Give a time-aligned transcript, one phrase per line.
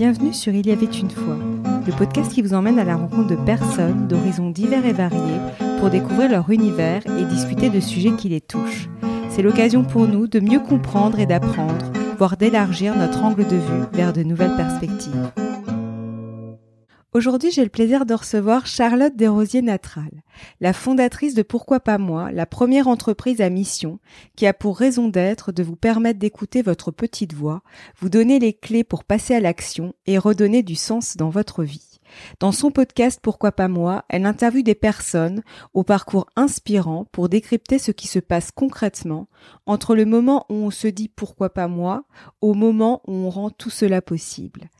[0.00, 1.36] Bienvenue sur Il y avait une fois,
[1.86, 5.38] le podcast qui vous emmène à la rencontre de personnes d'horizons divers et variés
[5.78, 8.88] pour découvrir leur univers et discuter de sujets qui les touchent.
[9.28, 13.84] C'est l'occasion pour nous de mieux comprendre et d'apprendre, voire d'élargir notre angle de vue
[13.92, 15.30] vers de nouvelles perspectives.
[17.12, 20.22] Aujourd'hui, j'ai le plaisir de recevoir Charlotte Desrosiers-Natral,
[20.60, 23.98] la fondatrice de Pourquoi pas moi, la première entreprise à mission
[24.36, 27.62] qui a pour raison d'être de vous permettre d'écouter votre petite voix,
[27.98, 31.98] vous donner les clés pour passer à l'action et redonner du sens dans votre vie.
[32.38, 35.42] Dans son podcast Pourquoi pas moi, elle interviewe des personnes
[35.74, 39.28] au parcours inspirant pour décrypter ce qui se passe concrètement
[39.66, 42.04] entre le moment où on se dit pourquoi pas moi
[42.40, 44.70] au moment où on rend tout cela possible.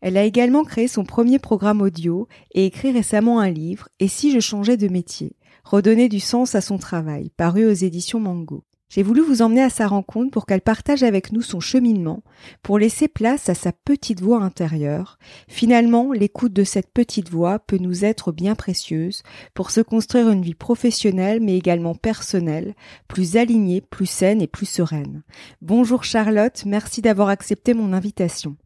[0.00, 4.32] Elle a également créé son premier programme audio et écrit récemment un livre Et si
[4.32, 5.36] je changeais de métier?
[5.64, 8.62] Redonner du sens à son travail, paru aux éditions Mango.
[8.88, 12.22] J'ai voulu vous emmener à sa rencontre pour qu'elle partage avec nous son cheminement,
[12.62, 15.18] pour laisser place à sa petite voix intérieure.
[15.48, 20.42] Finalement, l'écoute de cette petite voix peut nous être bien précieuse pour se construire une
[20.42, 22.74] vie professionnelle mais également personnelle,
[23.08, 25.24] plus alignée, plus saine et plus sereine.
[25.62, 28.56] Bonjour Charlotte, merci d'avoir accepté mon invitation.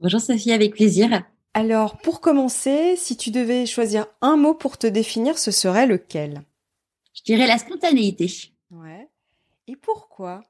[0.00, 1.22] Bonjour Sophie, avec plaisir.
[1.54, 6.42] Alors, pour commencer, si tu devais choisir un mot pour te définir, ce serait lequel?
[7.14, 8.30] Je dirais la spontanéité.
[8.70, 9.08] Ouais.
[9.66, 10.42] Et pourquoi?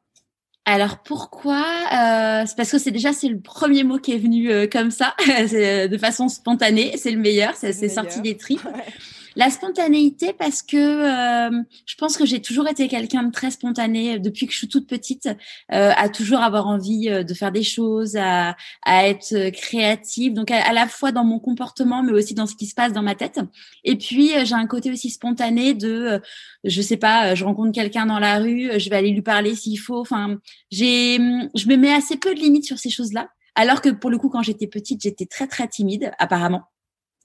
[0.66, 1.64] Alors pourquoi?
[1.64, 4.90] Euh, C'est parce que c'est déjà c'est le premier mot qui est venu euh, comme
[4.90, 6.98] ça, de façon spontanée.
[6.98, 8.60] C'est le meilleur, c'est sorti des tripes.
[9.38, 14.18] La spontanéité parce que euh, je pense que j'ai toujours été quelqu'un de très spontané
[14.18, 15.26] depuis que je suis toute petite,
[15.72, 20.34] euh, à toujours avoir envie euh, de faire des choses, à, à être créative.
[20.34, 23.02] Donc à, la fois dans mon comportement, mais aussi dans ce qui se passe dans
[23.02, 23.38] ma tête.
[23.84, 26.20] Et puis j'ai un côté aussi spontané de,
[26.64, 29.78] je sais pas, je rencontre quelqu'un dans la rue, je vais aller lui parler s'il
[29.78, 30.00] faut.
[30.00, 30.38] Enfin,
[30.72, 31.16] j'ai,
[31.54, 33.28] je me mets assez peu de limites sur ces choses-là.
[33.54, 36.64] Alors que pour le coup, quand j'étais petite, j'étais très très timide, apparemment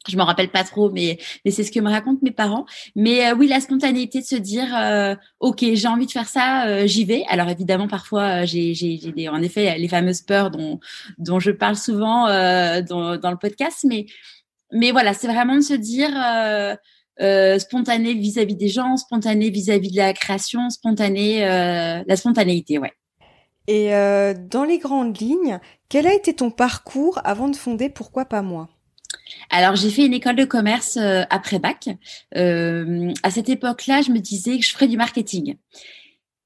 [0.09, 2.65] je m'en rappelle pas trop, mais mais c'est ce que me racontent mes parents.
[2.95, 6.67] Mais euh, oui, la spontanéité de se dire, euh, ok, j'ai envie de faire ça,
[6.67, 7.23] euh, j'y vais.
[7.29, 10.79] Alors évidemment, parfois, j'ai j'ai j'ai en effet les fameuses peurs dont
[11.17, 14.05] dont je parle souvent dans dans le podcast, mais
[14.71, 16.11] mais voilà, c'est vraiment de se dire.
[17.59, 22.93] spontané vis-à-vis des gens, spontané vis-à-vis de la création, spontané, la spontanéité, ouais.
[23.67, 23.91] Et
[24.49, 28.67] dans les grandes lignes, quel a été ton parcours avant de fonder Pourquoi pas moi?
[29.49, 31.89] Alors j'ai fait une école de commerce euh, après bac.
[32.35, 35.57] Euh, à cette époque-là, je me disais que je ferais du marketing.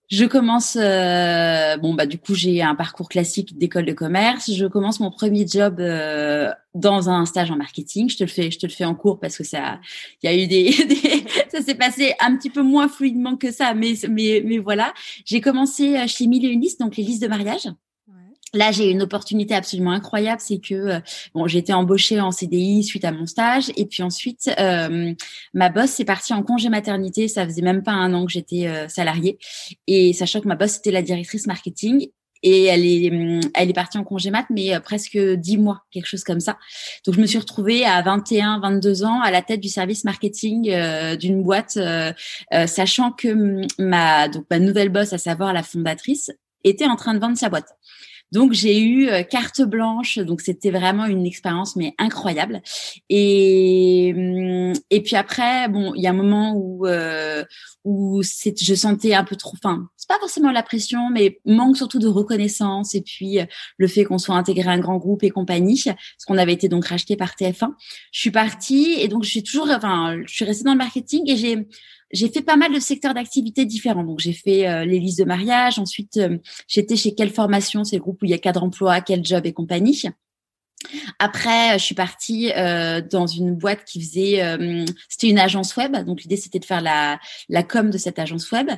[0.09, 4.51] Je commence, euh, bon bah du coup j'ai un parcours classique d'école de commerce.
[4.53, 5.81] Je commence mon premier job
[6.75, 8.09] dans un stage en marketing.
[8.09, 9.81] Je te le fais, je te le fais en cours parce que ça,
[10.23, 10.71] il y a eu des,
[11.51, 14.93] ça s'est passé un petit peu moins fluidement que ça, mais mais mais voilà.
[15.25, 17.67] J'ai commencé chez Mille et listes, donc les listes de mariage.
[18.53, 20.99] Là, j'ai une opportunité absolument incroyable, c'est que euh,
[21.35, 25.13] bon, j'ai été embauchée en CDI suite à mon stage, et puis ensuite, euh,
[25.53, 27.27] ma boss est partie en congé maternité.
[27.27, 29.37] Ça faisait même pas un an que j'étais euh, salariée,
[29.87, 32.07] et sachant que ma boss était la directrice marketing,
[32.41, 36.05] et elle est, hum, elle est partie en congé mat, mais presque dix mois, quelque
[36.05, 36.57] chose comme ça.
[37.05, 40.71] Donc, je me suis retrouvée à 21, 22 ans à la tête du service marketing
[41.17, 41.77] d'une boîte,
[42.67, 46.31] sachant que hum, ma donc ma nouvelle boss, à savoir la fondatrice,
[46.63, 47.75] était en train de vendre sa boîte.
[48.31, 52.61] Donc j'ai eu euh, carte blanche, donc c'était vraiment une expérience mais incroyable.
[53.09, 57.43] Et hum, et puis après, bon, il y a un moment où euh,
[57.83, 61.77] où c'est, je sentais un peu trop, enfin, c'est pas forcément la pression, mais manque
[61.77, 63.45] surtout de reconnaissance et puis euh,
[63.77, 66.67] le fait qu'on soit intégré à un grand groupe et compagnie, parce qu'on avait été
[66.67, 67.69] donc racheté par TF1.
[68.11, 71.29] Je suis partie et donc je suis toujours, enfin, je suis restée dans le marketing
[71.29, 71.67] et j'ai
[72.11, 74.03] j'ai fait pas mal de secteurs d'activité différents.
[74.03, 75.79] Donc, j'ai fait euh, les listes de mariage.
[75.79, 76.37] Ensuite, euh,
[76.67, 79.45] j'étais chez quelle formation C'est le groupe où il y a cadre emploi, quel job
[79.45, 80.01] et compagnie.
[81.19, 85.95] Après, je suis partie euh, dans une boîte qui faisait, euh, c'était une agence web,
[86.05, 88.69] donc l'idée c'était de faire la, la com de cette agence web.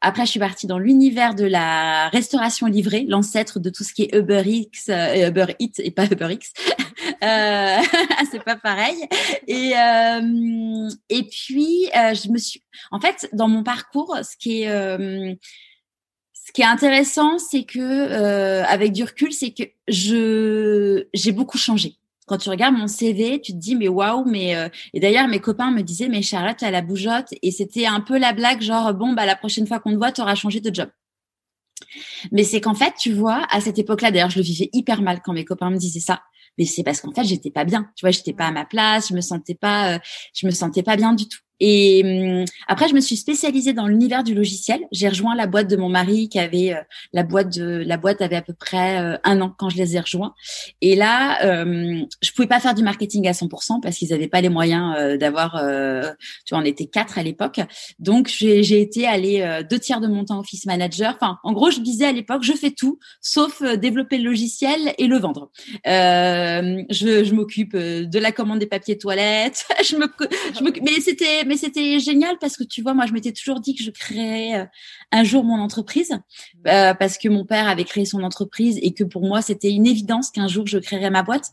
[0.00, 4.04] Après, je suis partie dans l'univers de la restauration livrée, l'ancêtre de tout ce qui
[4.04, 6.52] est Uber X, euh, Uber Eats et pas Uber X.
[7.24, 7.78] euh,
[8.30, 8.96] c'est pas pareil.
[9.46, 12.62] Et euh, et puis je me suis,
[12.92, 15.38] en fait, dans mon parcours, ce qui est
[16.48, 21.58] ce qui est intéressant, c'est que euh, avec du recul, c'est que je j'ai beaucoup
[21.58, 21.96] changé.
[22.26, 25.40] Quand tu regardes mon CV, tu te dis mais waouh, mais euh, et d'ailleurs mes
[25.40, 28.94] copains me disaient mais Charlotte à la bougeotte et c'était un peu la blague genre
[28.94, 30.88] bon bah la prochaine fois qu'on te voit, tu auras changé de job.
[32.32, 35.20] Mais c'est qu'en fait, tu vois, à cette époque-là, d'ailleurs, je le vivais hyper mal
[35.22, 36.22] quand mes copains me disaient ça.
[36.56, 37.90] Mais c'est parce qu'en fait, j'étais pas bien.
[37.94, 39.98] Tu vois, j'étais pas à ma place, je me sentais pas, euh,
[40.34, 41.40] je me sentais pas bien du tout.
[41.60, 44.80] Et hum, après, je me suis spécialisée dans l'univers du logiciel.
[44.92, 46.82] J'ai rejoint la boîte de mon mari qui avait euh,
[47.12, 49.96] la boîte de la boîte avait à peu près euh, un an quand je les
[49.96, 50.34] ai rejoints.
[50.80, 54.40] Et là, euh, je pouvais pas faire du marketing à 100% parce qu'ils n'avaient pas
[54.40, 55.52] les moyens euh, d'avoir.
[56.44, 57.60] tu vois, on était quatre à l'époque.
[57.98, 61.14] Donc j'ai été aller deux tiers de mon temps office manager.
[61.20, 65.06] Enfin, en gros, je disais à l'époque, je fais tout sauf développer le logiciel et
[65.06, 65.50] le vendre.
[65.84, 69.64] je, je m'occupe de la commande des papiers toilettes.
[69.84, 70.06] je me,
[70.54, 73.74] je mais c'était mais c'était génial parce que tu vois, moi, je m'étais toujours dit
[73.74, 74.66] que je créerais euh,
[75.10, 76.68] un jour mon entreprise mmh.
[76.68, 79.86] euh, parce que mon père avait créé son entreprise et que pour moi, c'était une
[79.86, 81.52] évidence qu'un jour je créerais ma boîte.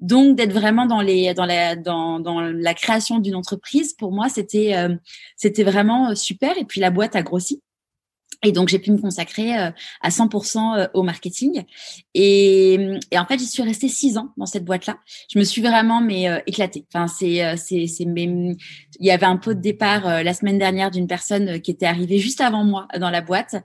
[0.00, 4.28] Donc d'être vraiment dans les dans la dans, dans la création d'une entreprise pour moi
[4.28, 4.94] c'était euh,
[5.36, 7.62] c'était vraiment super et puis la boîte a grossi
[8.46, 9.70] et donc, j'ai pu me consacrer euh,
[10.02, 11.64] à 100% euh, au marketing.
[12.14, 12.74] Et,
[13.10, 14.98] et, en fait, j'y suis restée six ans dans cette boîte-là.
[15.32, 16.84] Je me suis vraiment mais euh, éclatée.
[16.92, 18.56] Enfin, c'est c'est c'est il
[19.00, 22.40] y avait un pot de départ la semaine dernière d'une personne qui était arrivée juste
[22.40, 23.56] avant moi dans la boîte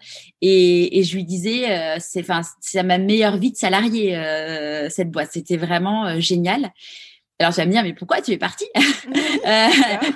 [0.41, 4.19] et, et je lui disais c'est enfin c'est ma meilleure vie de salarié
[4.89, 5.29] cette boîte.
[5.31, 6.71] C'était vraiment génial.
[7.41, 8.65] Alors, tu vas me dire, mais pourquoi tu es partie?
[9.43, 9.67] Euh,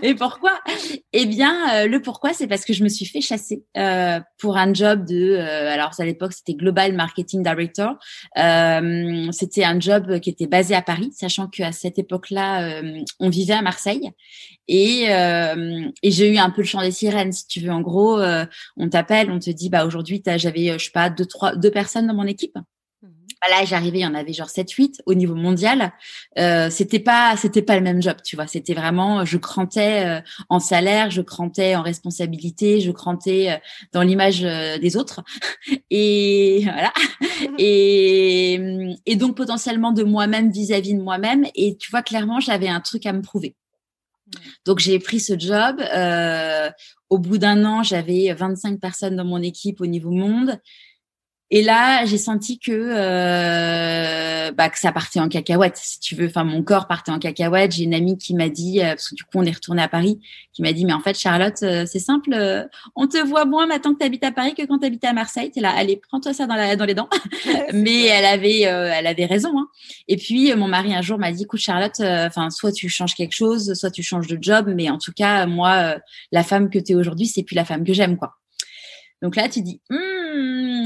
[0.03, 0.51] Et pourquoi?
[1.11, 4.55] Eh bien, euh, le pourquoi, c'est parce que je me suis fait chasser euh, pour
[4.57, 5.31] un job de.
[5.31, 7.95] Euh, alors, à l'époque, c'était Global Marketing Director.
[8.37, 12.81] Euh, c'était un job qui était basé à Paris, sachant qu'à cette époque-là,
[13.19, 14.11] on vivait à Marseille.
[14.67, 17.71] Et, et j'ai eu un peu le chant des sirènes, si tu veux.
[17.71, 18.21] En gros,
[18.77, 22.05] on t'appelle, on te dit, bah aujourd'hui, j'avais, je sais pas, deux, trois, deux personnes
[22.05, 22.57] dans mon équipe.
[23.49, 25.93] Là, j'arrivais, il y en avait genre 7 8 au niveau mondial.
[26.37, 30.21] Euh, c'était pas c'était pas le même job, tu vois, c'était vraiment je crantais euh,
[30.49, 33.57] en salaire, je crantais en responsabilité, je crantais euh,
[33.93, 35.23] dans l'image euh, des autres.
[35.89, 36.91] Et voilà.
[37.57, 42.81] Et et donc potentiellement de moi-même vis-à-vis de moi-même et tu vois clairement, j'avais un
[42.81, 43.55] truc à me prouver.
[44.65, 45.79] Donc j'ai pris ce job.
[45.79, 46.69] Euh,
[47.09, 50.59] au bout d'un an, j'avais 25 personnes dans mon équipe au niveau monde.
[51.51, 56.25] Et là, j'ai senti que euh, bah, que ça partait en cacahuète, si tu veux.
[56.25, 57.71] Enfin, mon corps partait en cacahuète.
[57.71, 59.87] J'ai une amie qui m'a dit, euh, parce que du coup, on est retourné à
[59.87, 60.19] Paris,
[60.53, 62.35] qui m'a dit, mais en fait, Charlotte, euh, c'est simple,
[62.95, 65.13] on te voit moins maintenant que tu habites à Paris que quand tu habitais à
[65.13, 65.51] Marseille.
[65.51, 67.09] T'es là, allez, prends-toi ça dans, la, dans les dents.
[67.73, 69.51] mais elle avait, elle avait raison.
[69.55, 69.67] Hein.
[70.07, 73.35] Et puis, mon mari un jour m'a dit, écoute, Charlotte, enfin, soit tu changes quelque
[73.35, 75.97] chose, soit tu changes de job, mais en tout cas, moi,
[76.31, 78.33] la femme que tu es aujourd'hui, c'est plus la femme que j'aime, quoi.
[79.21, 79.81] Donc là, tu dis,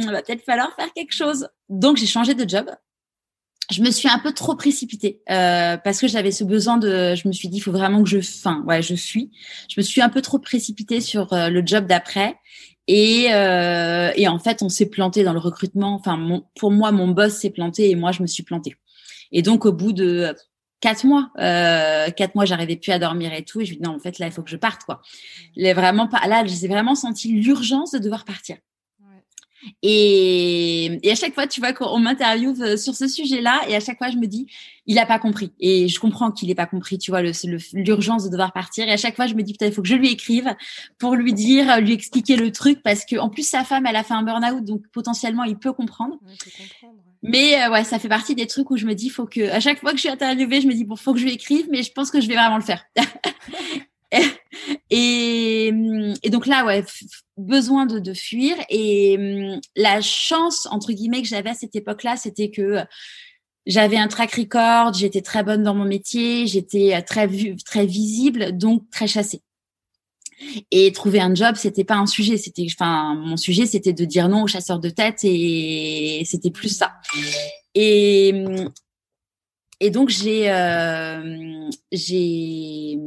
[0.09, 1.47] hmm, va peut-être falloir faire quelque chose.
[1.69, 2.69] Donc j'ai changé de job.
[3.71, 7.13] Je me suis un peu trop précipitée euh, parce que j'avais ce besoin de.
[7.15, 8.17] Je me suis dit, il faut vraiment que je.
[8.17, 9.29] Enfin, ouais, je suis.
[9.69, 12.35] Je me suis un peu trop précipitée sur euh, le job d'après.
[12.87, 15.93] Et, euh, et en fait, on s'est planté dans le recrutement.
[15.93, 18.75] Enfin, mon, pour moi, mon boss s'est planté et moi, je me suis plantée.
[19.31, 20.33] Et donc, au bout de
[20.79, 21.29] quatre mois.
[21.39, 23.61] Euh, quatre mois, j'arrivais plus à dormir et tout.
[23.61, 25.01] Et je me dis non, en fait, là, il faut que je parte, quoi.
[25.55, 26.25] Il vraiment pas.
[26.27, 28.57] Là, j'ai vraiment senti l'urgence de devoir partir.
[29.83, 33.79] Et, et, à chaque fois, tu vois, qu'on m'interviewe euh, sur ce sujet-là, et à
[33.79, 34.47] chaque fois, je me dis,
[34.85, 35.51] il a pas compris.
[35.59, 37.21] Et je comprends qu'il ait pas compris, tu vois,
[37.73, 38.87] l'urgence de devoir partir.
[38.87, 40.55] Et à chaque fois, je me dis, peut-être, il faut que je lui écrive
[40.97, 44.03] pour lui dire, lui expliquer le truc, parce que en plus, sa femme, elle a
[44.03, 46.17] fait un burn-out, donc potentiellement, il peut comprendre.
[46.19, 46.99] Comprendre.
[47.21, 49.59] Mais euh, ouais, ça fait partie des trucs où je me dis, faut que, à
[49.59, 51.67] chaque fois que je suis interviewée, je me dis, bon, faut que je lui écrive,
[51.69, 52.85] mais je pense que je vais vraiment le faire.
[54.89, 55.67] et,
[56.23, 56.85] et, donc là, ouais,
[57.39, 58.55] besoin de, de fuir.
[58.69, 62.79] Et hum, la chance, entre guillemets, que j'avais à cette époque-là, c'était que
[63.65, 67.29] j'avais un track record, j'étais très bonne dans mon métier, j'étais très,
[67.65, 69.41] très visible, donc très chassée.
[70.71, 72.37] Et trouver un job, c'était pas un sujet.
[72.37, 76.69] C'était, enfin, mon sujet, c'était de dire non aux chasseurs de tête et c'était plus
[76.69, 76.93] ça.
[77.75, 78.45] Et
[79.79, 82.97] et donc j'ai euh, j'ai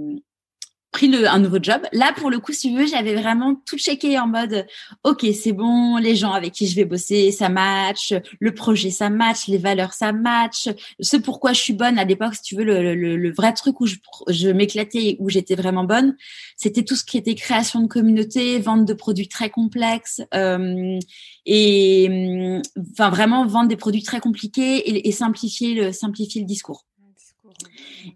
[0.92, 1.80] pris le, un nouveau job.
[1.92, 4.66] Là, pour le coup, si tu veux, j'avais vraiment tout checké en mode,
[5.04, 9.08] OK, c'est bon, les gens avec qui je vais bosser, ça match, le projet, ça
[9.08, 10.68] match, les valeurs, ça match,
[11.00, 11.98] ce pourquoi je suis bonne.
[11.98, 13.96] À l'époque, si tu veux, le, vrai truc où je,
[14.28, 16.14] je m'éclatais, où j'étais vraiment bonne,
[16.56, 20.98] c'était tout ce qui était création de communauté, vente de produits très complexes, euh,
[21.46, 22.60] et
[22.92, 26.84] enfin vraiment vendre des produits très compliqués et, simplifier simplifier le discours.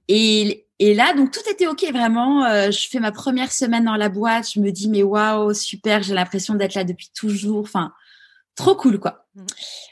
[0.08, 2.44] Et et là, donc tout était ok vraiment.
[2.44, 4.52] Euh, je fais ma première semaine dans la boîte.
[4.52, 7.60] Je me dis mais waouh super, j'ai l'impression d'être là depuis toujours.
[7.60, 7.92] Enfin,
[8.56, 9.26] trop cool quoi.
[9.34, 9.46] Mm.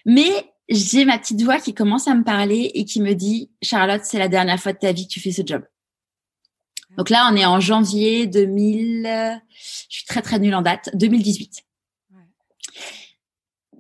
[0.06, 4.02] Mais j'ai ma petite voix qui commence à me parler et qui me dit Charlotte,
[4.04, 5.62] c'est la dernière fois de ta vie que tu fais ce job.
[6.90, 6.96] Mm.
[6.96, 9.40] Donc là, on est en janvier 2000.
[9.50, 10.90] Je suis très très nulle en date.
[10.92, 11.64] 2018.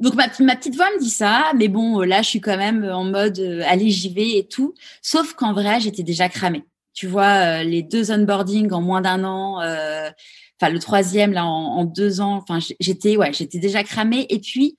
[0.00, 2.84] Donc ma, ma, petite voix me dit ça, mais bon là je suis quand même
[2.84, 4.74] en mode euh, allez j'y vais et tout.
[5.02, 9.58] Sauf qu'en vrai j'étais déjà cramée Tu vois, les deux onboarding en moins d'un an,
[9.58, 12.36] enfin le troisième là en, deux ans.
[12.36, 14.26] Enfin, j'étais ouais, j'étais déjà cramée.
[14.30, 14.76] Et puis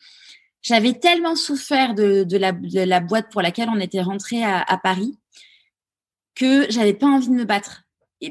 [0.61, 4.61] j'avais tellement souffert de, de, la, de, la, boîte pour laquelle on était rentré à,
[4.61, 5.15] à Paris
[6.35, 7.83] que j'avais pas envie de me battre.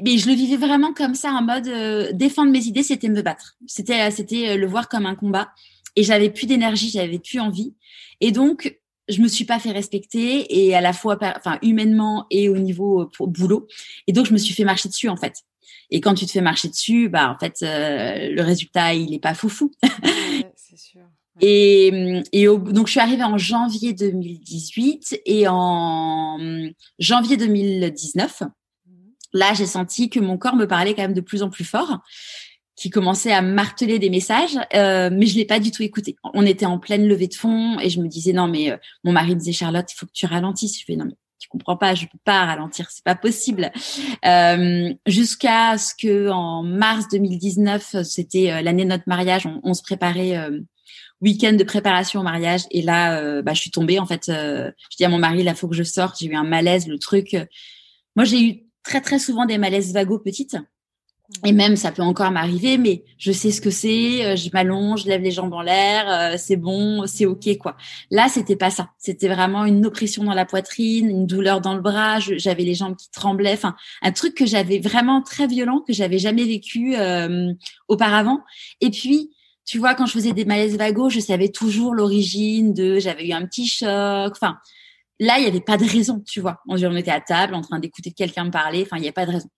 [0.03, 3.21] Mais je le vivais vraiment comme ça, en mode euh, défendre mes idées, c'était me
[3.21, 3.55] battre.
[3.67, 5.49] C'était, c'était euh, le voir comme un combat.
[5.95, 7.73] Et j'avais plus d'énergie, j'avais plus envie.
[8.21, 12.49] Et donc, je me suis pas fait respecter et à la fois, enfin, humainement et
[12.49, 13.67] au niveau euh, pour, boulot.
[14.07, 15.43] Et donc, je me suis fait marcher dessus en fait.
[15.91, 19.35] Et quand tu te fais marcher dessus, bah en fait, le résultat il est pas
[19.35, 19.71] foufou.
[20.55, 21.01] c'est sûr.
[21.41, 26.39] Et, et donc, je suis arrivée en janvier 2018 et en
[26.97, 28.43] janvier 2019,
[29.33, 31.99] là, j'ai senti que mon corps me parlait quand même de plus en plus fort,
[32.75, 36.15] qui commençait à marteler des messages, euh, mais je l'ai pas du tout écouté.
[36.33, 39.13] On était en pleine levée de fond et je me disais non, mais euh, mon
[39.13, 40.79] mari me disait Charlotte, il faut que tu ralentisses.
[40.79, 43.71] Je fais non, mais tu comprends pas, je peux pas ralentir, c'est pas possible.
[44.25, 49.73] Euh, Jusqu'à ce que en mars 2019, c'était euh, l'année de notre mariage, on, on
[49.73, 50.59] se préparait euh,
[51.21, 54.97] week-end de préparation au mariage et là euh, bah, je suis tombée en fait je
[54.97, 57.37] dis à mon mari là faut que je sorte j'ai eu un malaise le truc
[58.17, 60.57] moi j'ai eu très très souvent des malaises vagos petites
[61.43, 65.03] et même ça peut encore m'arriver mais je sais ce que c'est euh, je m'allonge
[65.03, 67.77] je lève les jambes en l'air c'est bon c'est ok quoi
[68.11, 71.81] là c'était pas ça c'était vraiment une oppression dans la poitrine une douleur dans le
[71.81, 75.93] bras j'avais les jambes qui tremblaient enfin un truc que j'avais vraiment très violent que
[75.93, 76.95] j'avais jamais vécu
[77.87, 78.39] auparavant
[78.81, 79.31] et puis
[79.65, 83.31] tu vois, quand je faisais des malaises vagos, je savais toujours l'origine de, j'avais eu
[83.33, 84.31] un petit choc.
[84.31, 84.59] Enfin,
[85.19, 86.61] là, il n'y avait pas de raison, tu vois.
[86.67, 88.83] On, était à table en train d'écouter quelqu'un me parler.
[88.83, 89.49] Enfin, il n'y a pas de raison.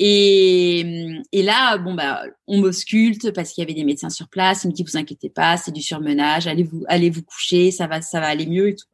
[0.00, 4.64] Et, là, bon bah, on m'ausculte parce qu'il y avait des médecins sur place.
[4.64, 6.46] Ils me disent vous inquiétez pas, c'est du surmenage.
[6.46, 8.86] Allez vous, allez vous coucher, ça va, ça va aller mieux et tout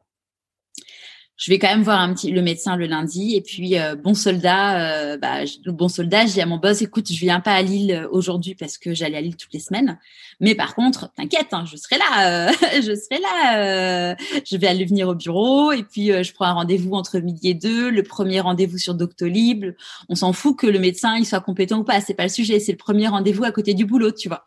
[1.37, 4.13] je vais quand même voir un petit le médecin le lundi et puis euh, bon
[4.13, 7.91] soldat euh, bah bon soldat j'ai à mon boss écoute je viens pas à Lille
[7.91, 9.99] euh, aujourd'hui parce que j'allais à Lille toutes les semaines
[10.39, 12.51] mais par contre t'inquiète hein, je serai là
[12.81, 14.15] je serai là
[14.45, 17.53] je vais aller venir au bureau et puis je prends un rendez-vous entre midi et
[17.53, 19.65] deux le premier rendez-vous sur Doctolib.
[20.09, 22.59] On s'en fout que le médecin il soit compétent ou pas c'est pas le sujet
[22.59, 24.45] c'est le premier rendez-vous à côté du boulot tu vois.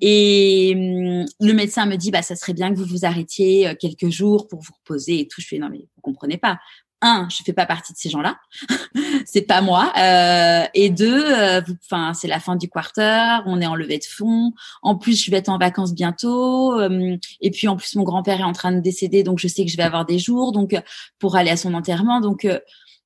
[0.00, 4.10] Et hum, le médecin me dit bah ça serait bien que vous vous arrêtiez quelques
[4.10, 5.40] jours pour vous reposer et tout.
[5.40, 6.58] Je fais non mais comprenez pas.
[7.02, 8.38] Un, je fais pas partie de ces gens-là,
[9.26, 9.92] c'est pas moi.
[9.98, 14.04] Euh, et deux, euh, enfin c'est la fin du quarter, on est en levée de
[14.04, 14.52] fond.
[14.82, 16.80] En plus, je vais être en vacances bientôt.
[16.80, 19.64] Euh, et puis en plus, mon grand-père est en train de décéder, donc je sais
[19.64, 20.74] que je vais avoir des jours, donc
[21.18, 22.20] pour aller à son enterrement.
[22.20, 22.46] Donc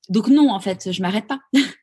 [0.09, 1.41] donc non, en fait, je m'arrête pas.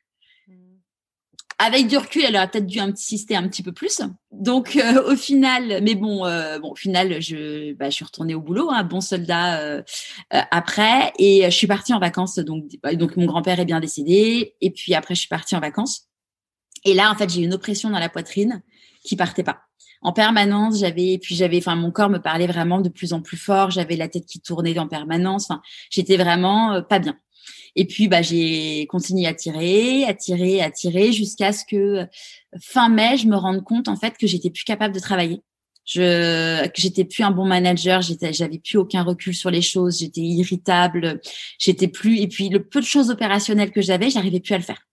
[1.60, 4.00] Avec du recul, elle aurait peut-être dû insister un petit peu plus.
[4.30, 8.36] Donc euh, au final, mais bon, euh, bon, au final, je, bah, je suis retournée
[8.36, 9.82] au boulot, un hein, bon soldat euh,
[10.30, 12.38] après, et je suis partie en vacances.
[12.38, 15.60] Donc, bah, donc mon grand-père est bien décédé, et puis après, je suis partie en
[15.60, 16.06] vacances.
[16.84, 18.62] Et là, en fait, j'ai une oppression dans la poitrine
[19.02, 19.62] qui partait pas.
[20.00, 23.36] En permanence, j'avais, puis j'avais, enfin, mon corps me parlait vraiment de plus en plus
[23.36, 23.72] fort.
[23.72, 25.50] J'avais la tête qui tournait en permanence.
[25.50, 25.60] Enfin,
[25.90, 27.18] j'étais vraiment pas bien.
[27.76, 32.06] Et puis, bah, j'ai continué à tirer, à tirer, à tirer, jusqu'à ce que
[32.60, 35.42] fin mai, je me rende compte en fait que j'étais plus capable de travailler.
[35.84, 40.00] Je, que j'étais plus un bon manager, j'étais, j'avais plus aucun recul sur les choses,
[40.00, 41.18] j'étais irritable,
[41.58, 44.64] j'étais plus, et puis le peu de choses opérationnelles que j'avais, j'arrivais plus à le
[44.64, 44.86] faire.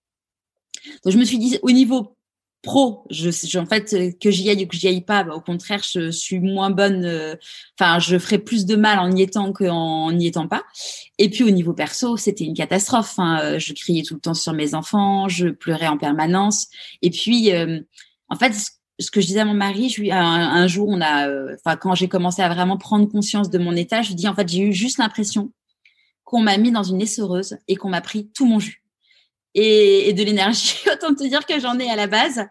[1.04, 2.16] Donc je me suis dit, au niveau
[2.62, 3.04] pro.
[3.10, 5.40] Je, je, en fait, euh, que j'y aille ou que j'y aille pas, bah, au
[5.40, 7.04] contraire, je suis moins bonne.
[7.04, 7.36] Euh,
[7.78, 10.64] enfin, je ferais plus de mal en y étant qu'en n'y étant pas.
[11.18, 13.14] Et puis au niveau perso, c'était une catastrophe.
[13.18, 13.40] Hein.
[13.42, 16.66] Euh, je criais tout le temps sur mes enfants, je pleurais en permanence.
[17.02, 17.50] Et puis,
[18.28, 18.52] en fait,
[18.98, 21.76] ce que je disais à mon mari, je lui, un, un jour, on a, enfin,
[21.76, 24.48] quand j'ai commencé à vraiment prendre conscience de mon état, je lui dis en fait,
[24.48, 25.52] j'ai eu juste l'impression
[26.24, 28.85] qu'on m'a mis dans une essoreuse et qu'on m'a pris tout mon jus
[29.56, 30.76] et, et de l'énergie.
[30.92, 32.46] Autant te dire que j'en ai à la base.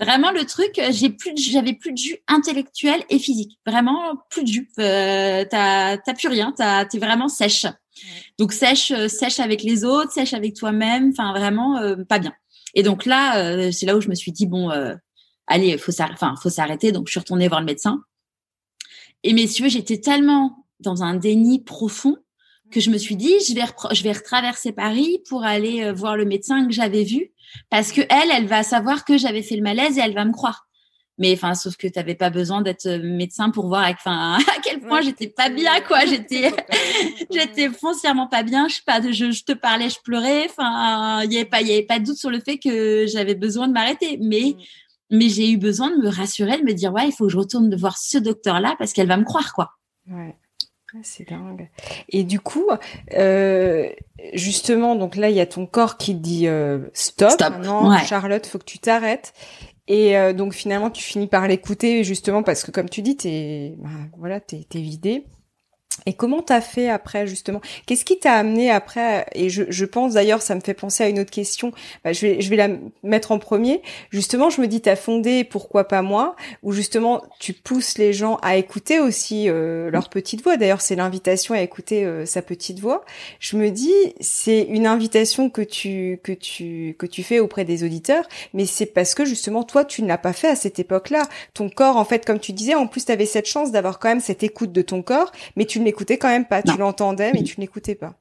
[0.00, 3.58] Vraiment le truc, j'ai plus, j'avais plus de jus intellectuel et physique.
[3.66, 4.70] Vraiment plus de jus.
[4.78, 6.52] Euh, t'as, t'as plus rien.
[6.56, 7.66] T'as, t'es vraiment sèche.
[8.38, 11.10] Donc sèche, euh, sèche avec les autres, sèche avec toi-même.
[11.12, 12.32] Enfin vraiment euh, pas bien.
[12.74, 14.70] Et donc là, euh, c'est là où je me suis dit bon,
[15.46, 16.14] allez, faut s'arrêter.
[16.14, 16.92] Enfin, faut s'arrêter.
[16.92, 18.02] Donc je suis retournée voir le médecin.
[19.22, 22.16] Et messieurs, j'étais tellement dans un déni profond
[22.70, 26.16] que je me suis dit, je vais, je vais retraverser Paris pour aller euh, voir
[26.16, 27.32] le médecin que j'avais vu,
[27.70, 30.32] parce que elle, elle va savoir que j'avais fait le malaise et elle va me
[30.32, 30.66] croire.
[31.18, 34.80] Mais enfin, sauf que tu n'avais pas besoin d'être euh, médecin pour voir, à quel
[34.86, 36.04] point j'étais pas bien, quoi.
[36.04, 36.52] J'étais,
[37.32, 38.68] j'étais foncièrement pas bien.
[38.68, 40.46] Je sais pas, je, je te parlais, je pleurais.
[40.50, 43.06] Enfin, il y avait pas, il y avait pas de doute sur le fait que
[43.06, 44.18] j'avais besoin de m'arrêter.
[44.20, 45.16] Mais, mm.
[45.16, 47.38] mais j'ai eu besoin de me rassurer, de me dire, ouais, il faut que je
[47.38, 49.70] retourne voir ce docteur-là parce qu'elle va me croire, quoi.
[50.10, 50.36] Ouais.
[51.02, 51.68] C'est dingue.
[52.08, 52.66] Et du coup,
[53.14, 53.88] euh,
[54.34, 57.30] justement, donc là, il y a ton corps qui dit euh, stop.
[57.30, 57.50] stop.
[57.50, 59.32] Maintenant, Charlotte, faut que tu t'arrêtes.
[59.88, 63.74] Et euh, donc finalement, tu finis par l'écouter justement parce que, comme tu dis, t'es,
[63.78, 63.88] bah,
[64.18, 65.24] voilà, t'es, t'es vidé.
[66.04, 67.60] Et comment t'as fait après justement?
[67.86, 69.26] Qu'est-ce qui t'a amené après?
[69.32, 71.72] Et je, je pense d'ailleurs, ça me fait penser à une autre question.
[72.04, 72.68] Bah, je vais je vais la
[73.02, 73.82] mettre en premier.
[74.10, 76.36] Justement, je me dis t'as fondé pourquoi pas moi?
[76.62, 80.56] Ou justement tu pousses les gens à écouter aussi euh, leur petite voix.
[80.56, 83.04] D'ailleurs, c'est l'invitation à écouter euh, sa petite voix.
[83.40, 87.84] Je me dis c'est une invitation que tu que tu que tu fais auprès des
[87.84, 91.22] auditeurs, mais c'est parce que justement toi tu ne l'as pas fait à cette époque-là.
[91.54, 94.08] Ton corps, en fait, comme tu disais, en plus tu avais cette chance d'avoir quand
[94.08, 96.62] même cette écoute de ton corps, mais tu l'écoutais quand même pas.
[96.62, 98.18] Tu l'entendais, mais tu ne l'écoutais pas.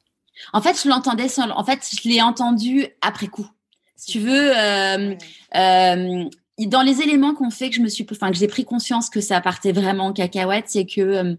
[0.54, 1.52] En fait, je l'entendais seul.
[1.52, 3.48] En fait, je l'ai entendu après coup.
[3.96, 5.16] Si tu veux, euh,
[5.56, 6.24] euh,
[6.60, 9.22] dans les éléments qu'on fait que je me suis, enfin que j'ai pris conscience que
[9.22, 11.36] ça partait vraiment en cacahuète, c'est que euh,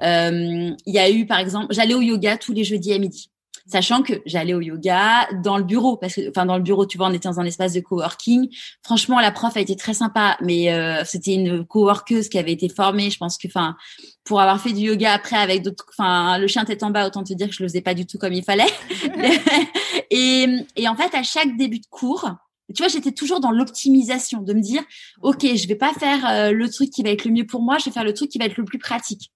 [0.00, 3.30] il y a eu, par exemple, j'allais au yoga tous les jeudis à midi
[3.68, 6.98] sachant que j'allais au yoga dans le bureau parce que enfin dans le bureau tu
[6.98, 8.48] vois on était dans un espace de coworking.
[8.82, 12.68] Franchement la prof a été très sympa mais euh, c'était une coworkeuse qui avait été
[12.68, 13.10] formée.
[13.10, 13.76] Je pense que enfin
[14.24, 17.22] pour avoir fait du yoga après avec d'autres enfin le chien tête en bas autant
[17.22, 18.66] te dire que je le faisais pas du tout comme il fallait.
[20.10, 20.46] Et,
[20.76, 22.30] et en fait à chaque début de cours
[22.74, 24.82] tu vois, j'étais toujours dans l'optimisation, de me dire,
[25.22, 27.78] ok, je vais pas faire euh, le truc qui va être le mieux pour moi,
[27.78, 29.32] je vais faire le truc qui va être le plus pratique.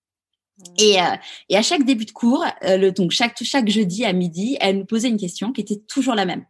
[0.78, 1.16] Et, euh,
[1.48, 4.78] et à chaque début de cours, euh, le, donc chaque, chaque jeudi à midi, elle
[4.78, 6.44] nous posait une question qui était toujours la même.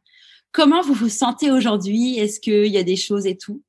[0.51, 2.19] Comment vous vous sentez aujourd'hui?
[2.19, 3.63] Est-ce qu'il y a des choses et tout?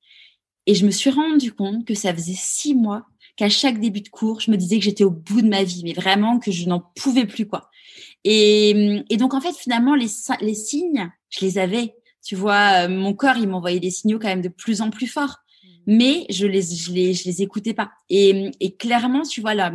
[0.65, 4.09] Et je me suis rendu compte que ça faisait six mois qu'à chaque début de
[4.09, 6.67] cours, je me disais que j'étais au bout de ma vie, mais vraiment que je
[6.67, 7.69] n'en pouvais plus quoi.
[8.23, 10.07] Et, et donc en fait, finalement, les,
[10.41, 11.95] les signes, je les avais.
[12.23, 15.07] Tu vois, euh, mon corps, il m'envoyait des signaux quand même de plus en plus
[15.07, 15.67] forts mmh.
[15.87, 19.73] mais je les je les je les écoutais pas et, et clairement tu vois là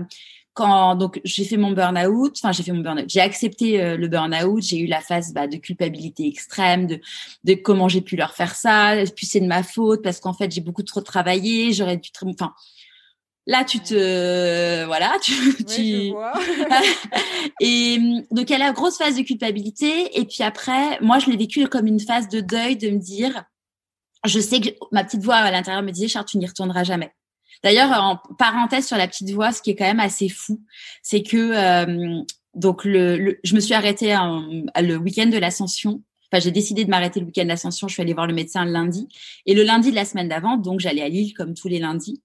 [0.58, 4.08] quand donc j'ai fait mon burn-out, enfin j'ai fait mon burn-out, j'ai accepté euh, le
[4.08, 7.00] burn-out, j'ai eu la phase bah, de culpabilité extrême, de,
[7.44, 10.50] de comment j'ai pu leur faire ça, puis c'est de ma faute parce qu'en fait
[10.50, 12.52] j'ai beaucoup trop travaillé, j'aurais dû, enfin
[13.46, 16.12] là tu te voilà tu, tu...
[17.60, 17.98] et
[18.32, 20.18] donc elle a la grosse phase de culpabilité.
[20.18, 23.44] Et puis après moi je l'ai vécu comme une phase de deuil de me dire
[24.26, 27.12] je sais que ma petite voix à l'intérieur me disait Charles tu n'y retourneras jamais
[27.64, 30.62] D'ailleurs, en parenthèse sur la petite voix, ce qui est quand même assez fou,
[31.02, 32.22] c'est que euh,
[32.54, 34.16] donc le, je me suis arrêtée
[34.80, 36.02] le week-end de l'ascension.
[36.30, 37.88] Enfin, j'ai décidé de m'arrêter le week-end de l'ascension.
[37.88, 39.08] Je suis allée voir le médecin le lundi
[39.46, 42.22] et le lundi de la semaine d'avant, donc j'allais à Lille comme tous les lundis.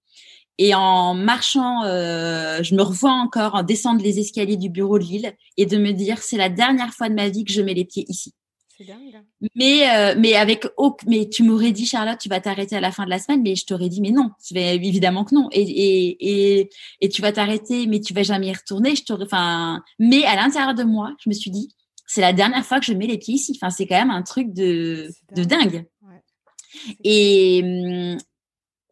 [0.60, 5.04] Et en marchant, euh, je me revois encore en descendre les escaliers du bureau de
[5.04, 7.74] Lille et de me dire c'est la dernière fois de ma vie que je mets
[7.74, 8.34] les pieds ici.
[8.80, 9.24] Dingue.
[9.56, 10.66] Mais euh, mais avec
[11.08, 13.56] mais tu m'aurais dit Charlotte tu vas t'arrêter à la fin de la semaine mais
[13.56, 14.32] je t'aurais dit mais non.
[14.56, 15.48] Évidemment que non.
[15.52, 16.70] Et et et,
[17.02, 18.96] et tu vas t'arrêter mais tu vas jamais y retourner.
[18.96, 21.70] Je t'aurais enfin mais à l'intérieur de moi je me suis dit
[22.08, 23.54] c'est la dernière fois que je mets les pieds ici.
[23.56, 25.86] Enfin c'est quand même un truc de de dingue.
[26.02, 26.22] ouais.
[27.04, 28.18] et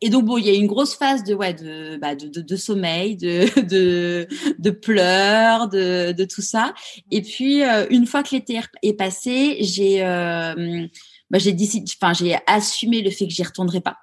[0.01, 2.41] et donc bon, il y a une grosse phase de ouais de bah, de, de,
[2.41, 6.73] de, sommeil, de de, de pleurs, de, de tout ça.
[7.11, 10.87] Et puis euh, une fois que l'été est passé, j'ai euh,
[11.29, 13.97] bah, j'ai décidé, enfin j'ai assumé le fait que j'y retournerai pas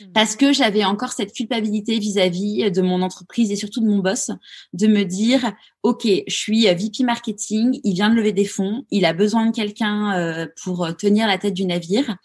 [0.00, 0.06] mmh.
[0.12, 4.32] parce que j'avais encore cette culpabilité vis-à-vis de mon entreprise et surtout de mon boss
[4.72, 5.52] de me dire
[5.84, 9.54] ok je suis VP marketing il vient de lever des fonds il a besoin de
[9.54, 12.16] quelqu'un euh, pour tenir la tête du navire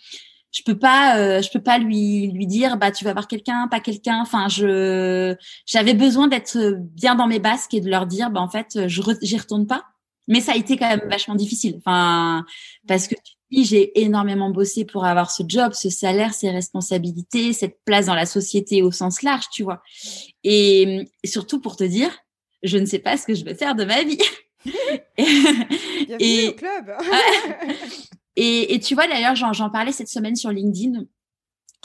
[0.52, 3.68] je peux pas euh, je peux pas lui lui dire bah tu vas voir quelqu'un
[3.68, 4.20] pas quelqu'un.
[4.22, 5.36] Enfin je
[5.66, 9.02] j'avais besoin d'être bien dans mes basques et de leur dire bah en fait je
[9.22, 9.84] j'y retourne pas.
[10.28, 11.76] Mais ça a été quand même vachement difficile.
[11.78, 12.46] Enfin
[12.88, 13.16] parce que
[13.52, 18.28] j'ai énormément bossé pour avoir ce job ce salaire ces responsabilités cette place dans la
[18.28, 19.82] société au sens large tu vois.
[20.44, 22.12] Et, surtout pour te dire
[22.64, 24.20] je ne sais pas ce que je vais faire de ma vie.
[25.18, 26.92] Bienvenue et au club
[28.42, 31.04] Et, et tu vois, d'ailleurs, j'en parlais cette semaine sur LinkedIn.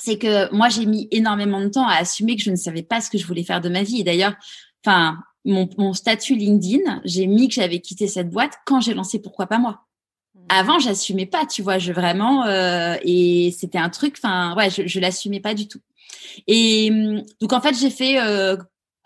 [0.01, 3.01] C'est que moi, j'ai mis énormément de temps à assumer que je ne savais pas
[3.01, 4.01] ce que je voulais faire de ma vie.
[4.01, 4.35] Et d'ailleurs,
[4.85, 9.21] enfin, mon, mon statut LinkedIn, j'ai mis que j'avais quitté cette boîte quand j'ai lancé
[9.21, 9.81] Pourquoi pas moi.
[10.35, 10.40] Mmh.
[10.49, 14.87] Avant, j'assumais pas, tu vois, je vraiment euh, et c'était un truc, enfin, ouais, je,
[14.87, 15.81] je l'assumais pas du tout.
[16.47, 16.90] Et
[17.40, 18.57] donc en fait, j'ai fait euh,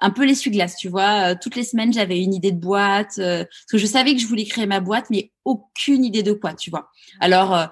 [0.00, 1.32] un peu l'essuie-glace, tu vois.
[1.32, 4.20] Euh, toutes les semaines, j'avais une idée de boîte, euh, parce que je savais que
[4.20, 6.90] je voulais créer ma boîte, mais aucune idée de quoi, tu vois.
[7.20, 7.66] Alors, euh,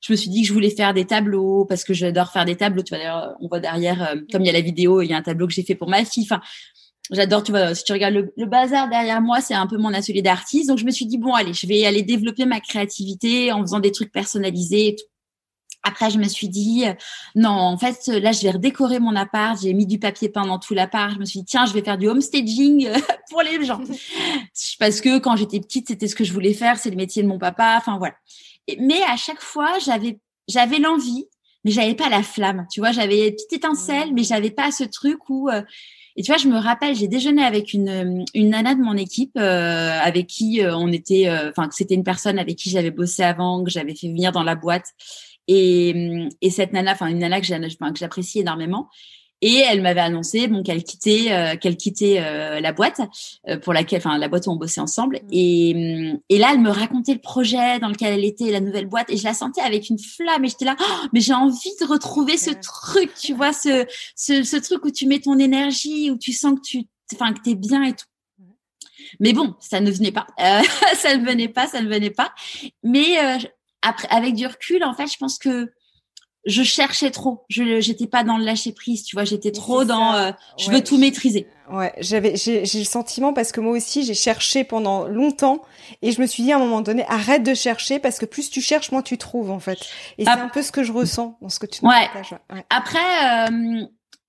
[0.00, 2.56] je me suis dit que je voulais faire des tableaux parce que j'adore faire des
[2.56, 2.82] tableaux.
[2.82, 5.22] Tu vois, on voit derrière, comme il y a la vidéo, il y a un
[5.22, 6.24] tableau que j'ai fait pour ma fille.
[6.24, 6.40] Enfin,
[7.12, 10.22] j'adore, tu vois, si tu regardes le, bazar derrière moi, c'est un peu mon atelier
[10.22, 10.68] d'artiste.
[10.68, 13.78] Donc, je me suis dit, bon, allez, je vais aller développer ma créativité en faisant
[13.78, 15.04] des trucs personnalisés et tout.
[15.82, 16.84] Après, je me suis dit,
[17.34, 19.60] non, en fait, là, je vais redécorer mon appart.
[19.60, 21.12] J'ai mis du papier peint dans tout l'appart.
[21.14, 22.88] Je me suis dit, tiens, je vais faire du homestaging
[23.30, 23.80] pour les gens.
[24.78, 26.78] Parce que quand j'étais petite, c'était ce que je voulais faire.
[26.78, 27.76] C'est le métier de mon papa.
[27.78, 28.14] Enfin, voilà.
[28.78, 31.26] Mais à chaque fois, j'avais, j'avais l'envie,
[31.64, 32.66] mais j'avais pas la flamme.
[32.70, 35.62] Tu vois, j'avais une petite étincelle, mais j'avais pas ce truc où, euh,
[36.16, 39.36] et tu vois, je me rappelle, j'ai déjeuné avec une, une nana de mon équipe,
[39.36, 43.64] euh, avec qui euh, on était, enfin, c'était une personne avec qui j'avais bossé avant,
[43.64, 44.86] que j'avais fait venir dans la boîte.
[45.48, 47.46] Et, et cette nana, enfin une nana que
[47.94, 48.88] j'apprécie énormément.
[49.44, 53.00] Et elle m'avait annoncé bon qu'elle quittait euh, qu'elle quittait euh, la boîte
[53.48, 55.16] euh, pour laquelle enfin la boîte où on bossait ensemble.
[55.16, 55.28] Mmh.
[55.32, 59.10] et et là elle me racontait le projet dans lequel elle était la nouvelle boîte.
[59.10, 60.44] Et je la sentais avec une flamme.
[60.44, 64.44] Et j'étais là oh, mais j'ai envie de retrouver ce truc tu vois ce, ce
[64.44, 67.56] ce truc où tu mets ton énergie où tu sens que tu enfin que t'es
[67.56, 68.06] bien et tout.
[69.18, 70.28] Mais bon ça ne venait pas.
[70.94, 72.32] Ça ne venait pas ça ne venait pas.
[72.84, 73.16] Mais
[73.82, 75.72] après, avec du recul, en fait, je pense que
[76.44, 77.44] je cherchais trop.
[77.48, 79.24] Je j'étais pas dans le lâcher prise, tu vois.
[79.24, 80.14] J'étais trop dans.
[80.14, 81.46] Euh, je veux tout maîtriser.
[81.70, 85.62] Ouais, j'avais j'ai le sentiment parce que moi aussi j'ai cherché pendant longtemps
[86.02, 88.50] et je me suis dit à un moment donné arrête de chercher parce que plus
[88.50, 89.78] tu cherches moins tu trouves en fait.
[90.18, 92.10] Et c'est un peu ce que je ressens dans ce que tu nous ouais.
[92.70, 93.48] Après.
[93.48, 93.86] Euh,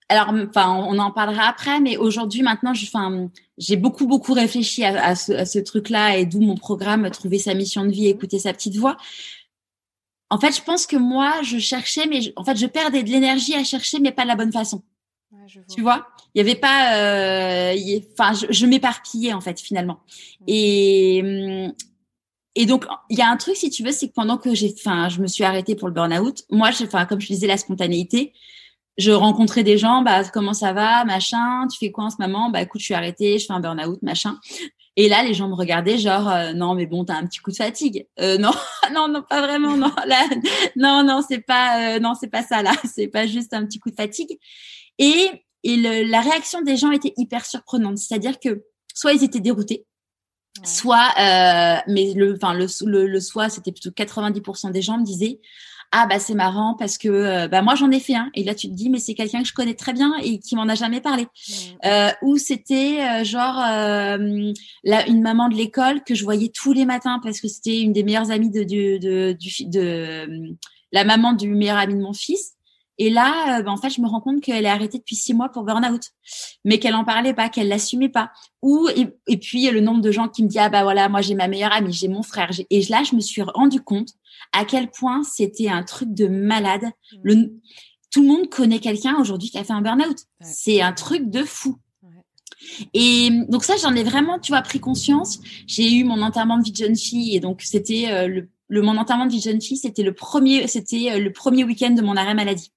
[0.10, 4.84] alors, enfin, on en parlera après, mais aujourd'hui, maintenant, je, enfin, j'ai beaucoup, beaucoup réfléchi
[4.84, 8.10] à, à ce, à ce truc-là et d'où mon programme trouver sa mission de vie,
[8.10, 8.98] écouter sa petite voix.
[10.34, 13.54] En fait, je pense que moi, je cherchais, mais en fait, je perdais de l'énergie
[13.54, 14.82] à chercher, mais pas de la bonne façon.
[15.70, 17.76] Tu vois, il y avait pas, euh,
[18.18, 20.00] enfin, je, m'éparpillais en fait finalement.
[20.48, 21.74] Et hum,
[22.56, 24.74] et donc il y a un truc si tu veux, c'est que pendant que j'ai,
[24.76, 26.42] enfin, je me suis arrêtée pour le burn-out.
[26.50, 28.34] Moi, enfin, comme je disais, la spontanéité.
[28.98, 31.68] Je rencontrais des gens, bah comment ça va, machin.
[31.68, 32.50] Tu fais quoi en ce moment?
[32.50, 34.40] Bah écoute, je suis arrêtée, je fais un burn-out, machin.
[34.96, 37.52] Et là, les gens me regardaient genre euh, non mais bon t'as un petit coup
[37.52, 38.08] de fatigue.
[38.20, 38.52] Euh, non
[38.94, 40.24] non non pas vraiment non là
[40.76, 43.80] non non c'est pas euh, non c'est pas ça là c'est pas juste un petit
[43.80, 44.38] coup de fatigue.
[45.00, 45.30] Et
[45.64, 47.98] et le, la réaction des gens était hyper surprenante.
[47.98, 49.86] C'est-à-dire que soit ils étaient déroutés,
[50.64, 55.06] soit euh, mais le enfin le le, le soit c'était plutôt 90% des gens me
[55.06, 55.40] disaient
[55.96, 58.32] ah bah c'est marrant parce que euh, bah moi j'en ai fait un.
[58.34, 60.56] Et là tu te dis mais c'est quelqu'un que je connais très bien et qui
[60.56, 61.24] m'en a jamais parlé.
[61.24, 61.54] Mmh.
[61.86, 64.52] euh, ou c'était euh, genre euh,
[64.84, 67.94] la, une maman de l'école que je voyais tous les matins parce que c'était une
[67.94, 70.56] des meilleures amies de, de, de, de, de
[70.92, 72.54] la maman du meilleur ami de mon fils
[73.04, 75.34] et là, euh, bah, en fait, je me rends compte qu'elle est arrêtée depuis six
[75.34, 76.02] mois pour burn-out,
[76.64, 78.32] mais qu'elle en parlait pas, qu'elle l'assumait pas.
[78.62, 81.22] Ou et, et, puis le nombre de gens qui me disent ah bah voilà, moi
[81.22, 82.50] j'ai ma meilleure amie, j'ai mon frère.
[82.70, 84.10] Et là, je me suis rendu compte
[84.54, 86.84] à quel point c'était un truc de malade.
[86.84, 87.18] Mmh.
[87.24, 87.54] Le,
[88.10, 90.18] tout le monde connaît quelqu'un aujourd'hui qui a fait un burn-out.
[90.42, 91.78] C'est un truc de fou.
[92.94, 95.40] Et donc ça, j'en ai vraiment, tu vois, pris conscience.
[95.68, 98.82] J'ai eu mon enterrement de vie de jeune fille et donc c'était euh, le, le,
[98.82, 101.92] mon enterrement de vie de jeune fille, c'était le premier, c'était euh, le premier week-end
[101.92, 102.72] de mon arrêt maladie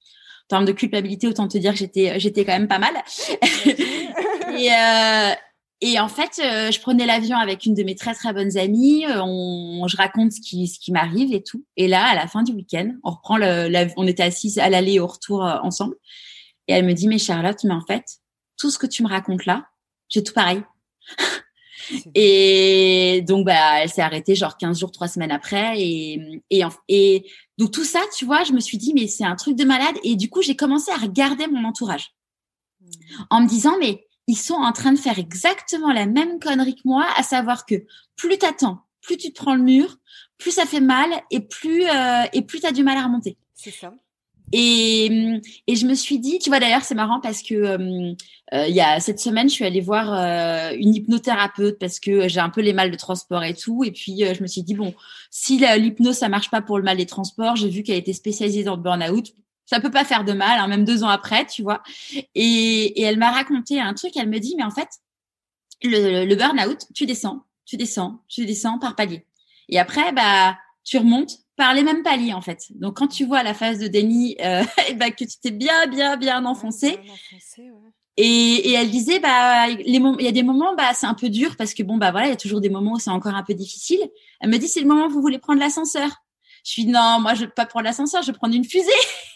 [0.49, 2.95] termes de culpabilité, autant te dire que j'étais, j'étais quand même pas mal.
[3.67, 5.35] et, euh,
[5.83, 9.05] et en fait, euh, je prenais l'avion avec une de mes très très bonnes amies.
[9.07, 11.67] Euh, on, je raconte ce qui, ce qui m'arrive et tout.
[11.77, 14.95] Et là, à la fin du week-end, on reprend le, on était assis à l'aller
[14.95, 15.97] et au retour euh, ensemble.
[16.69, 18.05] Et elle me dit, mais Charlotte, mais en fait,
[18.57, 19.67] tout ce que tu me racontes là,
[20.09, 20.63] j'ai tout pareil.
[22.15, 25.81] Et donc, bah, elle s'est arrêtée genre 15 jours, 3 semaines après.
[25.81, 29.37] Et, et, et donc, tout ça, tu vois, je me suis dit, mais c'est un
[29.37, 29.97] truc de malade.
[30.05, 32.15] Et du coup, j'ai commencé à regarder mon entourage
[32.81, 32.87] mmh.
[33.31, 36.83] en me disant, mais ils sont en train de faire exactement la même connerie que
[36.85, 39.97] moi, à savoir que plus t'attends, plus tu te prends le mur,
[40.39, 43.39] plus ça fait mal et plus, euh, et plus t'as du mal à remonter.
[43.55, 43.95] C'est ça.
[44.53, 48.13] Et, et je me suis dit, tu vois d'ailleurs c'est marrant parce que euh,
[48.55, 52.29] euh, il y a cette semaine je suis allée voir euh, une hypnothérapeute parce que
[52.29, 53.83] j'ai un peu les mal de transport et tout.
[53.85, 54.95] Et puis je me suis dit bon
[55.31, 58.63] si l'hypnose ça marche pas pour le mal des transports j'ai vu qu'elle était spécialisée
[58.63, 59.35] dans le burn-out.
[59.65, 61.83] Ça peut pas faire de mal hein, même deux ans après tu vois.
[62.37, 64.13] Et, et elle m'a raconté un truc.
[64.17, 64.89] Elle me dit mais en fait
[65.83, 69.27] le, le burn-out tu descends tu descends tu descends par palier
[69.69, 72.67] et après bah tu remontes par les mêmes paliers en fait.
[72.71, 75.87] Donc quand tu vois la phase de déni, euh, et bah, que tu t'es bien
[75.87, 76.99] bien bien enfoncé.
[78.19, 81.29] Et, et, elle disait bah les il y a des moments bah c'est un peu
[81.29, 83.35] dur parce que bon bah voilà il y a toujours des moments où c'est encore
[83.35, 84.01] un peu difficile.
[84.41, 86.09] Elle me dit c'est le moment où vous voulez prendre l'ascenseur.
[86.65, 88.91] Je suis non moi je veux pas prendre l'ascenseur je vais prendre une fusée.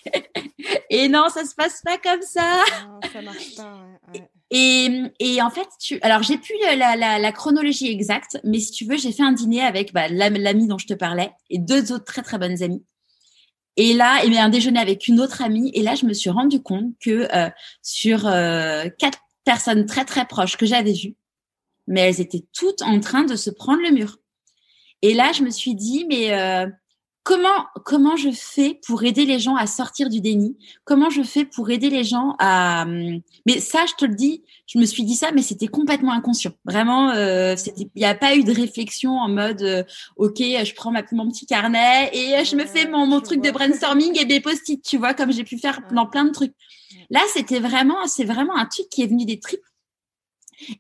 [0.91, 2.63] et non ça se passe pas comme ça.
[2.87, 3.87] Non, ça marche pas.
[4.15, 8.85] Ouais, et, et, en fait, tu, alors j'ai plus la, chronologie exacte, mais si tu
[8.85, 12.05] veux, j'ai fait un dîner avec bah, l'ami dont je te parlais et deux autres
[12.05, 12.85] très très bonnes amies.
[13.77, 15.71] Et là, et un déjeuner avec une autre amie.
[15.75, 17.49] Et là, je me suis rendu compte que euh,
[17.83, 21.17] sur euh, quatre personnes très très proches que j'avais vues,
[21.87, 24.19] mais elles étaient toutes en train de se prendre le mur.
[25.03, 26.67] Et là, je me suis dit, mais euh,
[27.23, 30.57] comment comment je fais pour aider les gens à sortir du déni?
[30.85, 32.87] Comment je fais pour aider les gens à
[33.47, 36.53] Mais ça, je te le dis, je me suis dit ça, mais c'était complètement inconscient.
[36.65, 39.85] Vraiment, euh, il n'y a pas eu de réflexion en mode, euh,
[40.17, 43.51] ok, je prends ma, mon petit carnet et je me fais mon, mon truc de
[43.51, 46.55] brainstorming et des post-it, tu vois, comme j'ai pu faire dans plein de trucs.
[47.11, 49.61] Là, c'était vraiment, c'est vraiment un truc qui est venu des tripes.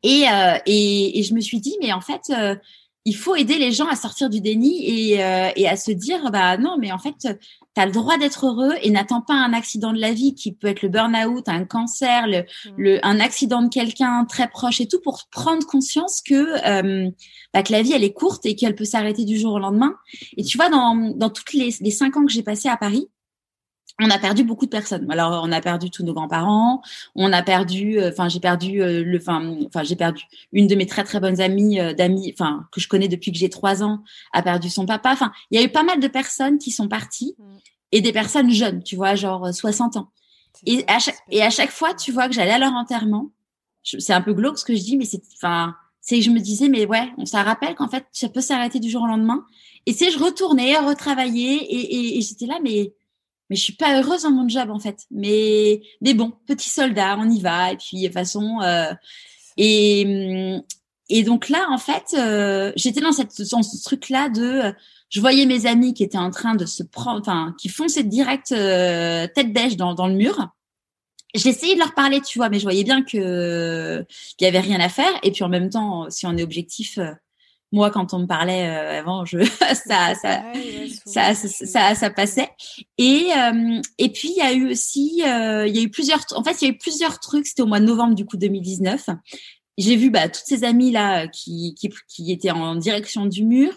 [0.02, 2.54] Et, euh, et, et, je me suis dit, mais en fait, euh,
[3.04, 6.30] il faut aider les gens à sortir du déni et, euh, et à se dire
[6.30, 7.28] bah non mais en fait tu
[7.76, 10.66] as le droit d'être heureux et n'attends pas un accident de la vie qui peut
[10.66, 12.74] être le burn-out, un cancer, le, mmh.
[12.76, 16.34] le un accident de quelqu'un très proche et tout pour prendre conscience que
[16.66, 17.10] euh,
[17.54, 19.94] bah, que la vie elle est courte et qu'elle peut s'arrêter du jour au lendemain.
[20.36, 23.08] Et tu vois dans dans toutes les les cinq ans que j'ai passé à Paris,
[24.00, 25.10] on a perdu beaucoup de personnes.
[25.10, 26.82] Alors, on a perdu tous nos grands-parents.
[27.14, 30.86] On a perdu, euh, enfin, j'ai perdu euh, le, enfin, j'ai perdu une de mes
[30.86, 34.02] très très bonnes amies, euh, d'amis, enfin, que je connais depuis que j'ai trois ans,
[34.32, 35.12] a perdu son papa.
[35.12, 37.44] Enfin, il y a eu pas mal de personnes qui sont parties mm.
[37.92, 40.10] et des personnes jeunes, tu vois, genre 60 ans.
[40.66, 43.30] Et à, chaque, et à chaque fois, tu vois que j'allais à leur enterrement.
[43.82, 46.40] C'est un peu glauque ce que je dis, mais c'est, enfin, c'est que je me
[46.40, 49.44] disais, mais ouais, on ça rappelle qu'en fait, ça peut s'arrêter du jour au lendemain.
[49.86, 52.92] Et c'est, je retournais, retravaillais, et, et, et j'étais là, mais
[53.50, 55.06] mais je suis pas heureuse dans mon job en fait.
[55.10, 58.94] Mais mais bon, petit soldat, on y va et puis de façon euh,
[59.56, 60.56] et
[61.08, 64.72] et donc là en fait, euh, j'étais dans cette dans ce truc là de
[65.10, 68.52] je voyais mes amis qui étaient en train de se prendre enfin qui fonçaient direct
[68.52, 70.48] euh, tête bêche dans dans le mur.
[71.32, 74.04] J'essayais de leur parler, tu vois, mais je voyais bien que
[74.36, 76.98] qu'il y avait rien à faire et puis en même temps si on est objectif
[77.72, 80.42] moi quand on me parlait euh, avant je ça ça,
[81.06, 82.50] ça, ça, ça passait.
[82.98, 86.20] Et euh, et puis il y a eu aussi euh, il y a eu plusieurs
[86.34, 87.46] en fait il y a eu plusieurs trucs.
[87.46, 89.06] C'était au mois de novembre du coup 2019
[89.78, 93.72] j'ai vu bah toutes ces amies là qui qui qui étaient en direction du mur.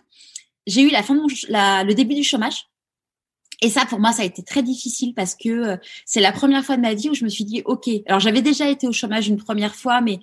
[0.65, 2.67] J'ai eu la fin de mon, la, le début du chômage.
[3.61, 6.75] Et ça, pour moi, ça a été très difficile parce que c'est la première fois
[6.75, 9.29] de ma vie où je me suis dit, OK, alors j'avais déjà été au chômage
[9.29, 10.19] une première fois, mais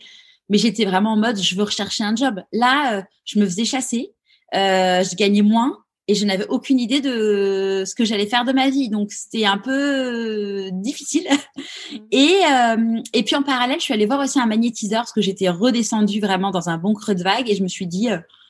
[0.51, 2.43] mais j'étais vraiment en mode je veux rechercher un job.
[2.53, 4.13] Là, euh, je me faisais chasser,
[4.55, 8.53] euh, je gagnais moins et je n'avais aucune idée de ce que j'allais faire de
[8.53, 8.89] ma vie.
[8.89, 11.27] Donc c'était un peu euh, difficile.
[11.31, 11.97] Mmh.
[12.11, 15.21] Et euh, et puis en parallèle, je suis allée voir aussi un magnétiseur parce que
[15.21, 18.09] j'étais redescendue vraiment dans un bon creux de vague et je me suis dit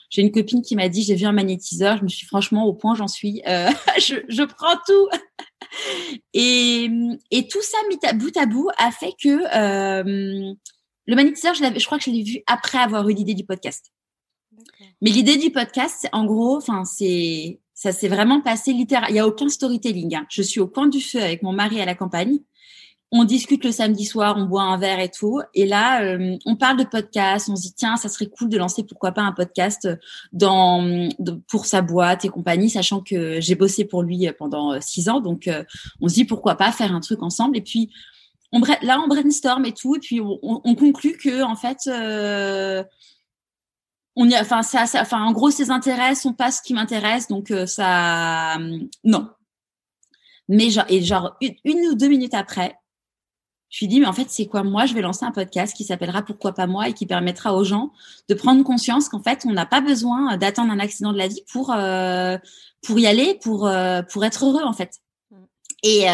[0.08, 2.72] j'ai une copine qui m'a dit j'ai vu un magnétiseur, je me suis franchement au
[2.72, 5.08] point j'en suis, je, je prends tout.
[6.32, 6.90] et,
[7.30, 10.56] et tout ça mis à bout à bout a fait que
[11.10, 13.92] le magnétiseur, je, je crois que je l'ai vu après avoir eu l'idée du podcast.
[15.02, 19.08] Mais l'idée du podcast, en gros, enfin, c'est, ça s'est vraiment passé littéralement.
[19.08, 20.14] Il n'y a aucun storytelling.
[20.14, 20.26] Hein.
[20.30, 22.38] Je suis au coin du feu avec mon mari à la campagne.
[23.10, 25.40] On discute le samedi soir, on boit un verre et tout.
[25.52, 27.48] Et là, euh, on parle de podcast.
[27.48, 29.88] On se dit tiens, ça serait cool de lancer pourquoi pas un podcast
[30.32, 31.08] dans
[31.48, 35.18] pour sa boîte et compagnie, sachant que j'ai bossé pour lui pendant euh, six ans.
[35.18, 35.64] Donc, euh,
[36.00, 37.56] on se dit pourquoi pas faire un truc ensemble.
[37.56, 37.90] Et puis,
[38.52, 42.82] on, là, on brainstorm et tout, et puis on, on conclut que en fait, euh,
[44.16, 47.28] on y, enfin, ça, ça, enfin, en gros, ses intérêts sont pas ce qui m'intéresse,
[47.28, 48.58] donc euh, ça,
[49.04, 49.28] non.
[50.48, 52.76] Mais genre, et genre une, ou deux minutes après,
[53.68, 54.84] je lui dis mais en fait c'est quoi moi?
[54.84, 56.88] Je vais lancer un podcast qui s'appellera pourquoi pas moi?
[56.88, 57.92] Et qui permettra aux gens
[58.28, 61.44] de prendre conscience qu'en fait on n'a pas besoin d'attendre un accident de la vie
[61.52, 62.36] pour euh,
[62.82, 63.70] pour y aller pour
[64.12, 64.98] pour être heureux en fait
[65.82, 66.06] et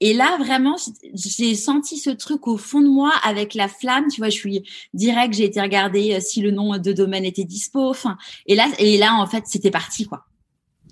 [0.00, 0.76] et là, vraiment,
[1.12, 4.06] j'ai senti ce truc au fond de moi avec la flamme.
[4.08, 4.62] Tu vois, je suis
[4.94, 7.90] direct, j'ai été regarder euh, si le nom de domaine était dispo.
[7.90, 10.24] Enfin, et là, et là, en fait, c'était parti, quoi.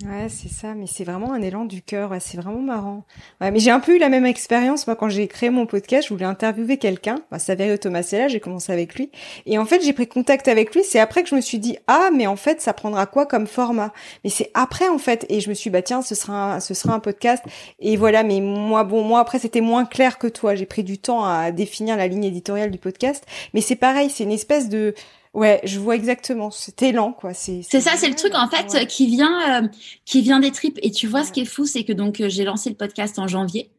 [0.04, 3.04] Ouais, c'est ça, mais c'est vraiment un élan du cœur, c'est vraiment marrant.
[3.40, 6.08] Ouais, mais j'ai un peu eu la même expérience, moi, quand j'ai créé mon podcast,
[6.08, 9.10] je voulais interviewer quelqu'un, bah, ça avait Thomas là, j'ai commencé avec lui,
[9.46, 11.78] et en fait, j'ai pris contact avec lui, c'est après que je me suis dit,
[11.86, 13.94] ah, mais en fait, ça prendra quoi comme format?
[14.22, 16.74] Mais c'est après, en fait, et je me suis dit, bah tiens, ce sera ce
[16.74, 17.42] sera un podcast,
[17.80, 20.98] et voilà, mais moi, bon, moi, après, c'était moins clair que toi, j'ai pris du
[20.98, 24.94] temps à définir la ligne éditoriale du podcast, mais c'est pareil, c'est une espèce de
[25.36, 27.34] Ouais, je vois exactement cet élan, quoi.
[27.34, 29.68] C'est ça, c'est le truc en fait qui vient euh,
[30.06, 30.78] qui vient des tripes.
[30.80, 33.18] Et tu vois, ce qui est fou, c'est que donc euh, j'ai lancé le podcast
[33.18, 33.70] en janvier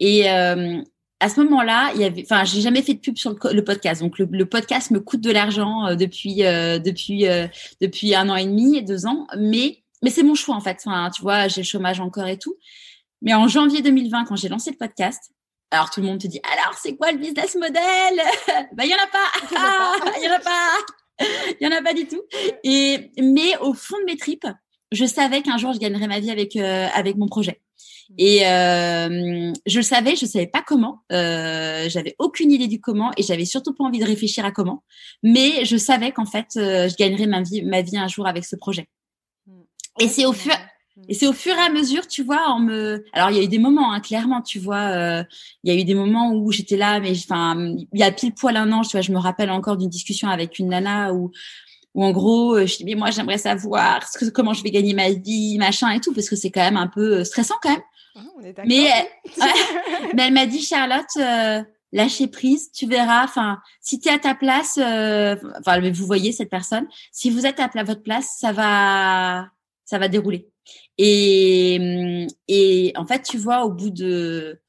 [0.00, 0.82] et euh,
[1.20, 4.02] à ce moment-là, il y avait, enfin, j'ai jamais fait de pub sur le, podcast,
[4.02, 7.24] donc le, podcast me coûte de l'argent depuis depuis
[7.80, 10.78] depuis un an et demi, deux ans, mais mais c'est mon choix en fait.
[10.84, 12.56] Enfin, tu vois, j'ai le chômage encore et tout.
[13.22, 15.30] Mais en janvier 2020, quand j'ai lancé le podcast,
[15.70, 17.82] alors tout le monde te dit alors c'est quoi le business model?
[18.72, 20.78] Bah il y en a pas, il y en a pas,
[21.60, 22.22] il y en a pas du tout.
[22.64, 24.46] Et mais au fond de mes tripes,
[24.92, 27.60] je savais qu'un jour je gagnerais ma vie avec euh, avec mon projet.
[28.18, 31.00] Et euh, je le savais, je savais pas comment.
[31.12, 34.84] Euh, j'avais aucune idée du comment et j'avais surtout pas envie de réfléchir à comment.
[35.22, 38.44] Mais je savais qu'en fait, euh, je gagnerais ma vie, ma vie un jour avec
[38.44, 38.88] ce projet.
[39.98, 40.52] Et c'est au fur,
[41.08, 43.04] Et c'est au fur et à mesure, tu vois, en me.
[43.12, 44.88] Alors, il y a eu des moments, hein, clairement, tu vois.
[44.92, 45.24] Euh,
[45.62, 48.32] il y a eu des moments où j'étais là, mais enfin, il y a pile
[48.32, 49.02] poil un an, tu vois.
[49.02, 51.30] Je me rappelle encore d'une discussion avec une nana où,
[51.94, 54.70] où en gros, euh, je dis mais moi, j'aimerais savoir ce que, comment je vais
[54.70, 57.56] gagner ma vie, machin et tout, parce que c'est quand même un peu euh, stressant
[57.62, 57.82] quand même.
[58.16, 58.88] Ah, on est mais,
[60.14, 61.04] mais elle m'a dit Charlotte.
[61.18, 63.24] Euh, lâcher prise, tu verras.
[63.24, 66.86] Enfin, si tu es à ta place, enfin, vous voyez cette personne.
[67.12, 69.48] Si vous êtes à votre place, ça va,
[69.84, 70.50] ça va dérouler.
[70.98, 74.60] Et, et en fait, tu vois, au bout de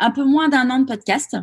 [0.00, 1.36] un, peu moins d'un an de podcast,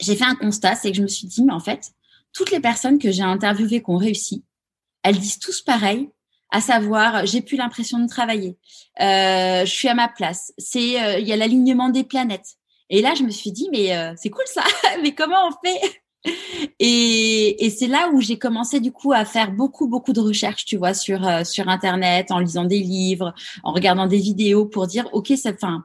[0.00, 1.92] j'ai fait un constat, c'est que je me suis dit, mais en fait,
[2.32, 4.44] toutes les personnes que j'ai interviewées qui ont réussi,
[5.04, 6.10] elles disent tous pareil,
[6.50, 8.58] à savoir, j'ai plus l'impression de travailler,
[9.00, 12.56] euh, je suis à ma place, c'est, euh, il y a l'alignement des planètes.
[12.90, 14.64] Et là, je me suis dit, mais euh, c'est cool ça,
[15.02, 16.01] mais comment on fait?
[16.78, 20.76] Et, c'est là où j'ai commencé du coup à faire beaucoup beaucoup de recherches, tu
[20.76, 25.08] vois, sur euh, sur internet, en lisant des livres, en regardant des vidéos pour dire
[25.12, 25.84] ok, ça, enfin,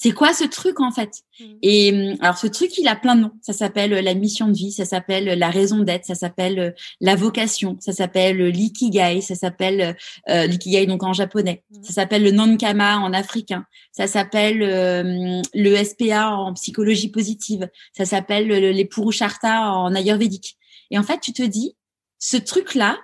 [0.00, 1.10] c'est quoi ce truc en fait?
[1.40, 1.44] Mmh.
[1.62, 3.32] Et hum, alors ce truc, il a plein de noms.
[3.42, 6.58] Ça s'appelle euh, la mission de vie, ça s'appelle euh, la raison d'être, ça s'appelle
[6.60, 9.96] euh, la vocation, ça s'appelle l'ikigai, ça s'appelle
[10.28, 11.82] euh, l'ikigai donc en japonais, mmh.
[11.82, 18.46] ça s'appelle le nankama en africain, ça s'appelle le SPA en psychologie positive, ça s'appelle
[18.46, 20.56] les purusharta en ayurvédique.
[20.92, 21.74] Et en fait, tu te dis,
[22.20, 22.98] ce truc-là,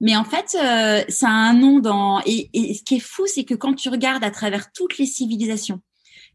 [0.00, 2.20] mais en fait, ça a un nom dans.
[2.24, 5.06] Et, et ce qui est fou, c'est que quand tu regardes à travers toutes les
[5.06, 5.80] civilisations,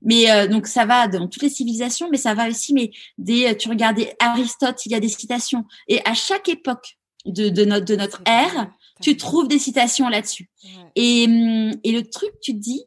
[0.01, 2.73] mais euh, donc ça va dans toutes les civilisations, mais ça va aussi.
[2.73, 5.65] Mais des, tu regardes Aristote, il y a des citations.
[5.87, 10.49] Et à chaque époque de, de notre de notre ère, tu trouves des citations là-dessus.
[10.95, 12.83] Et, hum, et le truc, tu te dis,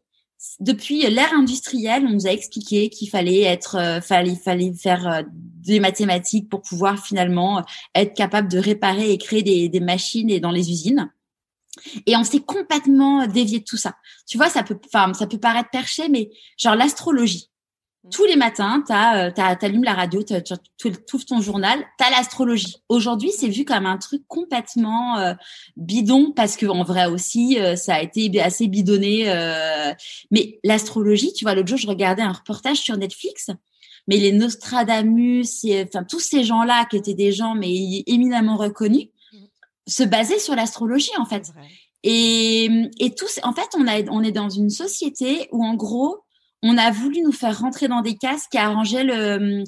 [0.59, 5.23] depuis l'ère industrielle, on nous a expliqué qu'il fallait être, euh, fallait, fallait faire euh,
[5.33, 7.63] des mathématiques pour pouvoir finalement
[7.95, 11.11] être capable de réparer et créer des, des machines et dans les usines.
[12.07, 13.95] Et on s'est complètement dévié de tout ça.
[14.27, 17.51] Tu vois, ça peut, enfin, ça peut paraître perché, mais genre l'astrologie.
[18.03, 18.09] Mmh.
[18.11, 22.77] Tous les matins, tu euh, allumes la radio, tu ouvres ton journal, tu as l'astrologie.
[22.89, 25.35] Aujourd'hui, c'est vu comme un truc complètement euh,
[25.77, 29.27] bidon parce que en vrai aussi, euh, ça a été assez bidonné.
[30.31, 33.51] mais l'astrologie, tu vois, l'autre jour, je regardais un reportage sur Netflix,
[34.09, 39.09] mais les Nostradamus, et, enfin tous ces gens-là qui étaient des gens mais éminemment reconnus,
[39.91, 41.53] se baser sur l'astrologie en fait.
[42.03, 46.21] Et, et tous, en fait, on, a, on est dans une société où en gros,
[46.63, 49.65] on a voulu nous faire rentrer dans des cases qui arrangeaient le.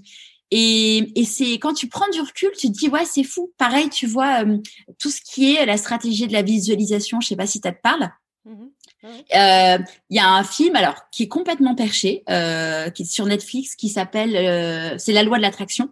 [0.50, 3.52] Et, et c'est quand tu prends du recul, tu te dis ouais c'est fou.
[3.56, 4.58] Pareil, tu vois euh,
[4.98, 7.20] tout ce qui est la stratégie de la visualisation.
[7.20, 8.10] Je sais pas si ça te parle.
[8.44, 8.66] Mmh
[9.04, 9.78] euh,
[10.10, 13.74] il y a un film alors qui est complètement perché, euh, qui est sur Netflix,
[13.74, 15.88] qui s'appelle euh, c'est la loi de l'attraction.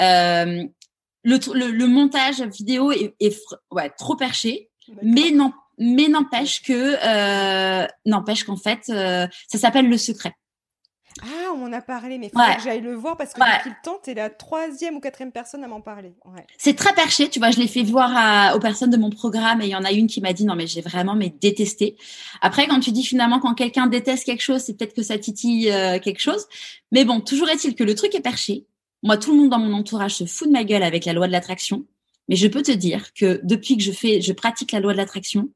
[0.00, 0.64] Euh,
[1.28, 3.14] le, le, montage vidéo est,
[3.70, 4.70] ouais, trop perché,
[5.02, 10.34] mais non, mais n'empêche que euh, n'empêche qu'en fait, euh, ça s'appelle le secret.
[11.22, 13.70] Ah, on m'en a parlé, mais il faut que j'aille le voir parce que depuis
[13.70, 16.14] le temps, tu es la troisième ou quatrième personne à m'en parler.
[16.58, 19.64] C'est très perché, tu vois, je l'ai fait voir aux personnes de mon programme et
[19.64, 21.96] il y en a une qui m'a dit non mais j'ai vraiment mais détesté.
[22.40, 25.72] Après, quand tu dis finalement quand quelqu'un déteste quelque chose, c'est peut-être que ça titille
[25.72, 26.46] euh, quelque chose.
[26.92, 28.64] Mais bon, toujours est-il que le truc est perché.
[29.02, 31.26] Moi, tout le monde dans mon entourage se fout de ma gueule avec la loi
[31.26, 31.84] de l'attraction.
[32.28, 34.98] Mais je peux te dire que depuis que je fais, je pratique la loi de
[34.98, 35.48] l'attraction,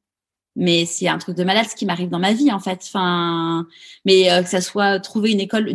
[0.57, 2.81] mais c'est un truc de malade ce qui m'arrive dans ma vie en fait.
[2.83, 3.66] Enfin,
[4.05, 5.74] mais euh, que ça soit trouver une école,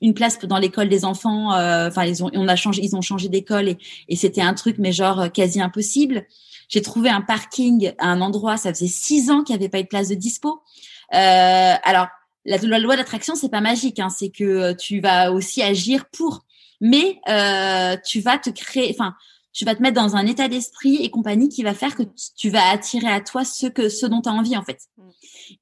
[0.00, 1.54] une place dans l'école des enfants.
[1.54, 3.76] Euh, enfin, ils ont, on a changé, ils ont changé d'école
[4.08, 6.26] et, c'était un truc mais genre euh, quasi impossible.
[6.68, 9.80] J'ai trouvé un parking à un endroit, ça faisait six ans qu'il n'y avait pas
[9.80, 10.62] eu de place de dispo.
[11.10, 12.06] alors,
[12.46, 16.44] la, la loi d'attraction, c'est pas magique, hein, c'est que tu vas aussi agir pour
[16.84, 19.14] mais euh, tu vas te créer, enfin,
[19.54, 22.02] tu vas te mettre dans un état d'esprit et compagnie qui va faire que
[22.36, 24.80] tu vas attirer à toi ce que ce dont tu as envie en fait.
[24.98, 25.02] Mm.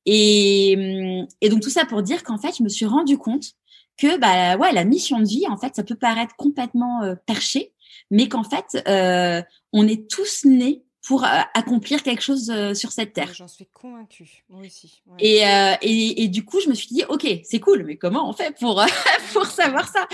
[0.07, 3.53] Et, et donc tout ça pour dire qu'en fait, je me suis rendu compte
[3.97, 7.73] que bah ouais, la mission de vie en fait, ça peut paraître complètement euh, perché,
[8.11, 12.93] mais qu'en fait, euh, on est tous nés pour euh, accomplir quelque chose euh, sur
[12.93, 13.33] cette terre.
[13.35, 15.03] J'en suis convaincue, moi aussi.
[15.19, 18.29] Et, euh, et, et, du coup, je me suis dit, ok, c'est cool, mais comment
[18.29, 18.85] on fait pour
[19.33, 20.07] pour savoir ça?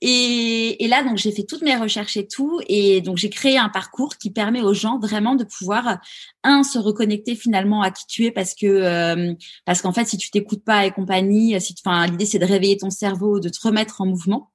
[0.00, 3.56] Et, et là, donc, j'ai fait toutes mes recherches et tout, et donc j'ai créé
[3.56, 6.00] un parcours qui permet aux gens vraiment de pouvoir
[6.42, 10.30] un se reconnecter finalement à qui tu es, parce que parce qu'en fait, si tu
[10.30, 14.00] t'écoutes pas et compagnie, si, enfin, l'idée c'est de réveiller ton cerveau, de te remettre
[14.00, 14.50] en mouvement.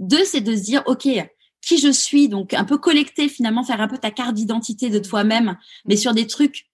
[0.00, 1.08] Deux, c'est de se dire, ok,
[1.60, 4.98] qui je suis, donc un peu collecter finalement, faire un peu ta carte d'identité de
[4.98, 5.56] toi-même,
[5.86, 6.66] mais sur des trucs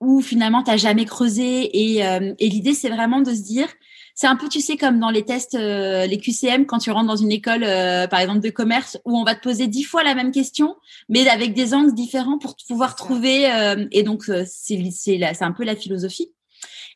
[0.00, 1.70] où finalement t'as jamais creusé.
[1.94, 3.68] Et, euh, et l'idée, c'est vraiment de se dire,
[4.14, 7.06] c'est un peu, tu sais, comme dans les tests, euh, les QCM, quand tu rentres
[7.06, 10.02] dans une école, euh, par exemple, de commerce, où on va te poser dix fois
[10.02, 10.76] la même question,
[11.08, 13.48] mais avec des angles différents pour pouvoir trouver.
[13.92, 16.32] et donc, c'est c'est un peu la philosophie.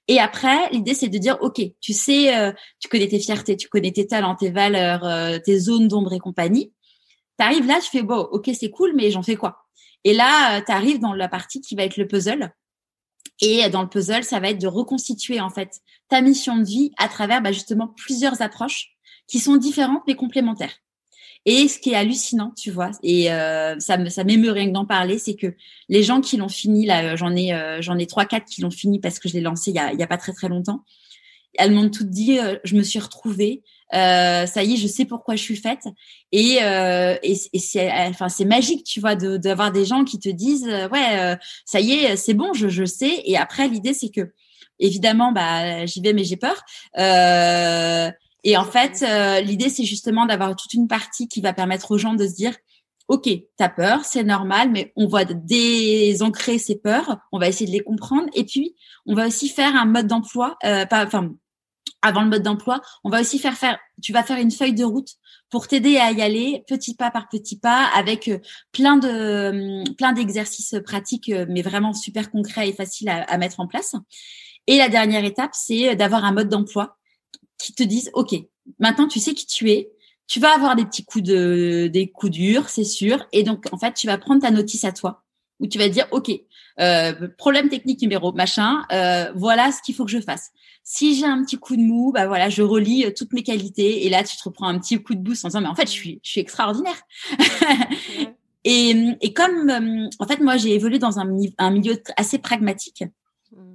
[0.09, 3.69] Et après, l'idée, c'est de dire, OK, tu sais, euh, tu connais tes fiertés, tu
[3.69, 6.73] connais tes talents, tes valeurs, euh, tes zones d'ombre et compagnie.
[7.39, 9.67] Tu arrives là, tu fais, bon, OK, c'est cool, mais j'en fais quoi?
[10.05, 12.53] Et là, tu arrives dans la partie qui va être le puzzle.
[13.41, 16.93] Et dans le puzzle, ça va être de reconstituer, en fait, ta mission de vie
[16.97, 20.75] à travers bah, justement plusieurs approches qui sont différentes mais complémentaires.
[21.49, 24.73] Et ce qui est hallucinant, tu vois, et euh, ça me ça m'émeut rien que
[24.73, 25.55] d'en parler, c'est que
[25.89, 28.71] les gens qui l'ont fini, là, j'en ai euh, j'en ai trois quatre qui l'ont
[28.71, 30.85] fini parce que je l'ai lancé il y a y a pas très très longtemps.
[31.55, 33.63] Elles m'ont toutes dit, euh, je me suis retrouvée,
[33.95, 35.85] euh, ça y est, je sais pourquoi je suis faite,
[36.33, 40.67] et et, et c'est enfin c'est magique, tu vois, d'avoir des gens qui te disent,
[40.67, 43.23] ouais, ça y est, c'est bon, je je sais.
[43.25, 44.33] Et après l'idée c'est que
[44.79, 46.63] évidemment, bah j'y vais mais j'ai peur.
[46.99, 48.11] Euh,
[48.47, 51.99] et en fait, euh, l'idée, c'est justement d'avoir toute une partie qui va permettre aux
[51.99, 52.55] gens de se dire,
[53.09, 57.73] OK, t'as peur, c'est normal, mais on va désancrer ces peurs, on va essayer de
[57.73, 61.35] les comprendre, et puis on va aussi faire un mode d'emploi, euh, enfin,
[62.07, 64.85] avant le mode d'emploi, on va aussi faire faire, tu vas faire une feuille de
[64.85, 65.11] route
[65.51, 68.39] pour t'aider à y aller petit pas par petit pas avec euh,
[68.73, 73.95] plein de plein d'exercices pratiques, mais vraiment super concrets et faciles à, mettre en place.
[74.67, 76.97] Et la dernière étape, c'est d'avoir un mode d'emploi
[77.59, 78.35] qui te disent, OK,
[78.79, 79.91] maintenant tu sais qui tu es,
[80.27, 83.27] tu vas avoir des petits coups de, des coups durs, c'est sûr.
[83.33, 85.23] Et donc, en fait, tu vas prendre ta notice à toi,
[85.61, 86.31] où tu vas dire, OK,
[86.81, 90.51] euh, problème technique numéro machin, euh, voilà ce qu'il faut que je fasse.
[90.89, 94.07] Si j'ai un petit coup de mou, bah voilà, je relis euh, toutes mes qualités
[94.07, 95.87] et là tu te reprends un petit coup de boost en disant mais en fait
[95.87, 97.03] je suis je suis extraordinaire.
[98.65, 101.29] et, et comme euh, en fait moi j'ai évolué dans un,
[101.59, 103.03] un milieu assez pragmatique,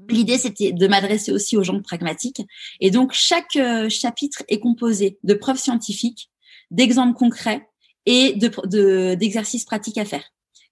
[0.10, 2.42] L'idée, c'était de m'adresser aussi aux gens pragmatiques.
[2.82, 6.30] Et donc, chaque euh, chapitre est composé de preuves scientifiques,
[6.70, 7.66] d'exemples concrets
[8.06, 10.24] et de, d'exercices pratiques à faire.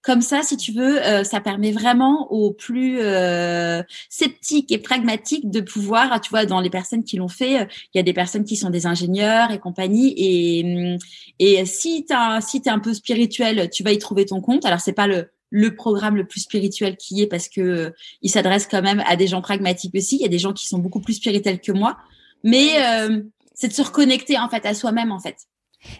[0.02, 5.50] Comme ça, si tu veux, euh, ça permet vraiment aux plus euh, sceptiques et pragmatiques
[5.50, 8.44] de pouvoir, tu vois, dans les personnes qui l'ont fait, il y a des personnes
[8.44, 10.14] qui sont des ingénieurs et compagnie.
[10.16, 10.96] Et,
[11.38, 14.64] et si tu si es un peu spirituel, tu vas y trouver ton compte.
[14.64, 17.90] Alors, c'est pas le le programme le plus spirituel qui est parce que euh,
[18.22, 20.16] il s'adresse quand même à des gens pragmatiques aussi.
[20.16, 21.98] Il y a des gens qui sont beaucoup plus spirituels que moi,
[22.44, 23.22] mais euh,
[23.52, 25.36] c'est de se reconnecter en fait à soi-même en fait.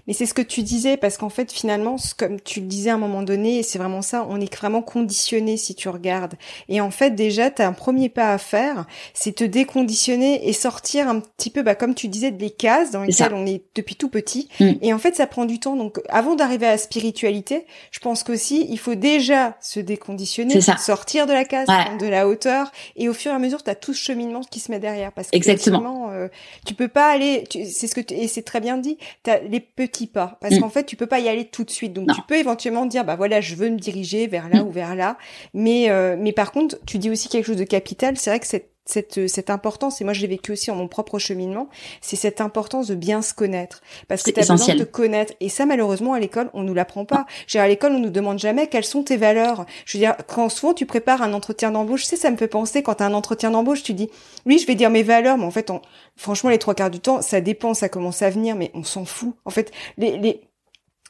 [0.07, 2.95] Mais c'est ce que tu disais, parce qu'en fait, finalement, comme tu le disais à
[2.95, 6.35] un moment donné, et c'est vraiment ça, on est vraiment conditionné si tu regardes.
[6.69, 10.53] Et en fait, déjà, tu as un premier pas à faire, c'est te déconditionner et
[10.53, 13.97] sortir un petit peu, bah, comme tu disais, des cases dans lesquelles on est depuis
[13.97, 14.49] tout petit.
[14.61, 14.73] Mm.
[14.83, 15.77] Et en fait, ça prend du temps.
[15.77, 21.27] Donc, avant d'arriver à la spiritualité, je pense qu'aussi, il faut déjà se déconditionner, sortir
[21.27, 22.71] de la case, prendre de la hauteur.
[22.97, 25.13] Et au fur et à mesure, tu as tout ce cheminement qui se met derrière.
[25.13, 26.11] Parce que, Exactement.
[26.11, 26.29] Euh,
[26.67, 30.07] tu peux pas aller, c'est ce que, et c'est très bien dit, as les petits
[30.07, 30.39] pas.
[30.41, 30.61] Parce mm.
[30.61, 31.93] qu'en fait tu peux pas y aller tout de suite.
[31.93, 34.67] Donc tu peux éventuellement dire bah voilà je veux me diriger vers là mm.
[34.67, 35.17] ou vers là.
[35.55, 38.17] Mais euh, mais par contre tu dis aussi quelque chose de capital.
[38.17, 40.89] C'est vrai que cette cette, cette importance, et moi je l'ai vécu aussi en mon
[40.89, 41.69] propre cheminement,
[42.01, 43.81] c'est cette importance de bien se connaître.
[44.09, 45.33] Parce que tu as besoin de te connaître.
[45.41, 47.27] Et ça, malheureusement, à l'école, on nous l'apprend pas.
[47.47, 49.67] J'ai à l'école, on nous demande jamais quelles sont tes valeurs.
[49.87, 52.49] Je veux dire, quand souvent tu prépares un entretien d'embauche, tu sais, ça me fait
[52.49, 54.11] penser, quand tu as un entretien d'embauche, tu dis,
[54.47, 55.71] oui, je vais dire mes valeurs, mais en fait,
[56.17, 59.05] franchement, les trois quarts du temps, ça dépend, ça commence à venir, mais on s'en
[59.05, 59.35] fout.
[59.45, 60.41] En fait, les, les,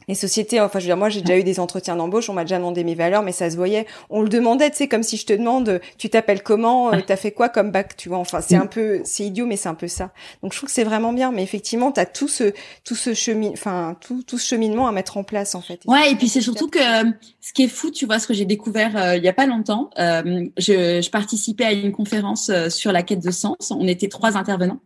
[0.08, 2.44] les sociétés, enfin je veux dire, moi j'ai déjà eu des entretiens d'embauche, on m'a
[2.44, 3.86] déjà demandé mes valeurs, mais ça se voyait.
[4.08, 7.16] On le demandait, tu sais, comme si je te demande, tu t'appelles comment, euh, t'as
[7.16, 8.18] fait quoi comme bac, tu vois.
[8.18, 8.62] Enfin c'est mm.
[8.62, 10.12] un peu, c'est idiot, mais c'est un peu ça.
[10.42, 12.52] Donc je trouve que c'est vraiment bien, mais effectivement t'as tout ce
[12.84, 15.80] tout ce chemin, enfin tout tout ce cheminement à mettre en place en fait.
[15.86, 18.34] ouais, et puis c'est surtout que euh, ce qui est fou, tu vois, ce que
[18.34, 22.92] j'ai découvert euh, il y a pas longtemps, je, je participais à une conférence sur
[22.92, 23.70] la quête de sens.
[23.70, 24.80] On était trois intervenants.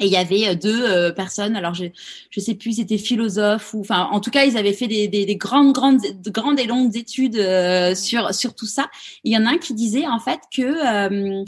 [0.00, 1.84] Et il y avait euh, deux euh, personnes, alors je
[2.30, 5.26] je sais plus, c'était philosophes ou enfin en tout cas ils avaient fait des, des,
[5.26, 8.90] des grandes grandes grandes et longues études euh, sur sur tout ça.
[9.22, 11.44] Il y en a un qui disait en fait que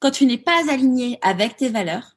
[0.00, 2.16] quand tu n'es pas aligné avec tes valeurs,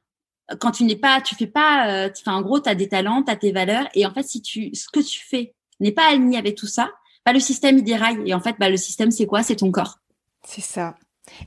[0.60, 3.32] quand tu n'es pas, tu fais pas, enfin en gros tu as des talents, tu
[3.32, 6.38] as tes valeurs et en fait si tu ce que tu fais n'est pas aligné
[6.38, 6.90] avec tout ça,
[7.26, 9.44] bah le système il déraille et en fait bah le système c'est quoi?
[9.44, 10.00] C'est ton corps.
[10.44, 10.96] C'est ça.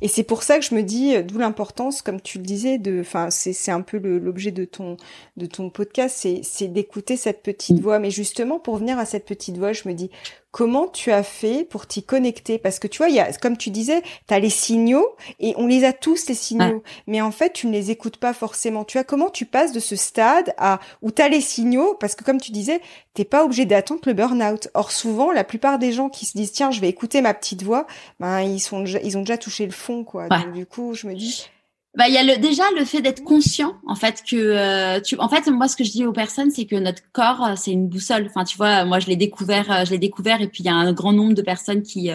[0.03, 3.01] Et c'est pour ça que je me dis, d'où l'importance, comme tu le disais, de,
[3.01, 4.97] enfin, c'est, c'est un peu l'objet de ton,
[5.37, 7.99] de ton podcast, c'est, c'est d'écouter cette petite voix.
[7.99, 10.11] Mais justement, pour venir à cette petite voix, je me dis,
[10.51, 12.59] comment tu as fait pour t'y connecter?
[12.59, 15.07] Parce que tu vois, il y a, comme tu disais, tu as les signaux
[15.39, 18.33] et on les a tous les signaux, mais en fait, tu ne les écoutes pas
[18.33, 18.85] forcément.
[18.85, 21.95] Tu vois, comment tu passes de ce stade à où tu as les signaux?
[22.01, 22.81] Parce que comme tu disais,
[23.15, 24.69] t'es pas obligé d'attendre le burn-out.
[24.75, 27.63] Or, souvent, la plupart des gens qui se disent tiens, je vais écouter ma petite
[27.63, 27.87] voix,
[28.19, 30.29] ben ils sont, ils ont déjà touché le fond, quoi.
[30.29, 31.49] Donc du coup, je me dis
[31.97, 35.17] bah, il y a le, déjà le fait d'être conscient, en fait, que euh, tu,
[35.19, 37.73] en fait, moi, ce que je dis aux personnes, c'est que notre corps, euh, c'est
[37.73, 38.27] une boussole.
[38.29, 40.69] Enfin, tu vois, moi, je l'ai découvert, euh, je l'ai découvert, et puis il y
[40.69, 42.09] a un grand nombre de personnes qui,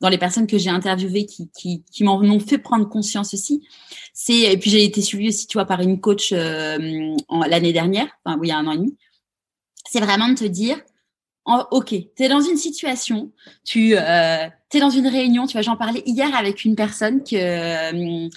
[0.00, 3.66] dans les personnes que j'ai interviewées, qui, qui, qui m'en ont fait prendre conscience aussi.
[4.12, 8.36] C'est, et puis j'ai été suivie aussi, tu vois, par une coach l'année dernière, enfin,
[8.38, 8.96] oui, il y a un an et demi.
[9.90, 10.78] C'est vraiment de te dire,
[11.44, 13.32] ok, tu es dans une situation,
[13.64, 18.28] tu euh, es dans une réunion, tu vois, j'en parlais hier avec une personne que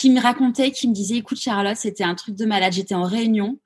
[0.00, 3.02] qui me racontait, qui me disait, écoute Charlotte, c'était un truc de malade, j'étais en
[3.02, 3.58] réunion.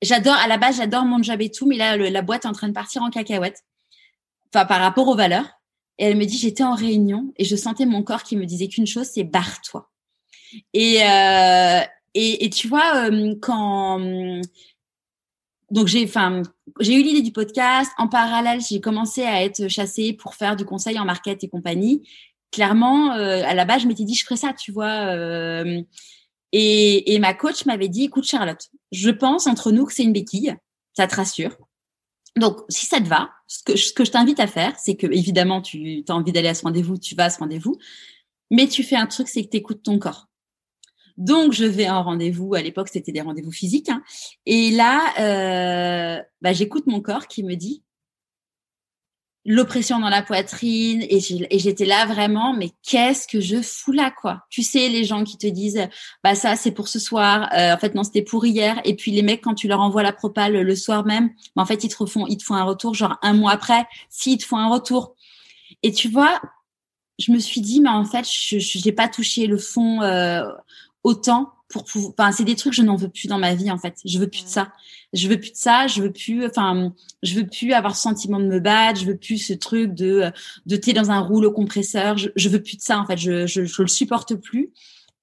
[0.00, 2.52] J'adore, à la base, j'adore mon job et tout, mais là, la boîte est en
[2.52, 3.64] train de partir en cacahuète.
[4.54, 5.48] Enfin, par rapport aux valeurs.
[5.98, 8.68] Et elle me dit, j'étais en réunion et je sentais mon corps qui me disait
[8.68, 9.90] qu'une chose, c'est barre-toi.
[10.74, 11.80] Et, euh,
[12.48, 13.98] tu vois, euh, quand
[15.72, 16.42] donc j'ai, enfin,
[16.78, 17.90] j'ai eu l'idée du podcast.
[17.98, 22.06] En parallèle, j'ai commencé à être chassée pour faire du conseil en market et compagnie
[22.52, 25.16] clairement, euh, à la base, je m'étais dit, je ferais ça, tu vois.
[25.16, 25.82] Euh,
[26.52, 30.12] et, et, ma coach m'avait dit, écoute, Charlotte, je pense entre nous que c'est une
[30.12, 30.54] béquille,
[30.94, 31.56] ça te rassure.
[32.36, 36.04] Donc, si ça te va, ce que, je t'invite à faire, c'est que, évidemment, tu
[36.08, 37.76] as envie d'aller à ce rendez-vous, tu vas à ce rendez-vous,
[38.50, 40.28] mais tu fais un truc, c'est que tu écoutes ton corps.
[41.18, 42.54] Donc, je vais en rendez-vous.
[42.54, 43.90] À l'époque, c'était des rendez-vous physiques.
[43.90, 44.02] Hein,
[44.46, 47.82] et là, euh, bah, j'écoute mon corps qui me dit
[49.44, 51.18] l'oppression dans la poitrine et
[51.58, 54.46] j'étais là vraiment mais qu'est-ce que je fous là quoi?
[54.50, 55.88] Tu sais les gens qui te disent
[56.22, 58.80] bah ça c'est pour ce soir euh, en fait non c'était pour hier.
[58.84, 61.66] Et puis les mecs quand tu leur envoies la propale le soir même bah, en
[61.66, 64.38] fait ils te font ils te font un retour genre un mois après si ils
[64.38, 65.16] te font un retour.
[65.82, 66.40] Et tu vois
[67.18, 70.44] je me suis dit mais en fait je n'ai pas touché le fond euh,
[71.02, 73.78] autant pour pouvoir enfin c'est des trucs je n'en veux plus dans ma vie en
[73.78, 73.96] fait.
[74.04, 74.72] Je veux plus de ça.
[75.12, 75.86] Je veux plus de ça.
[75.86, 76.92] Je veux plus enfin
[77.22, 79.00] je veux plus avoir ce sentiment de me battre.
[79.00, 80.30] Je veux plus ce truc de
[80.66, 82.16] de thé dans un rouleau compresseur.
[82.18, 83.16] Je, je veux plus de ça en fait.
[83.16, 84.72] Je je, je le supporte plus.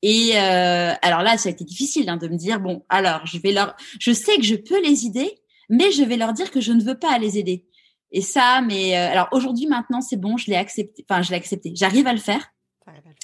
[0.01, 3.37] Et euh, alors là ça a été difficile hein, de me dire bon alors je
[3.37, 5.29] vais leur je sais que je peux les aider
[5.69, 7.65] mais je vais leur dire que je ne veux pas les aider.
[8.11, 11.37] Et ça mais euh, alors aujourd'hui maintenant c'est bon je l'ai accepté enfin je l'ai
[11.37, 11.73] accepté.
[11.75, 12.49] J'arrive à le faire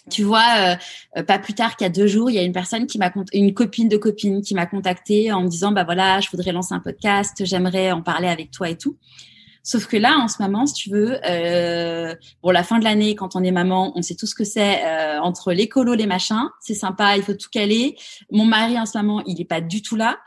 [0.09, 0.75] tu vois, euh,
[1.17, 2.97] euh, pas plus tard qu'il y a deux jours, il y a une personne qui
[2.97, 6.51] m'a une copine de copine qui m'a contactée en me disant bah voilà, je voudrais
[6.51, 8.97] lancer un podcast, j'aimerais en parler avec toi et tout.
[9.65, 12.13] Sauf que là, en ce moment, si tu veux, euh,
[12.43, 14.85] bon, la fin de l'année, quand on est maman, on sait tout ce que c'est
[14.85, 16.49] euh, entre les colos, les machins.
[16.59, 17.95] C'est sympa, il faut tout caler.
[18.31, 20.19] Mon mari, en ce moment, il est pas du tout là.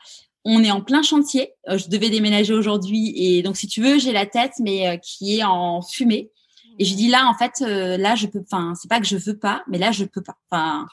[0.44, 1.52] On est en plein chantier.
[1.68, 5.44] Je devais déménager aujourd'hui et donc, si tu veux, j'ai la tête, mais qui est
[5.44, 6.32] en fumée.
[6.78, 8.40] Et je dis là, en fait, euh, là, je peux.
[8.40, 10.36] Enfin, c'est pas que je veux pas, mais là, je peux pas.
[10.50, 10.86] Enfin,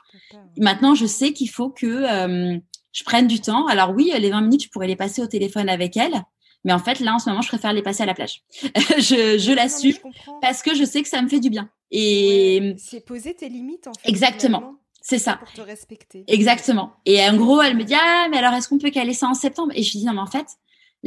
[0.58, 2.58] maintenant, je sais qu'il faut que euh,
[2.92, 3.68] je prenne du temps.
[3.68, 6.24] Alors oui, les 20 minutes, je pourrais les passer au téléphone avec elle.
[6.64, 8.42] Mais en fait, là, en ce moment, je préfère les passer à la plage.
[8.98, 9.94] je je l'assume
[10.42, 11.70] parce que je sais que ça me fait du bien.
[11.92, 14.10] Et c'est poser tes limites, en fait.
[14.10, 14.80] Exactement.
[15.08, 15.36] C'est ça.
[15.36, 16.24] Pour te respecter.
[16.28, 16.94] Exactement.
[17.06, 19.36] Et en gros, elle me dit ah mais alors est-ce qu'on peut caler ça en
[19.36, 19.72] septembre?
[19.76, 20.48] Et je lui dis non mais en fait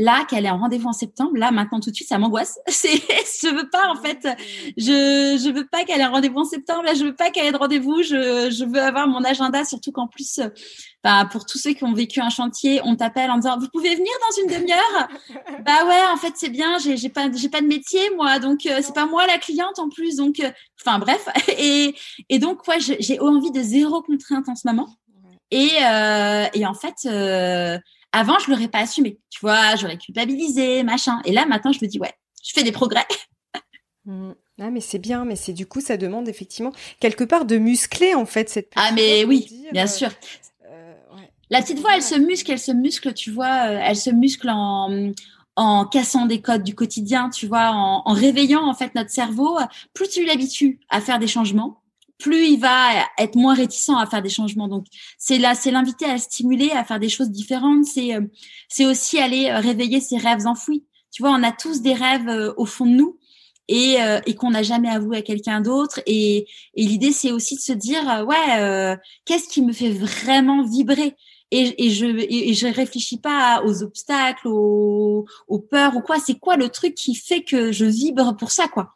[0.00, 2.56] Là, qu'elle est en rendez-vous en septembre, là, maintenant, tout de suite, ça m'angoisse.
[2.68, 4.28] C'est, je veux pas, en fait,
[4.76, 6.84] je, je veux pas qu'elle ait un rendez-vous en septembre.
[6.84, 8.04] Là, je veux pas qu'elle ait de rendez-vous.
[8.04, 10.38] Je, je veux avoir mon agenda, surtout qu'en plus,
[11.02, 13.96] bah, pour tous ceux qui ont vécu un chantier, on t'appelle en disant, vous pouvez
[13.96, 15.08] venir dans une demi-heure?
[15.66, 16.78] bah ouais, en fait, c'est bien.
[16.78, 18.38] J'ai, j'ai pas, j'ai pas de métier, moi.
[18.38, 20.14] Donc, euh, c'est pas moi la cliente en plus.
[20.14, 21.28] Donc, euh, enfin, bref.
[21.58, 21.96] Et,
[22.28, 24.88] et donc, ouais, j'ai envie de zéro contrainte en ce moment.
[25.50, 27.78] Et, euh, et en fait, euh,
[28.12, 29.18] avant, je l'aurais pas assumé.
[29.30, 31.20] Tu vois, j'aurais culpabilisé, machin.
[31.24, 33.06] Et là, maintenant, je me dis, ouais, je fais des progrès.
[34.04, 34.32] Mmh.
[34.60, 38.14] Ah, mais c'est bien, mais c'est du coup, ça demande effectivement quelque part de muscler
[38.14, 38.72] en fait cette.
[38.74, 40.08] Ah, mais oui, bien euh, sûr.
[40.64, 40.94] Euh,
[41.50, 44.48] La petite voix, elle se muscle, elle se muscle, tu vois, euh, elle se muscle
[44.48, 45.12] en,
[45.56, 49.58] en cassant des codes du quotidien, tu vois, en, en réveillant en fait notre cerveau.
[49.92, 51.82] Plus tu l'habitues à faire des changements,
[52.18, 54.68] plus il va être moins réticent à faire des changements.
[54.68, 54.86] Donc
[55.18, 57.84] c'est là, c'est l'inviter à stimuler, à faire des choses différentes.
[57.84, 58.22] C'est euh,
[58.68, 60.84] c'est aussi aller euh, réveiller ses rêves enfouis.
[61.10, 63.18] Tu vois, on a tous des rêves euh, au fond de nous
[63.68, 66.00] et, et qu'on n'a jamais avoué à quelqu'un d'autre.
[66.06, 68.96] Et, et l'idée c'est aussi de se dire ouais,
[69.26, 71.16] qu'est-ce qui me fait vraiment vibrer?
[71.50, 76.18] Et, et je et, je réfléchis pas aux obstacles, aux, aux peurs ou quoi.
[76.18, 78.94] C'est quoi le truc qui fait que je vibre pour ça quoi?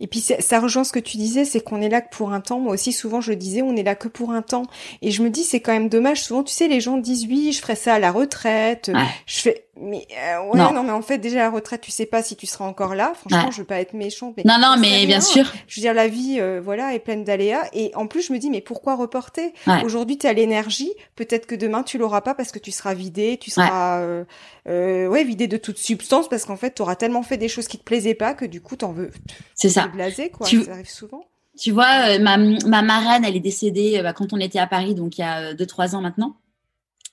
[0.00, 2.40] Et puis ça rejoint ce que tu disais, c'est qu'on est là que pour un
[2.40, 2.58] temps.
[2.58, 4.66] Moi aussi, souvent, je disais, on est là que pour un temps.
[5.02, 6.22] Et je me dis, c'est quand même dommage.
[6.22, 8.90] Souvent, tu sais, les gens disent, oui, je ferai ça à la retraite.
[9.26, 10.84] Je fais, mais euh, ouais, non.
[10.84, 13.12] mais en fait, déjà à la retraite, tu sais pas si tu seras encore là.
[13.14, 14.34] Franchement, je veux pas être méchante.
[14.36, 15.52] Mais non, non, mais bien sûr.
[15.66, 17.68] Je veux dire, la vie, euh, voilà, est pleine d'aléas.
[17.72, 19.52] Et en plus, je me dis, mais pourquoi reporter?
[19.84, 20.92] Aujourd'hui, tu as l'énergie.
[21.16, 24.24] Peut-être que demain, tu l'auras pas parce que tu seras vidé, tu seras, euh,
[24.68, 27.66] euh, ouais, vidé de toute substance parce qu'en fait, tu auras tellement fait des choses
[27.66, 29.10] qui te plaisaient pas que du coup, t'en veux.
[29.54, 29.88] C'est ça.
[29.88, 30.46] Blasé, quoi.
[30.46, 31.24] Ça arrive souvent.
[31.58, 35.18] Tu vois, ma, ma marraine, elle est décédée bah, quand on était à Paris, donc
[35.18, 36.36] il y a deux trois ans maintenant.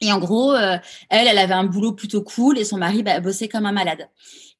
[0.01, 3.47] Et en gros, elle, elle avait un boulot plutôt cool et son mari bah, bossait
[3.47, 4.09] comme un malade.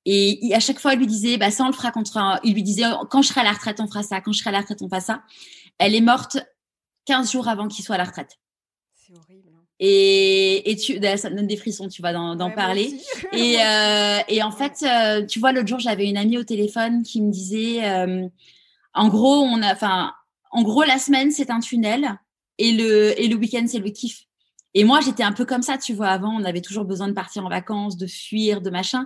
[0.06, 2.40] Et à chaque fois, elle lui disait, bah ça on le fera contre.
[2.44, 4.22] Il lui disait, quand je serai à la retraite, on fera ça.
[4.22, 5.24] Quand je serai à la retraite, on fera ça.
[5.78, 6.38] Elle est morte
[7.06, 8.40] 15 jours avant qu'il soit à la retraite.
[8.96, 9.50] C'est horrible.
[9.54, 9.64] Hein.
[9.80, 13.00] Et, et tu, ça me donne des frissons, tu vois, d'en parler.
[13.34, 17.02] Et, euh, et en fait, euh, tu vois, l'autre jour, j'avais une amie au téléphone
[17.04, 18.28] qui me disait, euh,
[18.94, 20.14] en gros, on a, enfin,
[20.52, 22.20] en gros, la semaine c'est un tunnel
[22.58, 24.28] et le et le week-end c'est le kiff.
[24.74, 26.10] Et moi, j'étais un peu comme ça, tu vois.
[26.10, 29.06] Avant, on avait toujours besoin de partir en vacances, de fuir, de machin.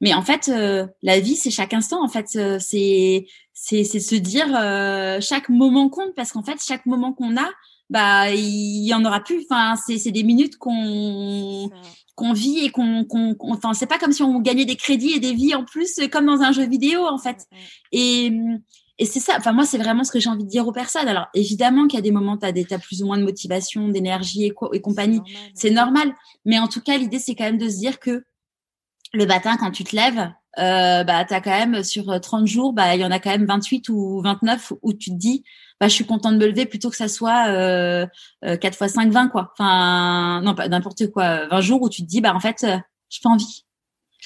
[0.00, 2.02] Mais en fait, euh, la vie, c'est chaque instant.
[2.02, 6.58] En fait, euh, c'est c'est c'est se dire euh, chaque moment compte parce qu'en fait,
[6.66, 7.48] chaque moment qu'on a,
[7.90, 9.44] bah il y en aura plus.
[9.50, 11.70] Enfin, c'est c'est des minutes qu'on
[12.14, 15.20] qu'on vit et qu'on qu'on enfin c'est pas comme si on gagnait des crédits et
[15.20, 17.46] des vies en plus comme dans un jeu vidéo en fait.
[17.92, 18.32] Et
[19.00, 21.08] et c'est ça, enfin moi c'est vraiment ce que j'ai envie de dire aux personnes.
[21.08, 23.24] Alors évidemment qu'il y a des moments, tu as, des, as plus ou moins de
[23.24, 25.22] motivation, d'énergie et, et compagnie,
[25.54, 26.14] c'est normal.
[26.44, 28.24] Mais en tout cas, l'idée c'est quand même de se dire que
[29.12, 32.72] le matin, quand tu te lèves, euh, bah, tu as quand même sur 30 jours,
[32.74, 35.44] bah, il y en a quand même 28 ou 29 où tu te dis,
[35.80, 38.06] bah, je suis content de me lever plutôt que ça soit euh,
[38.42, 39.52] 4 fois 5, 20, quoi.
[39.58, 41.46] Enfin, non, pas n'importe quoi.
[41.48, 42.76] 20 jours où tu te dis, bah, en fait, euh,
[43.08, 43.64] j'ai pas envie.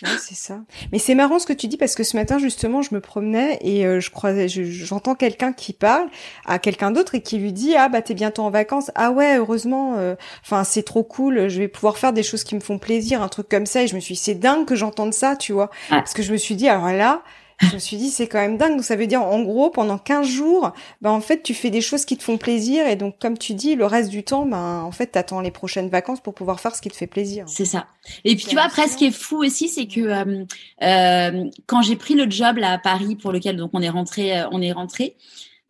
[0.03, 0.61] Ouais, c'est ça.
[0.92, 3.59] Mais c'est marrant ce que tu dis parce que ce matin justement, je me promenais
[3.61, 6.09] et euh, je croisais, j'entends quelqu'un qui parle
[6.47, 8.90] à quelqu'un d'autre et qui lui dit ah bah t'es bientôt en vacances.
[8.97, 9.95] Ah ouais, heureusement.
[9.97, 11.49] Euh, enfin c'est trop cool.
[11.49, 13.82] Je vais pouvoir faire des choses qui me font plaisir, un truc comme ça.
[13.82, 15.70] Et je me suis, dit, c'est dingue que j'entende ça, tu vois.
[15.88, 17.22] Parce que je me suis dit alors là,
[17.61, 18.72] je me suis dit, c'est quand même dingue.
[18.72, 21.80] Donc, ça veut dire, en gros, pendant 15 jours, ben, en fait, tu fais des
[21.80, 22.86] choses qui te font plaisir.
[22.86, 25.88] Et donc, comme tu dis, le reste du temps, ben, en fait, t'attends les prochaines
[25.88, 27.44] vacances pour pouvoir faire ce qui te fait plaisir.
[27.48, 27.86] C'est ça.
[28.24, 30.44] Et puis, tu vois, après, ce qui est fou aussi, c'est que euh,
[30.82, 34.38] euh, quand j'ai pris le job là à Paris, pour lequel donc on est rentré,
[34.38, 35.16] euh, on est rentré.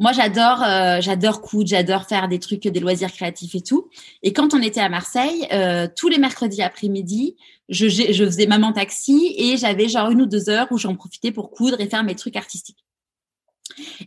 [0.01, 3.89] Moi, j'adore, euh, j'adore coudre, j'adore faire des trucs, des loisirs créatifs et tout.
[4.25, 7.37] Et quand on était à Marseille, euh, tous les mercredis après-midi,
[7.69, 11.33] je, je faisais maman taxi et j'avais genre une ou deux heures où j'en profitais
[11.33, 12.85] pour coudre et faire mes trucs artistiques.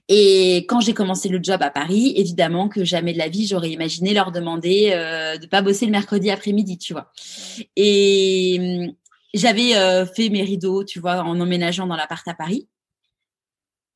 [0.07, 3.71] Et quand j'ai commencé le job à Paris, évidemment que jamais de la vie j'aurais
[3.71, 7.11] imaginé leur demander euh, de pas bosser le mercredi après-midi, tu vois.
[7.75, 8.93] Et hum,
[9.33, 12.67] j'avais euh, fait mes rideaux, tu vois, en emménageant dans l'appart à Paris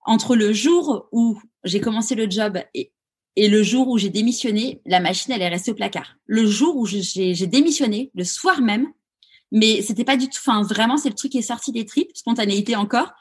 [0.05, 2.91] entre le jour où j'ai commencé le job et,
[3.36, 6.18] et le jour où j'ai démissionné, la machine, elle est restée au placard.
[6.26, 8.88] Le jour où j'ai démissionné, le soir même,
[9.52, 12.12] mais c'était pas du tout, enfin, vraiment, c'est le truc qui est sorti des tripes,
[12.16, 13.12] spontanéité encore.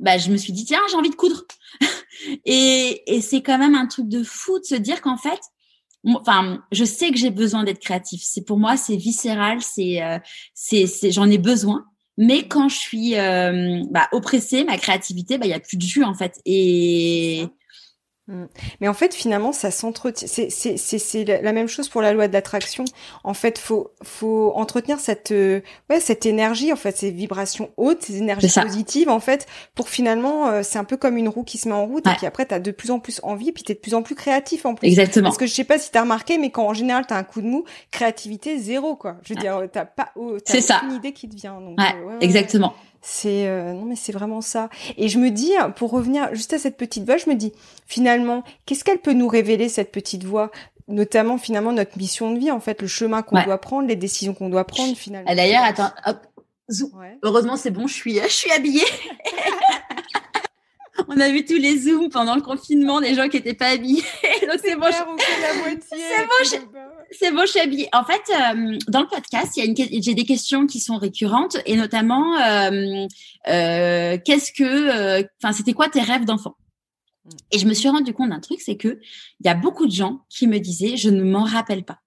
[0.00, 1.42] Bah, je me suis dit, tiens, j'ai envie de coudre.
[2.44, 5.40] et, et c'est quand même un truc de fou de se dire qu'en fait,
[6.04, 8.22] enfin, je sais que j'ai besoin d'être créatif.
[8.24, 10.18] C'est pour moi, c'est viscéral, c'est, euh,
[10.54, 11.84] c'est, j'en ai besoin.
[12.16, 15.82] Mais quand je suis euh, bah, oppressée, ma créativité, bah, il y a plus de
[15.82, 16.40] jus en fait.
[16.44, 17.46] Et.
[18.80, 20.26] Mais en fait, finalement, ça s'entretient.
[20.26, 22.84] C'est la même chose pour la loi de l'attraction.
[23.22, 25.60] En fait, faut faut entretenir cette euh,
[25.90, 30.48] ouais cette énergie, en fait, ces vibrations hautes, ces énergies positives, en fait, pour finalement,
[30.48, 32.46] euh, c'est un peu comme une roue qui se met en route et puis après,
[32.46, 34.74] t'as de plus en plus envie, et puis t'es de plus en plus créatif en
[34.74, 34.86] plus.
[34.88, 35.28] Exactement.
[35.28, 37.42] Parce que je sais pas si t'as remarqué, mais quand en général t'as un coup
[37.42, 39.16] de mou, créativité zéro quoi.
[39.22, 41.60] Je veux dire, t'as pas, oh, t'as une idée qui te vient.
[41.60, 42.74] Donc, euh, exactement.
[43.06, 44.70] C'est euh, non mais c'est vraiment ça.
[44.96, 47.52] Et je me dis, pour revenir juste à cette petite voix, je me dis
[47.86, 50.50] finalement, qu'est-ce qu'elle peut nous révéler cette petite voix?
[50.88, 54.32] Notamment finalement notre mission de vie en fait, le chemin qu'on doit prendre, les décisions
[54.32, 55.28] qu'on doit prendre finalement.
[55.30, 56.18] Ah, d'ailleurs, attends, hop,
[57.22, 58.84] Heureusement, c'est bon, je suis, je suis habillée.
[61.08, 64.02] on a vu tous les zooms pendant le confinement des gens qui n'étaient pas habillés.
[64.42, 64.86] Donc c'est bon.
[64.90, 66.78] C'est bon,
[67.10, 67.88] c'est bon, je suis habillée.
[67.92, 70.96] En fait, euh, dans le podcast, il y a une, j'ai des questions qui sont
[70.96, 73.06] récurrentes et notamment, euh,
[73.48, 76.56] euh, qu'est-ce que, enfin, c'était quoi tes rêves d'enfant?
[77.50, 79.00] Et je me suis rendu compte d'un truc, c'est que
[79.40, 81.98] il y a beaucoup de gens qui me disaient, je ne m'en rappelle pas.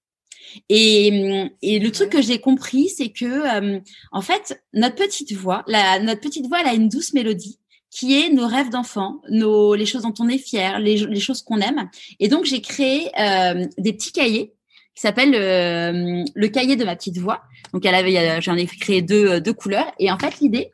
[0.68, 3.80] Et, et le truc que j'ai compris, c'est que
[4.12, 7.58] en fait, notre petite voix, la, notre petite voix, elle a une douce mélodie
[7.90, 11.60] qui est nos rêves d'enfant, nos les choses dont on est fier, les, choses qu'on
[11.60, 11.88] aime.
[12.20, 14.54] Et donc j'ai créé euh, des petits cahiers
[14.94, 17.42] qui s'appellent euh, le cahier de ma petite voix.
[17.72, 19.90] Donc elle avait, j'en ai créé deux deux couleurs.
[19.98, 20.72] Et en fait l'idée,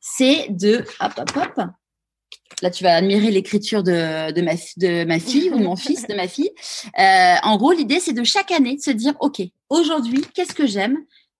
[0.00, 1.66] c'est de hop hop hop.
[2.60, 6.14] Là, tu vas admirer l'écriture de, de, ma, de ma fille ou mon fils, de
[6.14, 6.50] ma fille.
[6.98, 10.66] Euh, en gros, l'idée, c'est de chaque année de se dire, OK, aujourd'hui, qu'est-ce que
[10.66, 10.98] j'aime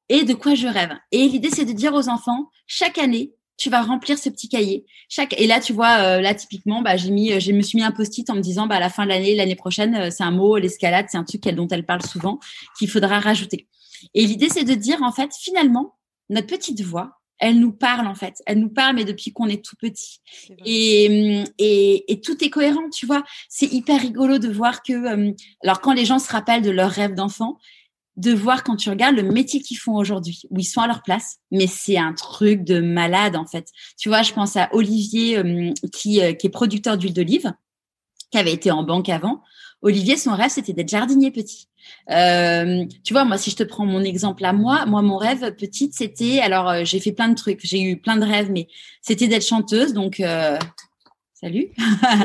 [0.08, 0.92] et de quoi je rêve.
[1.12, 4.84] Et l'idée, c'est de dire aux enfants, chaque année, tu vas remplir ce petit cahier.
[5.09, 7.84] Chaque et là tu vois euh, là typiquement bah j'ai mis je me suis mis
[7.84, 10.24] un post-it en me disant bah à la fin de l'année l'année prochaine euh, c'est
[10.24, 12.38] un mot l'escalade c'est un truc dont elle parle souvent
[12.78, 13.68] qu'il faudra rajouter.
[14.14, 15.96] Et l'idée c'est de dire en fait finalement
[16.28, 18.40] notre petite voix elle nous parle en fait.
[18.46, 20.20] Elle nous parle, mais depuis qu'on est tout petit.
[20.64, 23.24] Et, et, et, tout est cohérent, tu vois.
[23.48, 25.32] C'est hyper rigolo de voir que, euh,
[25.64, 27.59] alors quand les gens se rappellent de leurs rêves d'enfant,
[28.16, 31.02] de voir quand tu regardes le métier qu'ils font aujourd'hui, où ils sont à leur
[31.02, 33.68] place, mais c'est un truc de malade en fait.
[33.98, 37.52] Tu vois, je pense à Olivier euh, qui, euh, qui est producteur d'huile d'olive,
[38.30, 39.42] qui avait été en banque avant.
[39.80, 41.68] Olivier, son rêve, c'était d'être jardinier petit.
[42.10, 45.56] Euh, tu vois, moi, si je te prends mon exemple à moi, moi, mon rêve
[45.56, 48.68] petite, c'était, alors, j'ai fait plein de trucs, j'ai eu plein de rêves, mais
[49.00, 49.92] c'était d'être chanteuse.
[49.92, 50.22] Donc,
[51.43, 51.70] Salut.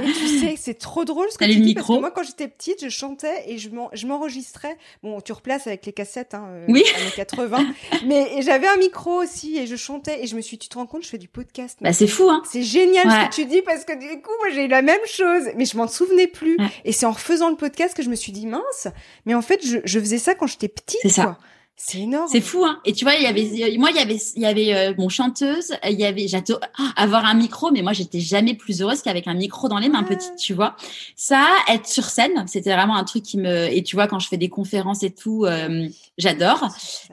[0.06, 2.84] tu sais, c'est trop drôle ce que tu dis parce que moi, quand j'étais petite,
[2.84, 4.78] je chantais et je m'enregistrais.
[5.02, 6.84] Bon, tu replaces avec les cassettes, hein, euh, oui.
[6.96, 7.66] années 80.
[8.06, 10.86] mais j'avais un micro aussi et je chantais et je me suis, tu te rends
[10.86, 11.80] compte, je fais du podcast.
[11.82, 12.44] Bah, c'est fou, hein.
[12.46, 15.06] C'est génial ce que tu dis parce que du coup, moi, j'ai eu la même
[15.08, 16.58] chose, mais je m'en souvenais plus.
[16.86, 18.88] Et c'est en refaisant le podcast que je me suis dit, mince,
[19.26, 21.00] mais en fait, je, je faisais ça quand j'étais petite.
[21.02, 21.40] C'est ça.
[21.80, 22.28] C'est énorme.
[22.30, 22.80] C'est fou, hein.
[22.86, 25.10] Et tu vois, il y avait, moi, il y avait, il y avait euh, mon
[25.10, 29.04] chanteuse, il y avait, j'adore ah, avoir un micro, mais moi, j'étais jamais plus heureuse
[29.04, 30.76] qu'avec un micro dans les mains, petite, tu vois.
[31.16, 34.28] Ça, être sur scène, c'était vraiment un truc qui me, et tu vois, quand je
[34.28, 36.68] fais des conférences et tout, euh, j'adore.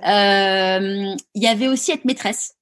[0.06, 2.53] Euh, il y avait aussi être maîtresse.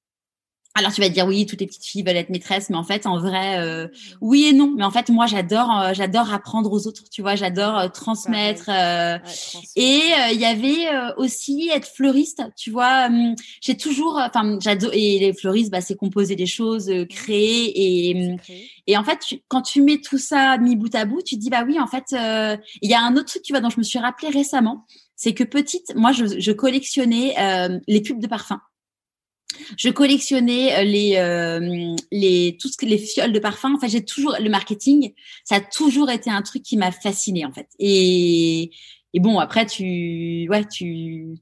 [0.74, 2.84] Alors tu vas te dire oui, toutes les petites filles veulent être maîtresses, mais en
[2.84, 3.88] fait en vrai euh,
[4.22, 4.72] oui et non.
[4.74, 8.70] Mais en fait moi j'adore euh, j'adore apprendre aux autres, tu vois, j'adore euh, transmettre.
[8.70, 10.00] et
[10.32, 13.06] il y avait aussi être fleuriste, tu vois.
[13.06, 18.32] Hum, j'ai toujours, enfin j'adore et les fleuristes, bah, c'est composer des choses, créer et
[18.32, 18.36] hum,
[18.86, 21.50] et en fait quand tu mets tout ça mis bout à bout, tu te dis
[21.50, 23.84] bah oui en fait il y a un autre truc tu vois dont je me
[23.84, 27.34] suis rappelé récemment, c'est que petite moi je, je collectionnais
[27.86, 28.58] les pubs de parfum.
[29.76, 33.74] Je collectionnais euh, les euh, les tout ce que les fioles de parfum.
[33.74, 35.12] Enfin, j'ai toujours le marketing.
[35.44, 37.68] Ça a toujours été un truc qui m'a fasciné en fait.
[37.78, 38.70] Et
[39.14, 41.34] et bon après tu ouais tu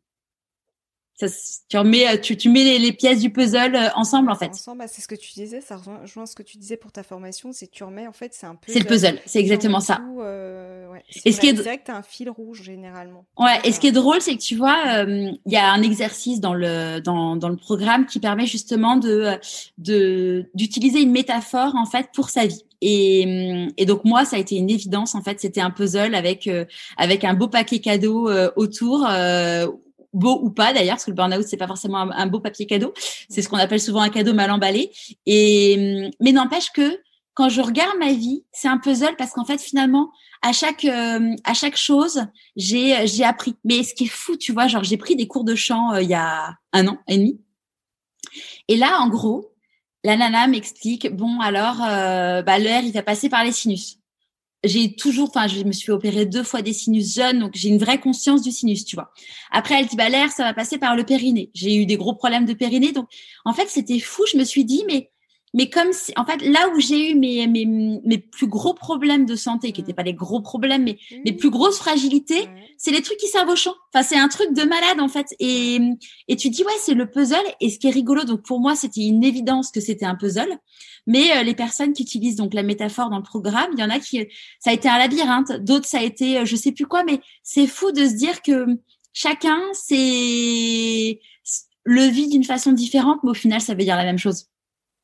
[1.68, 4.51] tu remets, euh, tu, tu mets les, pièces du puzzle euh, ensemble en fait.
[4.51, 7.03] Ensemble, bah, c'est ce que tu disais, ça rejoint ce que tu disais pour ta
[7.03, 8.73] formation, c'est tu remets en fait, c'est un peu.
[8.73, 10.01] C'est le puzzle, c'est exactement ça.
[10.18, 11.03] Euh, ouais.
[11.25, 13.25] Et ce qui est direct, t'as un fil rouge généralement.
[13.39, 13.59] Ouais.
[13.64, 16.55] Et ce qui est drôle, c'est que tu vois, il y a un exercice dans
[16.55, 19.39] le dans, dans le programme qui permet justement de
[19.79, 22.64] de d'utiliser une métaphore en fait pour sa vie.
[22.83, 25.14] Et, et, donc moi, ça a été une évidence.
[25.14, 26.49] En fait, c'était un puzzle avec
[26.97, 29.07] avec un beau paquet cadeau autour
[30.13, 32.93] beau ou pas d'ailleurs, parce que le burn-out c'est pas forcément un, beau papier cadeau,
[33.29, 34.91] c'est ce qu'on appelle souvent un cadeau mal emballé.
[35.27, 37.01] Et mais n'empêche que
[37.35, 40.11] quand je regarde ma vie, c'est un puzzle parce qu'en fait finalement
[40.43, 43.55] à chaque euh, à chaque chose j'ai j'ai appris.
[43.65, 46.03] Mais ce qui est fou, tu vois, genre j'ai pris des cours de chant euh,
[46.03, 47.41] il y a un an et demi.
[48.69, 49.53] Et là, en gros,
[50.05, 54.00] la nana m'explique bon alors euh, bah l'air il va passer par les sinus
[54.63, 57.79] j'ai toujours, enfin, je me suis opérée deux fois des sinus jeunes, donc j'ai une
[57.79, 59.13] vraie conscience du sinus, tu vois.
[59.51, 61.51] Après, elle dit, bah, ça va passer par le périnée.
[61.55, 63.09] J'ai eu des gros problèmes de périnée, donc,
[63.45, 64.25] en fait, c'était fou.
[64.31, 65.11] Je me suis dit, mais
[65.53, 69.27] mais comme si, en fait, là où j'ai eu mes, mes, mes plus gros problèmes
[69.27, 72.49] de santé, qui n'étaient pas les gros problèmes, mais les plus grosses fragilités,
[72.79, 73.75] c'est les trucs qui servent au champ.
[73.93, 75.35] Enfin, c'est un truc de malade, en fait.
[75.41, 75.81] Et,
[76.29, 77.37] et tu dis, ouais, c'est le puzzle.
[77.61, 80.57] Et ce qui est rigolo, donc pour moi, c'était une évidence que c'était un puzzle.
[81.07, 83.91] Mais euh, les personnes qui utilisent donc la métaphore dans le programme, il y en
[83.91, 84.25] a qui,
[84.61, 85.53] ça a été un labyrinthe.
[85.65, 88.43] D'autres, ça a été, euh, je sais plus quoi, mais c'est fou de se dire
[88.43, 88.67] que
[89.13, 91.19] chacun, c'est
[91.85, 94.47] le vit d'une façon différente, mais au final, ça veut dire la même chose.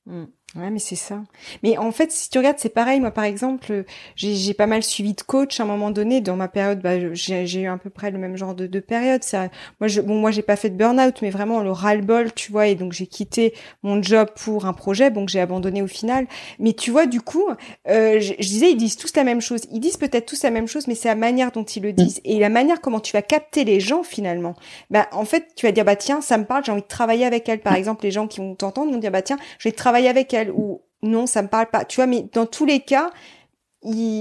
[0.07, 0.27] Mmh.
[0.57, 1.23] Ouais, mais c'est ça.
[1.63, 2.99] Mais en fait, si tu regardes, c'est pareil.
[2.99, 3.85] Moi, par exemple,
[4.15, 6.23] j'ai pas mal suivi de coach à un moment donné.
[6.23, 9.23] Dans ma période, bah, j'ai eu à peu près le même genre de, de période.
[9.23, 9.49] Ça,
[9.81, 12.69] moi, je, bon, moi, j'ai pas fait de burn-out, mais vraiment le ras-le-bol, tu vois.
[12.69, 13.53] Et donc, j'ai quitté
[13.83, 16.27] mon job pour un projet, donc j'ai abandonné au final.
[16.59, 17.47] Mais tu vois, du coup,
[17.89, 19.63] euh, je, disais, ils disent tous la même chose.
[19.71, 22.21] Ils disent peut-être tous la même chose, mais c'est la manière dont ils le disent
[22.25, 24.55] et la manière comment tu vas capter les gens finalement.
[24.91, 27.27] Bah, en fait, tu vas dire, bah tiens, ça me parle, j'ai envie de travailler
[27.27, 27.61] avec elle.
[27.61, 30.33] Par exemple, les gens qui vont t'entendre vont dire, bah tiens, je vais travailler avec
[30.33, 31.85] elle ou non, ça me parle pas.
[31.85, 33.11] Tu vois, mais dans tous les cas,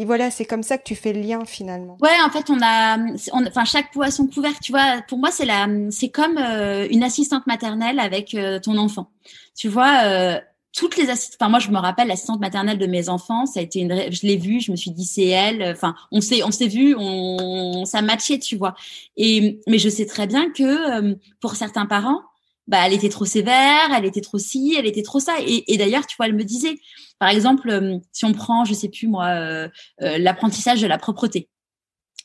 [0.06, 1.98] voilà, c'est comme ça que tu fais le lien finalement.
[2.02, 2.98] Ouais, en fait, on a,
[3.48, 7.48] enfin, chaque poisson couvert, tu vois, pour moi, c'est la, c'est comme euh, une assistante
[7.48, 9.10] maternelle avec euh, ton enfant.
[9.56, 10.40] Tu vois, euh,
[10.74, 13.64] toutes les assistantes, enfin, moi, je me rappelle l'assistante maternelle de mes enfants, ça a
[13.64, 15.64] été une, je l'ai vue, je me suis dit, c'est elle.
[15.64, 18.76] Enfin, on s'est, on s'est vu, on, ça matchait, tu vois.
[19.18, 22.22] Et, mais je sais très bien que pour certains parents,
[22.68, 25.36] bah elle était trop sévère, elle était trop ci, elle était trop ça.
[25.46, 26.78] Et, d'ailleurs, tu vois, elle me disait,
[27.20, 29.70] par exemple, euh, si on prend, je sais plus moi, euh,
[30.02, 31.50] euh, l'apprentissage de la propreté.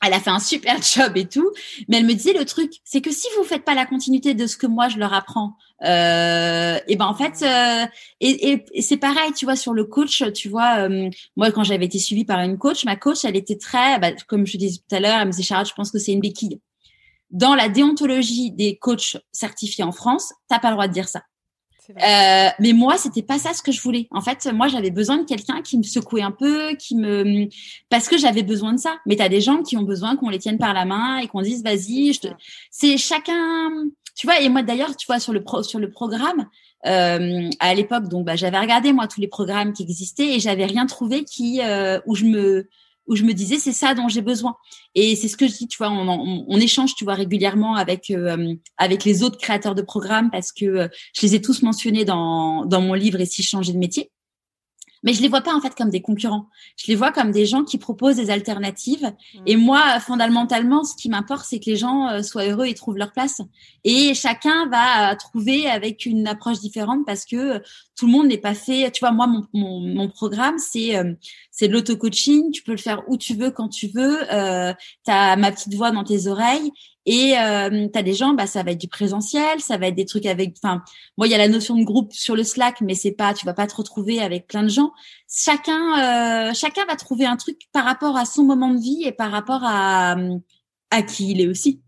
[0.03, 1.51] Elle a fait un super job et tout,
[1.87, 4.47] mais elle me disait le truc, c'est que si vous faites pas la continuité de
[4.47, 7.45] ce que moi je leur apprends, euh, et ben en fait,
[8.19, 10.87] et, et, c'est pareil, tu vois, sur le coach, tu vois,
[11.35, 14.47] moi quand j'avais été suivie par une coach, ma coach, elle était très, bah, comme
[14.47, 16.59] je disais tout à l'heure, elle me disait Charlotte, je pense que c'est une béquille
[17.31, 21.21] dans la déontologie des coachs certifiés en France, t'as pas le droit de dire ça.
[21.89, 24.07] Euh, mais moi, c'était pas ça ce que je voulais.
[24.11, 27.47] En fait, moi, j'avais besoin de quelqu'un qui me secouait un peu, qui me,
[27.89, 28.97] parce que j'avais besoin de ça.
[29.05, 31.27] Mais tu as des gens qui ont besoin qu'on les tienne par la main et
[31.27, 32.27] qu'on dise, vas-y, je te...
[32.69, 33.69] c'est chacun,
[34.15, 34.39] tu vois.
[34.39, 35.63] Et moi, d'ailleurs, tu vois, sur le pro...
[35.63, 36.47] sur le programme,
[36.85, 40.65] euh, à l'époque, donc, bah, j'avais regardé moi tous les programmes qui existaient et j'avais
[40.65, 42.69] rien trouvé qui euh, où je me
[43.07, 44.55] où je me disais c'est ça dont j'ai besoin.
[44.95, 48.09] Et c'est ce que je dis, tu vois, on, on, échange, tu vois, régulièrement avec
[48.11, 52.05] euh, avec les autres créateurs de programmes parce que euh, je les ai tous mentionnés
[52.05, 54.11] dans dans mon livre et si je changeais de métier
[55.03, 56.47] mais je les vois pas en fait comme des concurrents.
[56.77, 59.11] Je les vois comme des gens qui proposent des alternatives.
[59.33, 59.39] Mmh.
[59.47, 62.97] Et moi, fondamentalement, ce qui m'importe, c'est que les gens euh, soient heureux et trouvent
[62.97, 63.41] leur place.
[63.83, 67.59] Et chacun va trouver avec une approche différente parce que
[67.95, 68.91] tout le monde n'est pas fait.
[68.91, 71.13] Tu vois, moi, mon, mon, mon programme, c'est euh,
[71.51, 72.51] c'est de l'auto-coaching.
[72.51, 74.33] Tu peux le faire où tu veux, quand tu veux.
[74.33, 74.73] Euh,
[75.05, 76.71] tu as ma petite voix dans tes oreilles
[77.05, 79.95] et euh, tu as des gens, bah, ça va être du présentiel, ça va être
[79.95, 80.55] des trucs avec.
[80.63, 80.81] Enfin,
[81.17, 83.45] moi, il y a la notion de groupe sur le Slack, mais c'est pas, tu
[83.45, 84.91] vas pas te retrouver avec plein de gens.
[85.29, 89.11] Chacun, euh, chacun va trouver un truc par rapport à son moment de vie et
[89.11, 90.15] par rapport à
[90.91, 91.81] à qui il est aussi.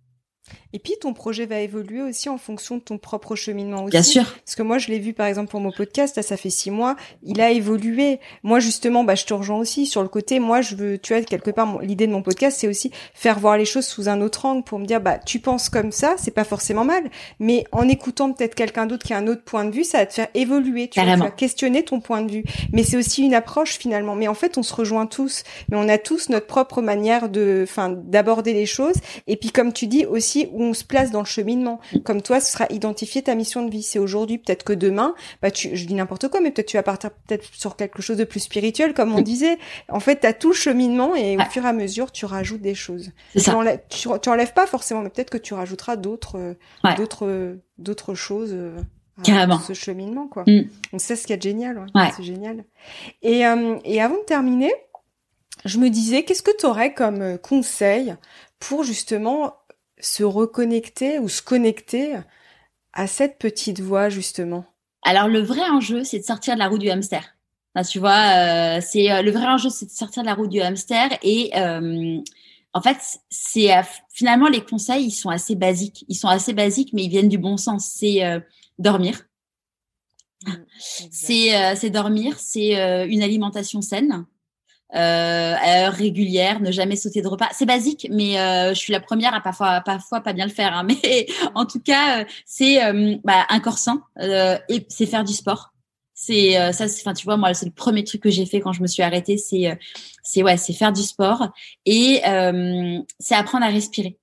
[0.74, 3.91] Et puis ton projet va évoluer aussi en fonction de ton propre cheminement aussi.
[3.91, 4.24] Bien sûr.
[4.43, 6.71] Parce que moi je l'ai vu par exemple pour mon podcast, là ça fait six
[6.71, 8.19] mois, il a évolué.
[8.41, 10.39] Moi justement, bah je te rejoins aussi sur le côté.
[10.39, 13.55] Moi je veux, tu vois quelque part l'idée de mon podcast, c'est aussi faire voir
[13.55, 16.32] les choses sous un autre angle pour me dire bah tu penses comme ça, c'est
[16.32, 17.03] pas forcément mal,
[17.39, 20.07] mais en écoutant peut-être quelqu'un d'autre qui a un autre point de vue, ça va
[20.07, 20.88] te faire évoluer.
[20.88, 22.43] Tu, vas questionner ton point de vue.
[22.71, 24.15] Mais c'est aussi une approche finalement.
[24.15, 27.61] Mais en fait on se rejoint tous, mais on a tous notre propre manière de,
[27.63, 28.95] enfin d'aborder les choses.
[29.28, 31.80] Et puis comme tu dis aussi on se place dans le cheminement.
[32.03, 33.84] Comme toi, ce sera identifier ta mission de vie.
[33.84, 36.84] C'est aujourd'hui, peut-être que demain, bah tu, je dis n'importe quoi, mais peut-être tu vas
[36.84, 39.57] partir peut-être sur quelque chose de plus spirituel, comme on disait.
[39.89, 42.61] En fait, tu as tout le cheminement et au fur et à mesure, tu rajoutes
[42.61, 43.11] des choses.
[43.38, 46.55] Tu, enlèves, tu, enlèves pas forcément, mais peut-être que tu rajouteras d'autres,
[46.97, 48.51] d'autres, d'autres choses.
[48.53, 48.78] Euh,
[49.24, 49.59] Carrément.
[49.59, 50.43] ce cheminement quoi.
[50.47, 50.64] Mm.
[50.91, 52.09] Donc c'est ce qui est génial, ouais.
[52.16, 52.64] c'est génial.
[53.22, 54.74] Et, euh, et avant de terminer,
[55.66, 58.16] je me disais, qu'est-ce que tu aurais comme euh, conseil
[58.59, 59.53] pour justement
[60.03, 62.15] se reconnecter ou se connecter
[62.93, 64.65] à cette petite voix justement
[65.03, 67.35] Alors le vrai enjeu, c'est de sortir de la roue du hamster.
[67.89, 70.61] tu vois, euh, c'est euh, le vrai enjeu, c'est de sortir de la roue du
[70.61, 72.19] hamster et euh,
[72.73, 72.97] en fait,
[73.29, 73.69] c'est
[74.11, 76.05] finalement les conseils, ils sont assez basiques.
[76.07, 77.85] Ils sont assez basiques, mais ils viennent du bon sens.
[77.95, 78.23] C'est
[78.79, 79.27] dormir.
[80.47, 80.53] Mmh,
[81.11, 84.25] c'est dormir, c'est une alimentation saine,
[84.95, 87.49] euh, à heure régulière, ne jamais sauter de repas.
[87.53, 90.73] C'est basique, mais euh, je suis la première à parfois, parfois pas bien le faire.
[90.73, 90.83] Hein.
[91.03, 95.23] Mais en tout cas, euh, c'est euh, bah, un corps sain euh, et c'est faire
[95.23, 95.73] du sport.
[96.15, 98.81] C'est ça, enfin tu vois, moi c'est le premier truc que j'ai fait quand je
[98.81, 99.77] me suis arrêtée, c'est
[100.21, 101.49] c'est ouais, c'est faire du sport
[101.85, 102.21] et
[103.19, 104.17] c'est apprendre à respirer.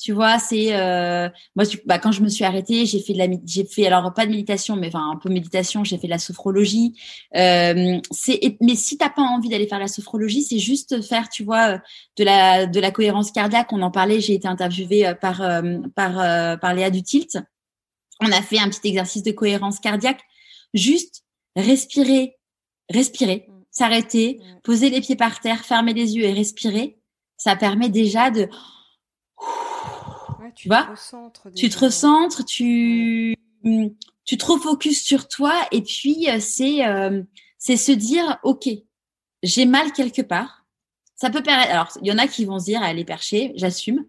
[0.00, 3.26] Tu vois, c'est euh, moi bah, quand je me suis arrêtée, j'ai fait de la
[3.46, 6.18] j'ai fait alors pas de méditation mais enfin un peu méditation, j'ai fait de la
[6.18, 6.94] sophrologie.
[7.36, 11.44] Euh, c'est mais si t'as pas envie d'aller faire la sophrologie, c'est juste faire tu
[11.44, 11.78] vois
[12.16, 15.78] de la de la cohérence cardiaque, on en parlait, j'ai été interviewée euh, par euh,
[15.94, 17.38] par euh, par Léa Dutilt.
[18.20, 20.22] On a fait un petit exercice de cohérence cardiaque,
[20.72, 21.24] juste
[21.56, 22.36] respirer,
[22.90, 23.52] respirer, mmh.
[23.70, 24.60] s'arrêter, mmh.
[24.62, 26.98] poser les pieds par terre, fermer les yeux et respirer.
[27.36, 28.48] Ça permet déjà de
[30.54, 30.88] tu, vois
[31.54, 33.36] Tu te recentres, tu
[34.24, 37.22] tu te refocus sur toi et puis euh, c'est euh,
[37.58, 38.68] c'est se dire ok
[39.42, 40.64] j'ai mal quelque part.
[41.16, 43.52] Ça peut paraître alors il y en a qui vont se dire elle est perchée
[43.56, 44.04] j'assume.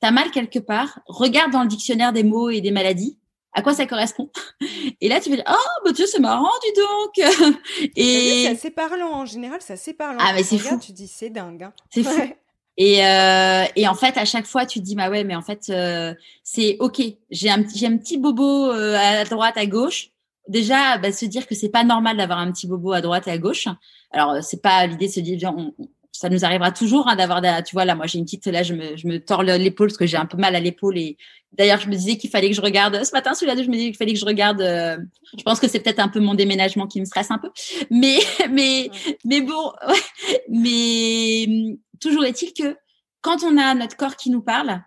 [0.00, 3.18] T'as mal quelque part regarde dans le dictionnaire des mots et des maladies
[3.56, 4.30] à quoi ça correspond.
[5.00, 7.56] Et là tu vas dire oh bah tu c'est marrant dis donc
[7.96, 10.18] et c'est assez parlant en général c'est assez parlant.
[10.20, 10.78] Ah mais c'est fou.
[10.78, 11.72] tu dis c'est dingue hein.
[11.90, 12.34] c'est fou
[12.76, 15.42] et, euh, et en fait, à chaque fois, tu te dis, bah ouais, mais en
[15.42, 17.02] fait, euh, c'est ok.
[17.30, 20.10] J'ai un, j'ai un petit bobo euh, à droite, à gauche.
[20.48, 23.30] Déjà, bah, se dire que c'est pas normal d'avoir un petit bobo à droite et
[23.30, 23.68] à gauche.
[24.10, 25.72] Alors, c'est pas l'idée de se dire, on,
[26.14, 28.72] ça nous arrivera toujours hein, d'avoir, tu vois, là, moi, j'ai une petite, là, je
[28.72, 30.96] me, je me tords l'épaule parce que j'ai un peu mal à l'épaule.
[30.96, 31.16] Et
[31.52, 33.86] d'ailleurs, je me disais qu'il fallait que je regarde ce matin douche, je me disais
[33.86, 34.60] qu'il fallait que je regarde.
[34.60, 34.96] Euh,
[35.36, 37.50] je pense que c'est peut-être un peu mon déménagement qui me stresse un peu,
[37.90, 38.18] mais,
[38.50, 38.90] mais,
[39.24, 39.72] mais bon,
[40.48, 42.76] mais toujours est-il que
[43.20, 44.82] quand on a notre corps qui nous parle,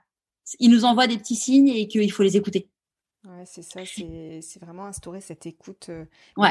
[0.59, 2.69] il nous envoie des petits signes et qu'il faut les écouter.
[3.26, 6.05] Ouais, c'est ça, c'est vraiment instaurer cette écoute euh,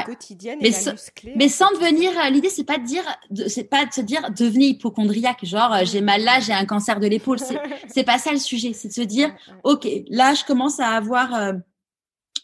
[0.05, 3.03] quotidienne mais, et mais sans devenir, euh, l'idée c'est pas de dire,
[3.47, 6.99] c'est pas de se dire devenez hypochondriaque, genre euh, j'ai mal là, j'ai un cancer
[6.99, 10.79] de l'épaule, c'est pas ça le sujet, c'est de se dire ok, là je commence
[10.79, 11.53] à avoir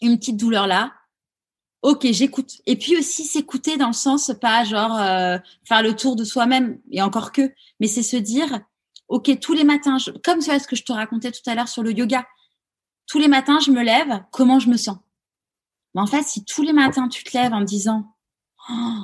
[0.02, 0.94] une petite douleur là,
[1.84, 2.54] ok, j'écoute.
[2.66, 4.98] Et puis aussi s'écouter dans le sens pas genre
[5.66, 8.62] faire le tour de soi-même et encore que, mais c'est se dire
[9.10, 11.84] ok, tous les matins, je, comme ce que je te racontais tout à l'heure sur
[11.84, 12.26] le yoga,
[13.08, 14.98] tous les matins, je me lève, comment je me sens?
[15.96, 18.16] Mais en fait, si tous les matins tu te lèves en disant,
[18.70, 19.04] oh,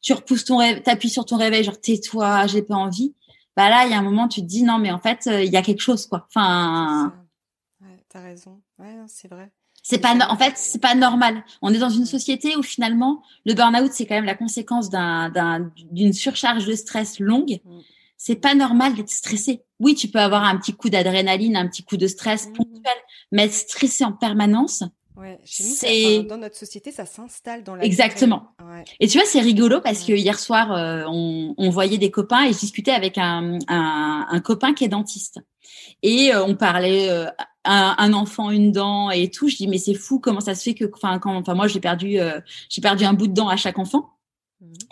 [0.00, 3.14] tu repousses ton réveil, t'appuies sur ton réveil, genre tais-toi, j'ai pas envie.
[3.56, 5.42] Bah là, il y a un moment, tu te dis non, mais en fait, euh,
[5.42, 6.26] il y a quelque chose, quoi.
[6.28, 7.12] Enfin.
[7.80, 8.60] Ouais, t'as raison.
[8.78, 9.52] Ouais, c'est vrai.
[9.82, 11.42] C'est pas, en fait, c'est pas normal.
[11.62, 15.70] On est dans une société où finalement, le burn-out, c'est quand même la conséquence d'un,
[15.90, 17.60] d'une surcharge de stress longue.
[17.64, 17.80] Mm.
[18.22, 19.62] C'est pas normal d'être stressé.
[19.78, 22.52] Oui, tu peux avoir un petit coup d'adrénaline, un petit coup de stress mm.
[22.52, 22.96] ponctuel,
[23.32, 24.84] mais être stressé en permanence,
[25.16, 28.54] Ouais, c'est dans notre société, ça s'installe dans la exactement.
[29.00, 32.44] Et tu vois, c'est rigolo parce que hier soir, euh, on, on, voyait des copains
[32.44, 35.40] et je discutais avec un, un, un copain qui est dentiste
[36.02, 37.26] et euh, on parlait euh,
[37.66, 39.48] un, un, enfant, une dent et tout.
[39.48, 41.80] Je dis mais c'est fou, comment ça se fait que, enfin, quand, enfin moi j'ai
[41.80, 42.16] perdu,
[42.70, 44.08] j'ai perdu un bout de dent à chaque enfant.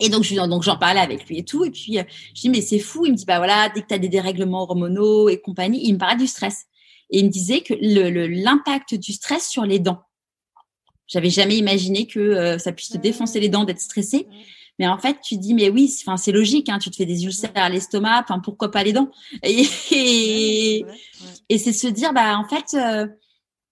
[0.01, 1.64] Et donc, je, donc j'en parlais avec lui et tout.
[1.64, 1.99] Et puis,
[2.35, 3.05] je dis, mais c'est fou.
[3.07, 5.95] Il me dit, bah voilà, dès que tu as des dérèglements hormonaux et compagnie, il
[5.95, 6.66] me parlait du stress.
[7.11, 10.03] Et il me disait que l'impact le, du stress sur les dents.
[11.07, 14.29] J'avais jamais imaginé que euh, ça puisse te défoncer les dents d'être stressé.
[14.79, 17.25] Mais en fait, tu dis, mais oui, enfin, c'est logique, hein, tu te fais des
[17.25, 19.11] ulcères à l'estomac, enfin, pourquoi pas les dents?
[19.43, 20.85] Et,
[21.49, 23.07] et, c'est se dire, bah, en fait, euh,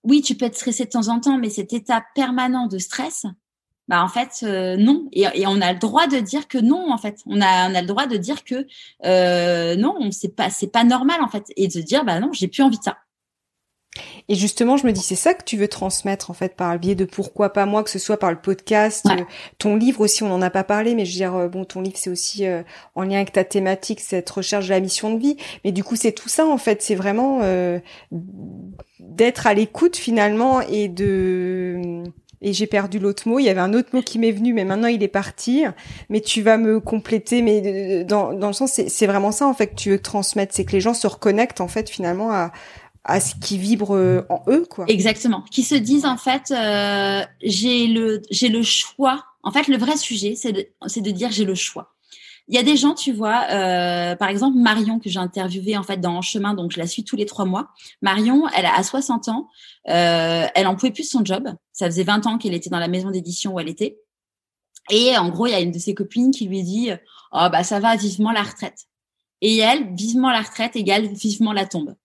[0.02, 3.26] oui, tu peux être stressé de temps en temps, mais cet état permanent de stress,
[3.88, 5.08] bah, en fait, euh, non.
[5.12, 7.20] Et, et, on a le droit de dire que non, en fait.
[7.26, 8.66] On a, on a le droit de dire que
[9.76, 11.44] non, c'est pas, c'est pas normal, en fait.
[11.56, 12.96] Et de dire, bah non, j'ai plus envie de ça.
[14.28, 16.78] Et justement, je me dis, c'est ça que tu veux transmettre en fait par le
[16.78, 19.22] biais de pourquoi pas moi, que ce soit par le podcast, euh,
[19.58, 21.80] ton livre aussi, on n'en a pas parlé, mais je veux dire, euh, bon, ton
[21.80, 22.62] livre c'est aussi euh,
[22.94, 25.36] en lien avec ta thématique, cette recherche de la mission de vie.
[25.64, 27.40] Mais du coup, c'est tout ça en fait, c'est vraiment
[29.00, 32.02] d'être à l'écoute finalement et de
[32.42, 33.38] et j'ai perdu l'autre mot.
[33.38, 35.64] Il y avait un autre mot qui m'est venu, mais maintenant il est parti.
[36.08, 37.42] Mais tu vas me compléter.
[37.42, 40.64] Mais dans, dans le sens, c'est vraiment ça en fait que tu veux transmettre, c'est
[40.64, 42.52] que les gens se reconnectent en fait finalement à,
[43.04, 44.84] à ce qui vibre euh, en eux, quoi.
[44.88, 45.44] Exactement.
[45.50, 49.24] Qui se disent en fait, euh, j'ai le j'ai le choix.
[49.42, 51.94] En fait, le vrai sujet, c'est de dire j'ai le choix.
[52.48, 55.82] Il y a des gens, tu vois, euh, par exemple Marion que j'ai interviewée en
[55.82, 57.70] fait dans chemin, donc je la suis tous les trois mois.
[58.02, 59.48] Marion, elle a 60 ans,
[59.88, 61.48] euh, elle en pouvait plus son job.
[61.72, 63.98] Ça faisait 20 ans qu'elle était dans la maison d'édition où elle était.
[64.90, 66.90] Et en gros, il y a une de ses copines qui lui dit,
[67.32, 68.86] oh bah ça va vivement la retraite.
[69.40, 71.96] Et elle, vivement la retraite égale vivement la tombe.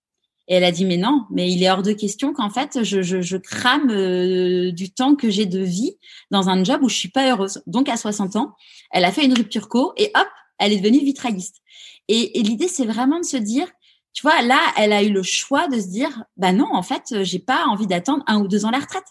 [0.48, 3.02] Et elle a dit mais non, mais il est hors de question qu'en fait je,
[3.02, 5.96] je, crame euh, du temps que j'ai de vie
[6.30, 7.62] dans un job où je suis pas heureuse.
[7.66, 8.54] Donc à 60 ans,
[8.90, 10.28] elle a fait une rupture co et hop,
[10.58, 11.62] elle est devenue vitrailliste.
[12.08, 13.68] Et, et l'idée c'est vraiment de se dire,
[14.12, 17.22] tu vois, là elle a eu le choix de se dire bah non en fait
[17.22, 19.04] j'ai pas envie d'attendre un ou deux ans la retraite.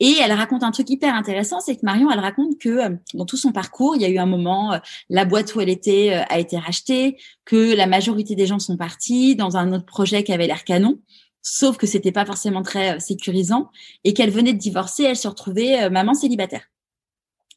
[0.00, 3.26] Et elle raconte un truc hyper intéressant, c'est que Marion, elle raconte que euh, dans
[3.26, 6.14] tout son parcours, il y a eu un moment, euh, la boîte où elle était
[6.14, 10.24] euh, a été rachetée, que la majorité des gens sont partis dans un autre projet
[10.24, 11.00] qui avait l'air canon,
[11.42, 13.70] sauf que c'était pas forcément très sécurisant,
[14.04, 16.68] et qu'elle venait de divorcer, elle se retrouvait maman célibataire.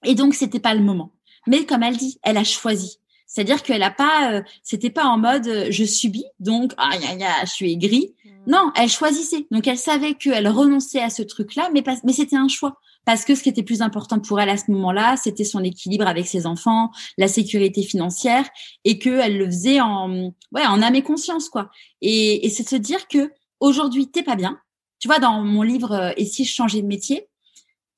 [0.04, 1.14] Et donc, c'était pas le moment.
[1.48, 3.00] Mais comme elle dit, elle a choisi.
[3.28, 7.72] C'est-à-dire qu'elle a pas, c'était pas en mode je subis, donc ah ya je suis
[7.74, 8.16] aigrie.
[8.48, 9.48] Non, elle choisissait.
[9.52, 12.80] Donc elle savait qu'elle renonçait à ce truc-là, mais, mais c'était un choix.
[13.06, 16.08] Parce que ce qui était plus important pour elle à ce moment-là, c'était son équilibre
[16.08, 18.46] avec ses enfants, la sécurité financière,
[18.84, 21.70] et qu'elle le faisait en, ouais, en âme et conscience, quoi.
[22.02, 24.60] Et, et c'est se dire que aujourd'hui, t'es pas bien.
[25.00, 27.28] Tu vois, dans mon livre euh, Et si je changeais de métier,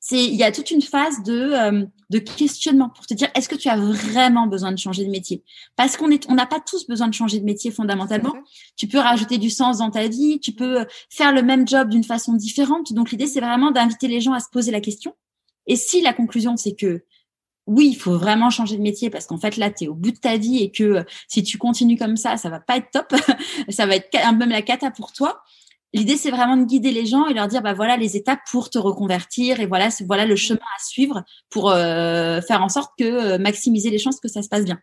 [0.09, 3.49] c'est il y a toute une phase de euh, de questionnement pour te dire est-ce
[3.49, 5.43] que tu as vraiment besoin de changer de métier?
[5.75, 8.33] Parce qu'on est on n'a pas tous besoin de changer de métier fondamentalement.
[8.77, 12.05] Tu peux rajouter du sens dans ta vie tu peux faire le même job d'une
[12.05, 12.93] façon différente.
[12.93, 15.13] Donc l'idée c'est vraiment d'inviter les gens à se poser la question.
[15.65, 17.03] Et si la conclusion c'est que
[17.65, 20.11] oui, il faut vraiment changer de métier parce qu'en fait là, tu es au bout
[20.11, 23.13] de ta vie et que si tu continues comme ça, ça va pas être top,
[23.69, 25.43] ça va être même la cata pour toi.
[25.93, 28.69] L'idée, c'est vraiment de guider les gens et leur dire, bah voilà les étapes pour
[28.69, 33.05] te reconvertir et voilà, voilà le chemin à suivre pour euh, faire en sorte que
[33.05, 34.79] euh, maximiser les chances que ça se passe bien.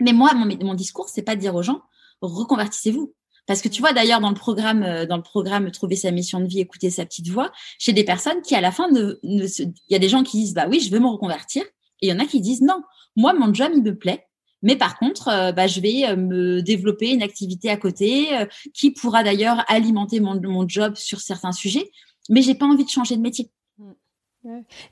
[0.00, 1.80] Mais moi, mon, mon discours, c'est pas de dire aux gens,
[2.20, 3.14] reconvertissez-vous.
[3.46, 6.38] Parce que tu vois d'ailleurs dans le programme, euh, dans le programme trouver sa mission
[6.40, 9.46] de vie, écouter sa petite voix, j'ai des personnes qui à la fin ne, ne
[9.46, 12.10] il y a des gens qui disent bah oui je veux me reconvertir et il
[12.10, 12.82] y en a qui disent non
[13.16, 14.27] moi mon job il me plaît
[14.62, 18.46] mais par contre, euh, bah, je vais euh, me développer une activité à côté euh,
[18.74, 21.90] qui pourra d'ailleurs alimenter mon, mon job sur certains sujets.
[22.28, 23.50] Mais j'ai pas envie de changer de métier.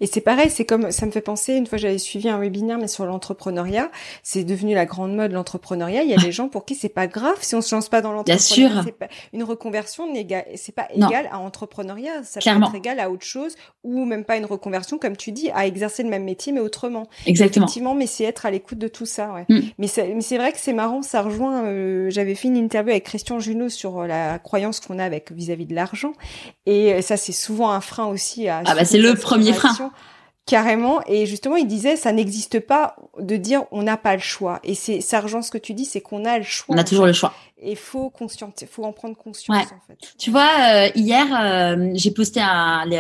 [0.01, 1.55] Et c'est pareil, c'est comme ça me fait penser.
[1.55, 3.91] Une fois, j'avais suivi un webinaire, mais sur l'entrepreneuriat,
[4.23, 6.03] c'est devenu la grande mode l'entrepreneuriat.
[6.03, 8.01] Il y a des gens pour qui c'est pas grave si on se lance pas
[8.01, 8.83] dans l'entrepreneuriat.
[8.83, 9.09] Bien sûr.
[9.33, 10.07] une reconversion
[10.57, 12.25] c'est pas égal à entrepreneuriat.
[12.25, 13.55] Ça peut être égal à autre chose
[13.85, 17.09] ou même pas une reconversion, comme tu dis, à exercer le même métier mais autrement.
[17.27, 17.67] Exactement.
[17.67, 19.33] Effectivement, mais c'est être à l'écoute de tout ça.
[19.33, 19.45] Ouais.
[19.49, 19.61] Mm.
[19.79, 21.65] Mais c'est vrai que c'est marrant, ça rejoint.
[21.65, 25.33] Euh, j'avais fait une interview avec Christian Junot sur euh, la croyance qu'on a avec
[25.33, 26.13] vis-à-vis de l'argent
[26.67, 28.63] et euh, ça c'est souvent un frein aussi à.
[28.65, 29.93] Ah bah c'est le premier premier frein.
[30.47, 31.01] Carrément.
[31.09, 34.61] Et justement, il disait, ça n'existe pas de dire on n'a pas le choix.
[34.63, 36.77] Et c'est, ça rejoint ce que tu dis, c'est qu'on a le choix.
[36.77, 37.35] On a toujours le choix.
[37.59, 38.13] Et faut
[38.71, 39.99] faut en prendre conscience, en fait.
[40.19, 42.41] Tu vois, euh, hier, euh, j'ai posté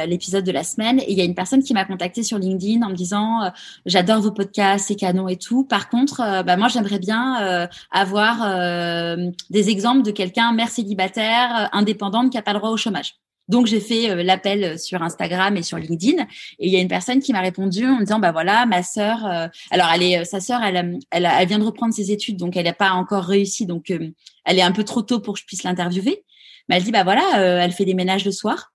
[0.08, 2.84] l'épisode de la semaine et il y a une personne qui m'a contacté sur LinkedIn
[2.84, 3.50] en me disant, euh,
[3.84, 5.62] j'adore vos podcasts, c'est canon et tout.
[5.62, 12.38] Par contre, bah, moi, j'aimerais bien avoir des exemples de quelqu'un mère célibataire, indépendante, qui
[12.38, 13.14] a pas le droit au chômage.
[13.48, 16.22] Donc j'ai fait euh, l'appel euh, sur Instagram et sur LinkedIn.
[16.58, 18.82] Et il y a une personne qui m'a répondu en me disant bah voilà ma
[18.82, 22.36] sœur euh, alors elle est sa sœur elle, elle elle vient de reprendre ses études
[22.36, 25.40] donc elle n'a pas encore réussi donc elle est un peu trop tôt pour que
[25.40, 26.24] je puisse l'interviewer.
[26.68, 28.72] Mais elle dit bah voilà elle fait des ménages le soir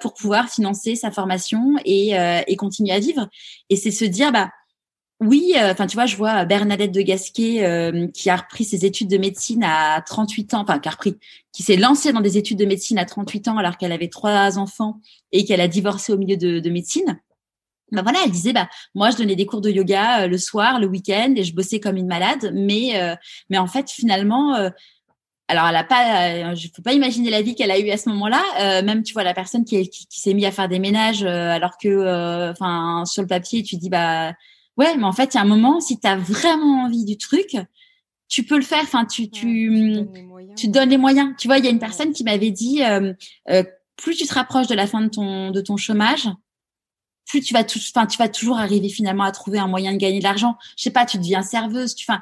[0.00, 2.14] pour pouvoir financer sa formation et,
[2.46, 3.28] et continuer à vivre.
[3.70, 4.50] Et c'est se dire bah
[5.20, 8.84] oui, euh, enfin tu vois, je vois Bernadette de Gasquet euh, qui a repris ses
[8.86, 11.16] études de médecine à 38 ans, enfin qui a repris,
[11.52, 14.58] qui s'est lancée dans des études de médecine à 38 ans alors qu'elle avait trois
[14.58, 15.00] enfants
[15.32, 17.20] et qu'elle a divorcé au milieu de, de médecine.
[17.90, 20.78] Ben voilà, elle disait bah moi je donnais des cours de yoga euh, le soir,
[20.78, 22.92] le week-end et je bossais comme une malade, mais
[23.50, 24.70] mais en fait finalement
[25.50, 28.10] alors, elle a pas, je faut pas imaginer la vie qu'elle a eue à ce
[28.10, 28.82] moment-là.
[28.82, 31.78] même, tu vois, la personne qui, qui, qui s'est mise à faire des ménages, alors
[31.78, 34.34] que, enfin, sur le papier, tu dis, bah,
[34.78, 37.18] Ouais, mais en fait, il y a un moment, si tu as vraiment envie du
[37.18, 37.56] truc,
[38.28, 38.82] tu peux le faire.
[38.82, 40.06] Enfin, tu, tu,
[40.56, 41.34] tu, donnes les moyens.
[41.36, 43.12] Tu vois, il y a une personne qui m'avait dit, euh,
[43.50, 43.64] euh,
[43.96, 46.28] plus tu te rapproches de la fin de ton, de ton chômage,
[47.26, 49.98] plus tu vas tout, enfin, tu vas toujours arriver finalement à trouver un moyen de
[49.98, 50.56] gagner de l'argent.
[50.76, 51.96] Je sais pas, tu deviens serveuse.
[51.96, 52.20] Tu, enfin,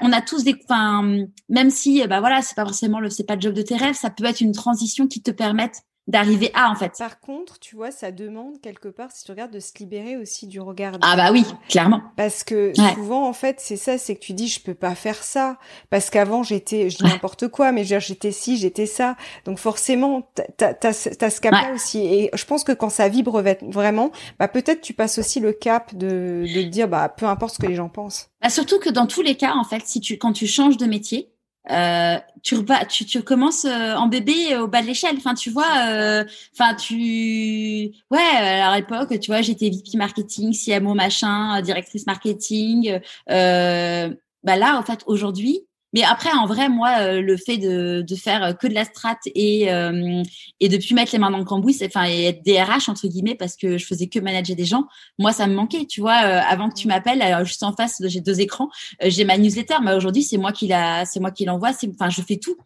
[0.00, 3.34] on a tous des, enfin, même si, bah voilà, c'est pas forcément le, c'est pas
[3.34, 6.70] le job de tes rêves, ça peut être une transition qui te permette d'arriver à
[6.70, 6.92] en fait.
[6.98, 10.46] Par contre, tu vois, ça demande quelque part, si tu regardes, de se libérer aussi
[10.46, 10.94] du regard.
[11.02, 12.02] Ah bah oui, clairement.
[12.16, 15.22] Parce que souvent, en fait, c'est ça, c'est que tu dis, je peux pas faire
[15.22, 15.58] ça,
[15.90, 19.16] parce qu'avant j'étais, je dis n'importe quoi, mais j'étais ci, j'étais ça.
[19.44, 22.00] Donc forcément, t'as as, ce cap-là aussi.
[22.00, 25.94] Et je pense que quand ça vibre vraiment, bah peut-être tu passes aussi le cap
[25.94, 28.30] de, de dire, bah peu importe ce que les gens pensent.
[28.42, 30.86] Bah surtout que dans tous les cas, en fait, si tu quand tu changes de
[30.86, 31.30] métier,
[31.70, 32.56] euh, tu,
[32.88, 35.16] tu, tu commences euh, en bébé au bas de l'échelle.
[35.18, 40.94] Enfin, tu vois, euh, enfin, tu, ouais, à l'époque, tu vois, j'étais VP marketing, CMO
[40.94, 43.00] machin, directrice marketing.
[43.30, 44.14] Euh,
[44.44, 48.14] bah là, en fait, aujourd'hui, mais après, en vrai, moi, euh, le fait de, de
[48.14, 50.22] faire que de la strat et euh,
[50.60, 53.08] et de plus mettre les mains dans le cambouis, c'est enfin et être DRH entre
[53.08, 54.86] guillemets parce que je faisais que manager des gens.
[55.18, 56.24] Moi, ça me manquait, tu vois.
[56.24, 58.68] Euh, avant que tu m'appelles, alors juste en face, j'ai deux écrans,
[59.02, 61.72] j'ai ma newsletter, mais aujourd'hui, c'est moi qui la, c'est moi qui l'envoie.
[61.72, 62.56] C'est, enfin, je fais tout.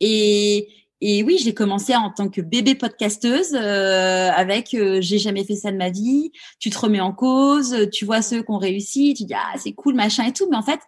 [0.00, 0.68] Et
[1.00, 5.76] et oui, j'ai commencé en tant que bébé podcasteuse avec j'ai jamais fait ça de
[5.76, 6.32] ma vie.
[6.60, 9.72] Tu te remets en cause, tu vois ceux qui ont réussi, tu dis ah c'est
[9.72, 10.80] cool machin et tout, mais en fait,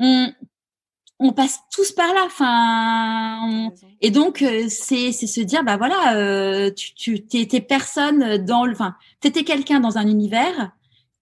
[0.00, 0.32] on,
[1.20, 2.22] on passe tous par là.
[2.24, 8.38] Enfin, et donc euh, c'est c'est se dire bah voilà, euh, tu tu t'es personne
[8.38, 10.72] dans le, enfin t'étais quelqu'un dans un univers,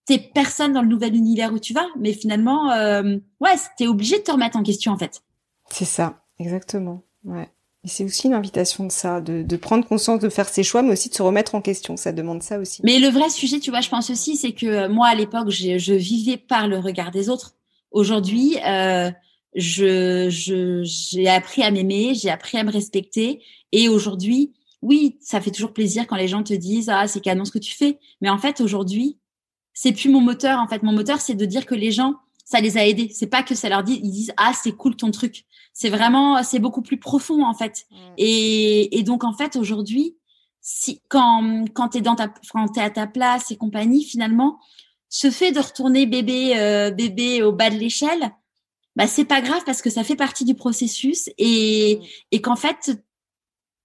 [0.06, 4.18] t'es personne dans le nouvel univers où tu vas, mais finalement euh, ouais t'es obligé
[4.18, 5.22] de te remettre en question en fait.
[5.68, 7.02] C'est ça, exactement.
[7.24, 7.50] Ouais.
[7.84, 10.82] Et c'est aussi une invitation de ça, de, de prendre conscience de faire ses choix,
[10.82, 11.96] mais aussi de se remettre en question.
[11.96, 12.80] Ça demande ça aussi.
[12.84, 15.92] Mais le vrai sujet, tu vois, je pense aussi, c'est que moi à l'époque, je
[15.94, 17.54] vivais par le regard des autres.
[17.90, 19.10] Aujourd'hui, euh,
[19.58, 23.42] je, je, j'ai appris à m'aimer, j'ai appris à me respecter.
[23.72, 27.44] Et aujourd'hui, oui, ça fait toujours plaisir quand les gens te disent ah c'est canon
[27.44, 27.98] ce que tu fais.
[28.20, 29.18] Mais en fait aujourd'hui,
[29.74, 30.60] c'est plus mon moteur.
[30.60, 33.10] En fait, mon moteur c'est de dire que les gens ça les a aidés.
[33.12, 35.44] C'est pas que ça leur dit ils disent ah c'est cool ton truc.
[35.72, 37.86] C'est vraiment c'est beaucoup plus profond en fait.
[37.90, 37.96] Mmh.
[38.18, 40.16] Et, et donc en fait aujourd'hui,
[40.60, 44.60] si quand quand t'es dans ta quand t'es à ta place et compagnie finalement,
[45.08, 48.30] ce fait de retourner bébé euh, bébé au bas de l'échelle
[48.98, 52.06] bah c'est pas grave parce que ça fait partie du processus et, mm.
[52.32, 52.90] et qu'en fait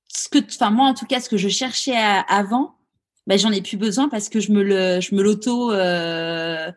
[0.07, 1.95] ce que enfin moi en tout cas ce que je cherchais
[2.27, 2.75] avant
[3.27, 6.69] bah j'en ai plus besoin parce que je me le je me l'auto euh,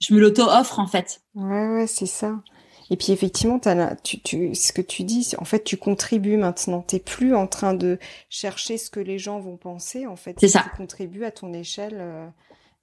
[0.00, 1.22] je me l'auto offre en fait.
[1.34, 2.42] Ouais ouais c'est ça.
[2.90, 6.82] Et puis effectivement as, tu, tu ce que tu dis en fait tu contribues maintenant.
[6.82, 10.36] T'es plus en train de chercher ce que les gens vont penser en fait.
[10.38, 10.64] C'est ça.
[10.70, 12.26] tu contribues à ton échelle euh,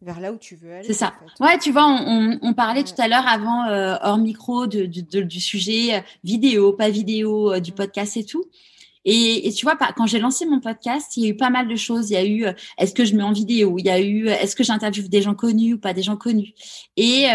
[0.04, 0.86] vers là où tu veux aller.
[0.86, 1.14] C'est ça.
[1.40, 5.22] Ouais, tu vois, on, on parlait tout à l'heure avant euh, hors micro de, de,
[5.22, 8.44] du sujet euh, vidéo, pas vidéo, euh, du podcast et tout.
[9.06, 11.68] Et, et tu vois, quand j'ai lancé mon podcast, il y a eu pas mal
[11.68, 12.10] de choses.
[12.10, 12.46] Il y a eu
[12.78, 13.78] est-ce que je mets en vidéo?
[13.78, 16.54] Il y a eu est-ce que j'interviewe des gens connus ou pas des gens connus?
[16.96, 17.26] Et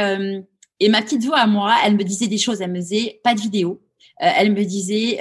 [0.81, 2.62] et ma petite voix à moi, elle me disait des choses.
[2.62, 3.82] Elle me disait pas de vidéo.
[4.16, 5.19] elle me disait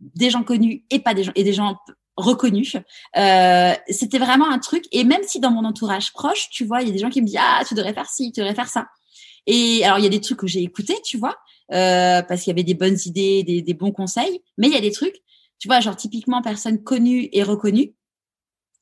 [0.00, 1.76] des gens connus et pas des gens et des gens
[2.16, 2.72] reconnu.
[3.16, 4.84] Euh, c'était vraiment un truc.
[4.92, 7.20] Et même si dans mon entourage proche, tu vois, il y a des gens qui
[7.20, 8.86] me disent ah tu devrais faire ci, tu devrais faire ça.
[9.46, 11.36] Et alors il y a des trucs que j'ai écoutés, tu vois,
[11.72, 14.42] euh, parce qu'il y avait des bonnes idées, des, des, bons conseils.
[14.58, 15.22] Mais il y a des trucs,
[15.58, 17.94] tu vois, genre typiquement personne connue et reconnue.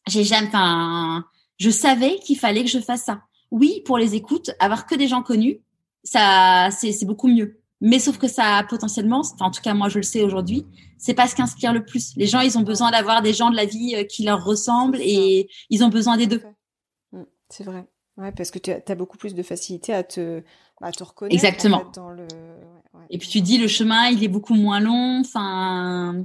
[0.09, 1.25] J'ai jamais, enfin,
[1.59, 3.23] je savais qu'il fallait que je fasse ça.
[3.51, 5.61] Oui, pour les écoutes, avoir que des gens connus,
[6.05, 7.62] ça, c'est beaucoup mieux.
[7.85, 10.65] Mais sauf que ça potentiellement, enfin en tout cas moi je le sais aujourd'hui,
[10.99, 12.17] c'est pas ce qui inspire le plus.
[12.17, 15.01] Les gens, ils ont besoin d'avoir des gens de la vie euh, qui leur ressemblent
[15.01, 16.41] et ils ont besoin des deux.
[17.11, 17.85] Mmh, c'est vrai.
[18.17, 20.45] Ouais, parce que tu as, beaucoup plus de facilité à te,
[20.81, 21.35] à te reconnaître.
[21.35, 21.91] Exactement.
[21.93, 22.29] dans le...
[23.11, 25.21] et puis tu dis le chemin, il est beaucoup moins long.
[25.21, 26.25] Enfin.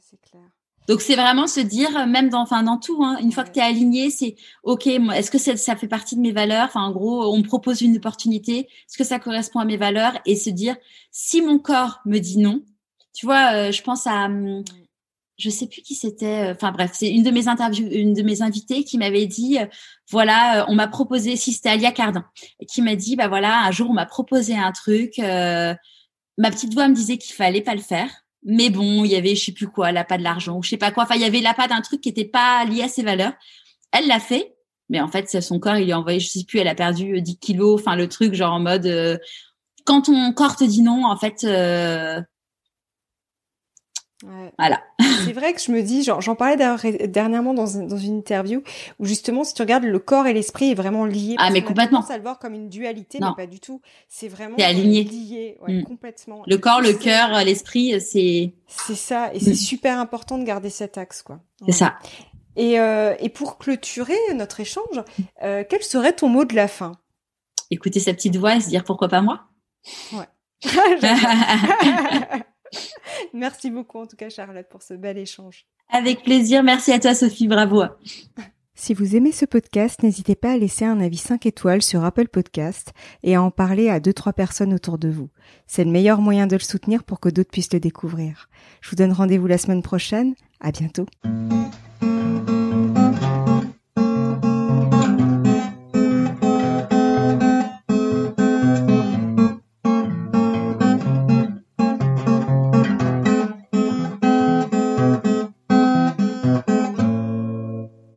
[0.00, 0.48] c'est clair.
[0.88, 3.60] Donc c'est vraiment se dire, même dans, enfin dans tout, hein, une fois que tu
[3.60, 4.34] es aligné, c'est
[4.64, 4.86] ok.
[4.86, 6.66] Est-ce que ça fait partie de mes valeurs?
[6.66, 8.60] Enfin en gros, on me propose une opportunité.
[8.60, 10.18] Est-ce que ça correspond à mes valeurs?
[10.26, 10.76] Et se dire,
[11.12, 12.62] si mon corps me dit non,
[13.14, 14.64] tu vois, euh, je pense à, hum,
[15.38, 16.50] je sais plus qui c'était.
[16.50, 19.58] Euh, enfin bref, c'est une de mes interviews, une de mes invitées qui m'avait dit,
[19.60, 19.66] euh,
[20.10, 22.24] voilà, on m'a proposé, si c'était Alia Cardin,
[22.68, 25.18] qui m'a dit, bah voilà, un jour on m'a proposé un truc.
[25.18, 28.10] ma petite voix me disait qu'il fallait pas le faire
[28.44, 30.76] mais bon, il y avait, je sais plus quoi, la pas de l'argent je sais
[30.76, 31.04] pas quoi.
[31.04, 33.32] Enfin, il y avait la pas d'un truc qui était pas lié à ses valeurs.
[33.92, 34.54] Elle l'a fait,
[34.88, 37.20] mais en fait, son corps, il lui a envoyé, je sais plus, elle a perdu
[37.20, 37.80] 10 euh, kilos.
[37.80, 39.16] Enfin, le truc, genre en mode, euh,
[39.84, 42.20] quand ton corps te dit non, en fait, euh,
[44.58, 44.82] voilà.
[45.24, 46.56] C'est vrai que je me dis, j'en parlais
[47.08, 48.62] dernièrement dans, dans, une interview
[48.98, 51.34] où justement, si tu regardes, le corps et l'esprit est vraiment lié.
[51.38, 52.04] Ah, mais complètement.
[52.08, 53.80] On le voir comme une dualité, mais pas du tout.
[54.08, 55.04] C'est vraiment aligné.
[55.04, 55.84] lié, ouais, mm.
[55.84, 56.42] complètement.
[56.46, 58.54] Le corps, le cœur, l'esprit, c'est.
[58.66, 59.54] C'est ça, et c'est mm.
[59.54, 61.40] super important de garder cet axe, quoi.
[61.66, 61.98] C'est ça.
[62.56, 65.02] Et, euh, et pour clôturer notre échange,
[65.42, 66.92] euh, quel serait ton mot de la fin?
[67.70, 69.44] Écouter sa petite voix et se dire pourquoi pas moi?
[70.12, 70.28] Ouais.
[73.32, 75.66] Merci beaucoup en tout cas Charlotte pour ce bel échange.
[75.88, 77.82] Avec plaisir, merci à toi Sophie, bravo.
[78.74, 82.28] Si vous aimez ce podcast, n'hésitez pas à laisser un avis 5 étoiles sur Apple
[82.28, 82.92] Podcast
[83.22, 85.28] et à en parler à 2-3 personnes autour de vous.
[85.66, 88.48] C'est le meilleur moyen de le soutenir pour que d'autres puissent le découvrir.
[88.80, 90.34] Je vous donne rendez-vous la semaine prochaine.
[90.60, 91.06] À bientôt.